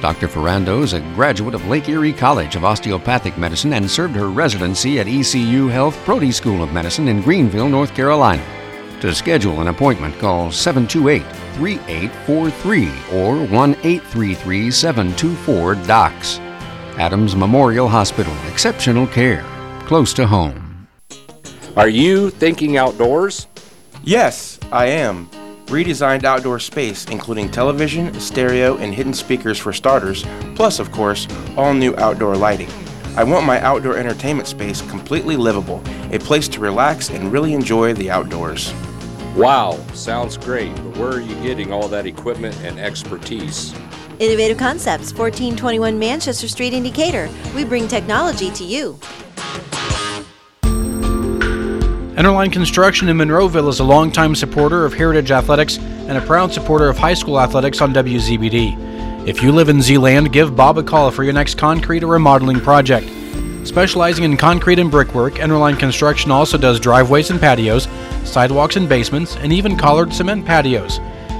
[0.00, 0.28] Dr.
[0.28, 5.00] Ferrando is a graduate of Lake Erie College of Osteopathic Medicine and served her residency
[5.00, 8.63] at ECU Health Prody School of Medicine in Greenville, North Carolina.
[9.04, 11.20] To schedule an appointment, call 728
[11.56, 16.38] 3843 or 1 833 724 DOCS.
[16.96, 19.44] Adams Memorial Hospital, exceptional care,
[19.80, 20.88] close to home.
[21.76, 23.46] Are you thinking outdoors?
[24.04, 25.28] Yes, I am.
[25.66, 30.24] Redesigned outdoor space, including television, stereo, and hidden speakers for starters,
[30.54, 31.28] plus, of course,
[31.58, 32.70] all new outdoor lighting.
[33.18, 37.92] I want my outdoor entertainment space completely livable, a place to relax and really enjoy
[37.92, 38.72] the outdoors.
[39.36, 43.74] Wow, sounds great, but where are you getting all that equipment and expertise?
[44.20, 47.28] Innovative Concepts, 1421 Manchester Street in Decatur.
[47.52, 48.96] We bring technology to you.
[52.16, 56.88] Enterline Construction in Monroeville is a longtime supporter of Heritage Athletics and a proud supporter
[56.88, 59.26] of high school athletics on WZBD.
[59.26, 62.60] If you live in Zeeland, give Bob a call for your next concrete or remodeling
[62.60, 63.08] project.
[63.64, 67.88] Specializing in concrete and brickwork, Enterline Construction also does driveways and patios,
[68.22, 70.98] sidewalks and basements, and even collared cement patios.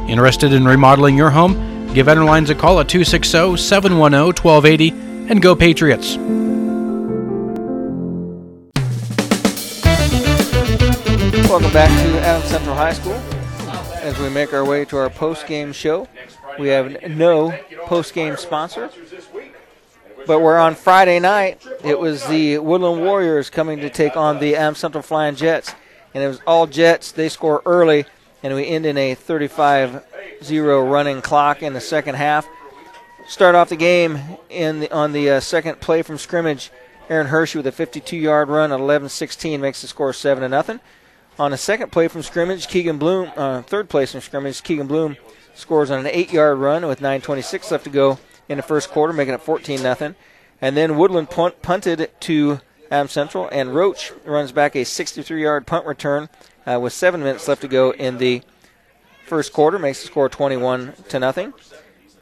[0.09, 1.53] Interested in remodeling your home?
[1.93, 4.91] Give Enterlines a call at 260 710 1280
[5.31, 6.17] and go Patriots.
[11.49, 13.21] Welcome back to Adams Central High School.
[14.03, 16.09] As we make our way to our post-game show,
[16.59, 18.91] we have no post-game sponsor,
[20.27, 21.65] but we're on Friday night.
[21.83, 25.75] It was the Woodlan Warriors coming to take on the Adams Central Flying Jets,
[26.15, 27.13] and it was all Jets.
[27.13, 28.07] They score early,
[28.43, 32.47] and we end in a 35-0 running clock in the second half.
[33.27, 34.19] Start off the game
[34.51, 36.71] in the, on the uh, second play from scrimmage.
[37.09, 40.81] Aaron Hershey with a 52-yard run at 11-16 makes the score 7 0.
[41.39, 45.17] On the second play from scrimmage, Keegan Bloom, uh, third place from scrimmage, Keegan Bloom
[45.55, 48.19] scores on an eight-yard run with 9:26 left to go
[48.49, 50.15] in the first quarter, making it 14 nothing.
[50.61, 52.61] And then Woodlan punt, punted to
[52.91, 56.29] Adams Central, and Roach runs back a 63-yard punt return
[56.67, 58.43] uh, with seven minutes left to go in the
[59.27, 61.53] first quarter, makes the score 21 to nothing.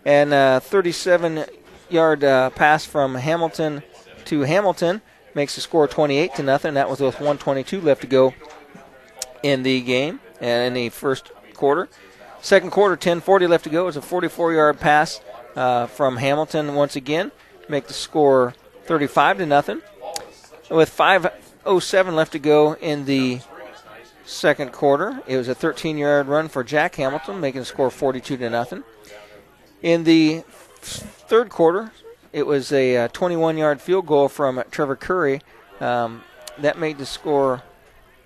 [0.04, 3.82] And uh, 37-yard uh, pass from Hamilton
[4.26, 5.02] to Hamilton
[5.34, 6.74] makes the score 28 to nothing.
[6.74, 8.34] That was with 122 left to go
[9.42, 11.88] in the game and in the first quarter.
[12.40, 13.82] Second quarter, 10:40 left to go.
[13.82, 15.20] It was a 44-yard pass
[15.56, 17.32] uh, from Hamilton once again,
[17.68, 18.54] make the score
[18.84, 19.82] 35 to nothing.
[20.70, 23.40] With 5:07 left to go in the
[24.24, 28.50] second quarter, it was a 13-yard run for Jack Hamilton, making the score 42 to
[28.50, 28.84] nothing.
[29.82, 30.44] In the
[30.80, 31.92] third quarter,
[32.32, 35.42] it was a 21-yard field goal from Trevor Curry.
[35.80, 36.22] Um,
[36.58, 37.62] that made the score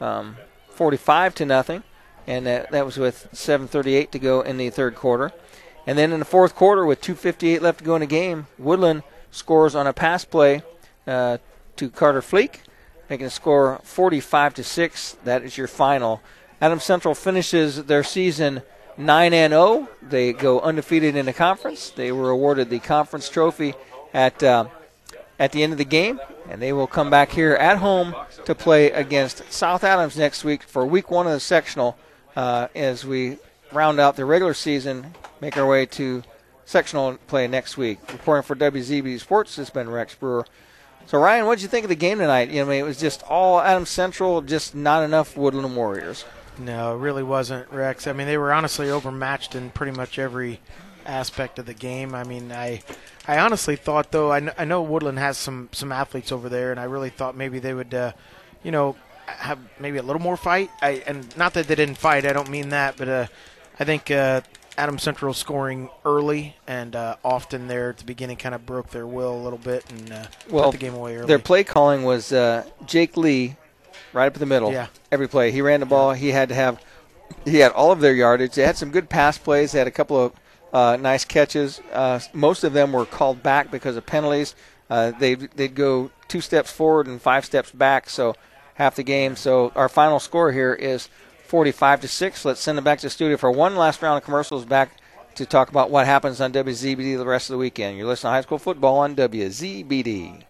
[0.01, 0.37] um,
[0.71, 1.83] 45 to nothing,
[2.27, 5.33] and that, that was with 7:38 to go in the third quarter.
[5.87, 9.03] And then in the fourth quarter, with 2:58 left to go in the game, Woodlan
[9.31, 10.63] scores on a pass play
[11.07, 11.39] uh,
[11.77, 12.59] to Carter Fleek,
[13.09, 15.17] making the score 45 to six.
[15.25, 16.21] That is your final.
[16.61, 18.63] Adams Central finishes their season
[18.97, 19.89] 9 and 0.
[20.03, 21.91] They go undefeated in the conference.
[21.91, 23.75] They were awarded the conference trophy
[24.13, 24.67] at uh,
[25.39, 28.15] at the end of the game, and they will come back here at home
[28.47, 31.97] to play against South Adams next week for week one of the sectional
[32.35, 33.37] uh, as we
[33.73, 36.23] round out the regular season, make our way to
[36.65, 37.99] sectional play next week.
[38.13, 40.47] Reporting for WZB Sports, it's been Rex Brewer.
[41.07, 42.51] So, Ryan, what did you think of the game tonight?
[42.51, 46.25] You know, I mean, it was just all Adam Central, just not enough Woodlan Warriors.
[46.59, 48.07] No, it really wasn't, Rex.
[48.07, 50.61] I mean, they were honestly overmatched in pretty much every
[51.05, 52.15] aspect of the game.
[52.15, 52.83] I mean, I
[53.29, 56.71] I honestly thought though I, kn- I know Woodlan has some some athletes over there,
[56.71, 58.13] and I really thought maybe they would, uh,
[58.63, 58.97] you know,
[59.27, 60.71] have maybe a little more fight.
[60.81, 62.27] I and not that they didn't fight.
[62.27, 63.27] I don't mean that, but uh,
[63.79, 64.41] I think uh,
[64.79, 69.07] Adam Central scoring early and uh, often there at the beginning kind of broke their
[69.07, 71.27] will a little bit and uh, Well, put the game away early.
[71.27, 73.57] their play calling was uh, Jake Lee,
[74.13, 74.73] right up in the middle.
[74.73, 74.87] Yeah.
[75.13, 76.13] Every play, he ran the ball.
[76.13, 76.83] He had to have,
[77.45, 78.55] he had all of their yardage.
[78.55, 79.73] They had some good pass plays.
[79.73, 80.33] They had a couple of
[80.73, 81.81] uh, nice catches.
[81.93, 84.55] Uh, most of them were called back because of penalties.
[84.89, 88.35] Uh, they they'd go two steps forward and five steps back, so
[88.75, 89.35] half the game.
[89.37, 91.09] So our final score here is
[91.47, 92.45] 45 to six.
[92.45, 94.65] Let's send it back to the studio for one last round of commercials.
[94.65, 94.91] Back
[95.37, 97.97] to talk about what happens on WZBD the rest of the weekend.
[97.97, 100.43] You're listening to high school football on WZBD.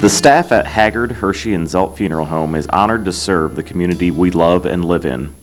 [0.00, 4.10] The staff at Haggard, Hershey, and Zelt Funeral Home is honored to serve the community
[4.10, 5.34] we love and live in.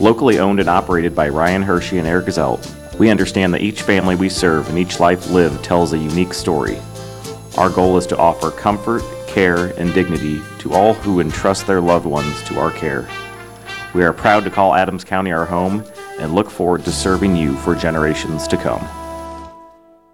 [0.00, 4.14] Locally owned and operated by Ryan Hershey and Eric Zelt, we understand that each family
[4.14, 6.78] we serve and each life lived tells a unique story.
[7.58, 12.06] Our goal is to offer comfort, care, and dignity to all who entrust their loved
[12.06, 13.08] ones to our care.
[13.94, 15.84] We are proud to call Adams County our home
[16.18, 18.99] and look forward to serving you for generations to come.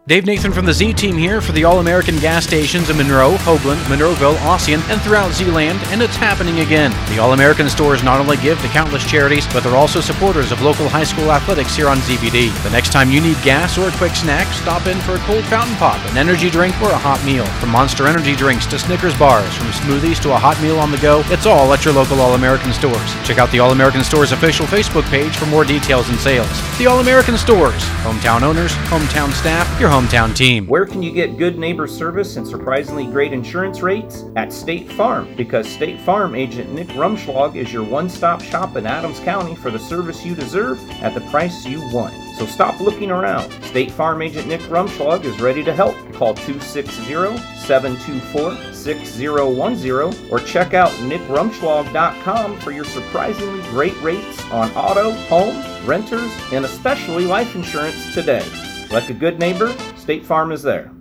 [0.08, 3.34] Dave Nathan from the Z Team here for the All American gas stations in Monroe,
[3.38, 6.92] Hoagland, Monroeville, Ossian, and throughout Zeeland, and it's happening again.
[7.10, 10.62] The All American stores not only give to countless charities, but they're also supporters of
[10.62, 12.54] local high school athletics here on ZBD.
[12.62, 15.44] The next time you need gas or a quick snack, stop in for a cold
[15.46, 17.44] fountain pop, an energy drink, or a hot meal.
[17.58, 20.98] From Monster Energy drinks to Snickers bars, from smoothies to a hot meal on the
[20.98, 23.12] go, it's all at your local All American stores.
[23.26, 26.78] Check out the All American Stores official Facebook page for more details and sales.
[26.78, 30.66] The All American Stores, hometown owners, hometown staff, your hometown team.
[30.66, 34.24] Where can you get good neighbor service and surprisingly great insurance rates?
[34.36, 38.84] At State Farm, because State Farm agent Nick Rumschlag is your one stop shop in
[38.84, 42.12] Adams County for the service you deserve at the price you want.
[42.36, 43.50] So stop looking around.
[43.62, 45.94] State Farm agent Nick Rumschlag is ready to help.
[46.12, 55.12] Call 260 724 6010 or check out nickrumschlag.com for your surprisingly great rates on auto,
[55.28, 58.46] home, renters, and especially life insurance today.
[58.90, 60.92] Like a good neighbor, State Farm is there.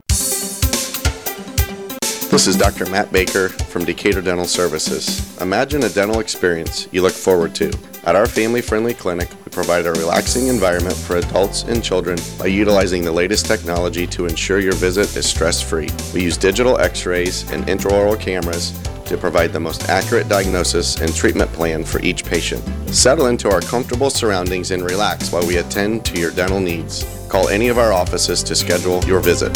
[2.31, 2.89] This is Dr.
[2.89, 5.39] Matt Baker from Decatur Dental Services.
[5.39, 7.71] Imagine a dental experience you look forward to.
[8.03, 12.47] At our family friendly clinic, we provide a relaxing environment for adults and children by
[12.47, 15.89] utilizing the latest technology to ensure your visit is stress free.
[16.13, 18.73] We use digital x rays and intraoral cameras
[19.05, 22.63] to provide the most accurate diagnosis and treatment plan for each patient.
[22.93, 27.03] Settle into our comfortable surroundings and relax while we attend to your dental needs.
[27.29, 29.55] Call any of our offices to schedule your visit.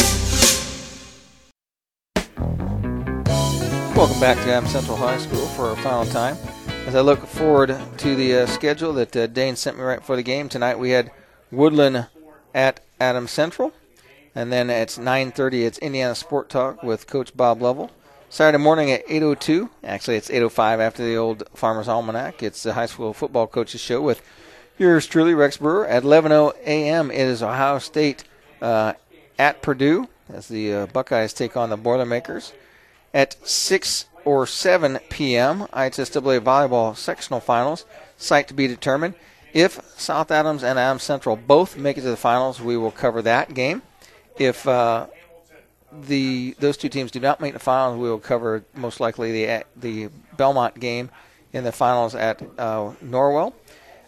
[3.96, 6.36] Welcome back to Adams Central High School for our final time.
[6.86, 10.16] As I look forward to the uh, schedule that uh, Dane sent me right before
[10.16, 11.10] the game tonight, we had
[11.50, 12.06] Woodland
[12.54, 13.72] at Adam Central,
[14.34, 17.90] and then at 9:30 it's Indiana Sport Talk with Coach Bob Lovell.
[18.32, 22.44] Saturday morning at 8:02, actually it's 8:05 after the old Farmers Almanac.
[22.44, 24.22] It's the high school football coaches show with
[24.78, 25.84] yours truly, Rex Brewer.
[25.84, 27.10] At 11:00 a.m.
[27.10, 28.22] it is Ohio State
[28.62, 28.92] uh,
[29.36, 32.52] at Purdue as the uh, Buckeyes take on the Boilermakers.
[33.12, 37.84] At 6 or 7 p.m., IHSAA volleyball sectional finals,
[38.16, 39.14] site to be determined.
[39.52, 43.22] If South Adams and Adams Central both make it to the finals, we will cover
[43.22, 43.82] that game.
[44.38, 45.08] If uh,
[45.92, 49.64] the those two teams do not make the finals, we will cover most likely the
[49.76, 51.10] the Bellmont game
[51.52, 53.52] in the finals at uh, Norwell.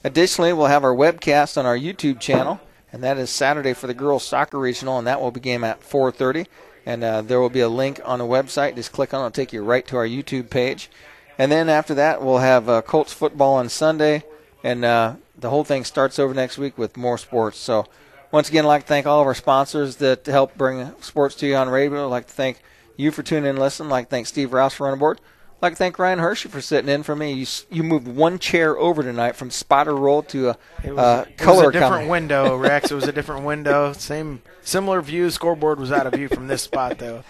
[0.04, 2.60] Additionally, we'll have our webcast on our YouTube channel,
[2.92, 6.46] and that is Saturday for the girls soccer regional, and that will begin at 4:30
[6.84, 8.74] and uh, there will be a link on the website.
[8.74, 10.90] Just click on it, it'll take you right to our YouTube page.
[11.38, 14.24] And then after that, we'll have uh, Colts football on Sunday,
[14.62, 17.58] and uh, the whole thing starts over next week with more sports.
[17.58, 17.86] So,
[18.32, 21.46] once again, I'd like to thank all of our sponsors that help bring sports to
[21.46, 22.06] you on radio.
[22.06, 22.60] I'd like to thank
[22.96, 23.88] you for tuning in and listening.
[23.88, 25.20] I'd like to thank Steve Rouse for running board.
[25.56, 27.32] I'd like to thank Ryan Hershey for sitting in for me.
[27.32, 31.24] You, you moved one chair over tonight from spotter roll to a It was, uh,
[31.28, 32.08] it color was a different coming.
[32.08, 32.90] window, Rex.
[32.90, 33.92] It was a different window.
[33.92, 35.30] Same, similar view.
[35.30, 37.22] Scoreboard was out of view from this spot, though.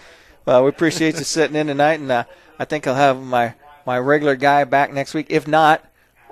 [0.45, 2.23] Well, we appreciate you sitting in tonight, and uh,
[2.57, 3.53] I think I'll have my,
[3.85, 5.27] my regular guy back next week.
[5.29, 5.85] If not,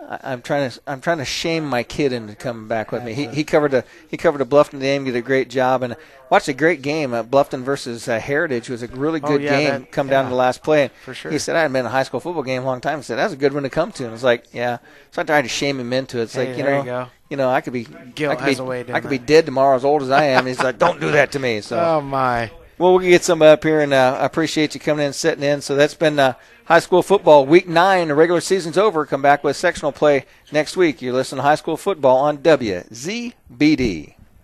[0.10, 3.14] I- I'm trying to I'm trying to shame my kid into coming back with me.
[3.14, 5.96] He, he covered a he covered a Bluffton game, did a great job, and
[6.30, 7.14] watched a great game.
[7.14, 9.70] Uh, Bluffton versus uh, Heritage was a really Oh, good yeah, game.
[9.82, 10.84] that- come down to the last play.
[10.84, 11.32] And for sure.
[11.32, 12.98] He said I hadn't been in a high school football game a long time.
[13.00, 14.80] He said that was a good one to come to, and I was like, yeah.
[15.12, 16.24] So I tried to shame him into it.
[16.24, 17.08] It's Hey, like you there know, you go.
[17.30, 19.18] you know, I could be Guilt I could has be, a way I could be
[19.20, 20.46] dead tomorrow as old as I am.
[20.48, 21.62] He's like, don't do that to me.
[21.62, 22.50] So Oh my.
[22.78, 25.44] well, we'll get somebody up here, and uh, I appreciate you coming in and sitting
[25.44, 25.62] in.
[25.62, 26.34] So that's been uh,
[26.72, 28.08] high school football week nine.
[28.08, 29.06] The regular season's over.
[29.06, 31.02] Come back with sectional play next week.
[31.02, 34.14] You're listening to high school football on WZBD.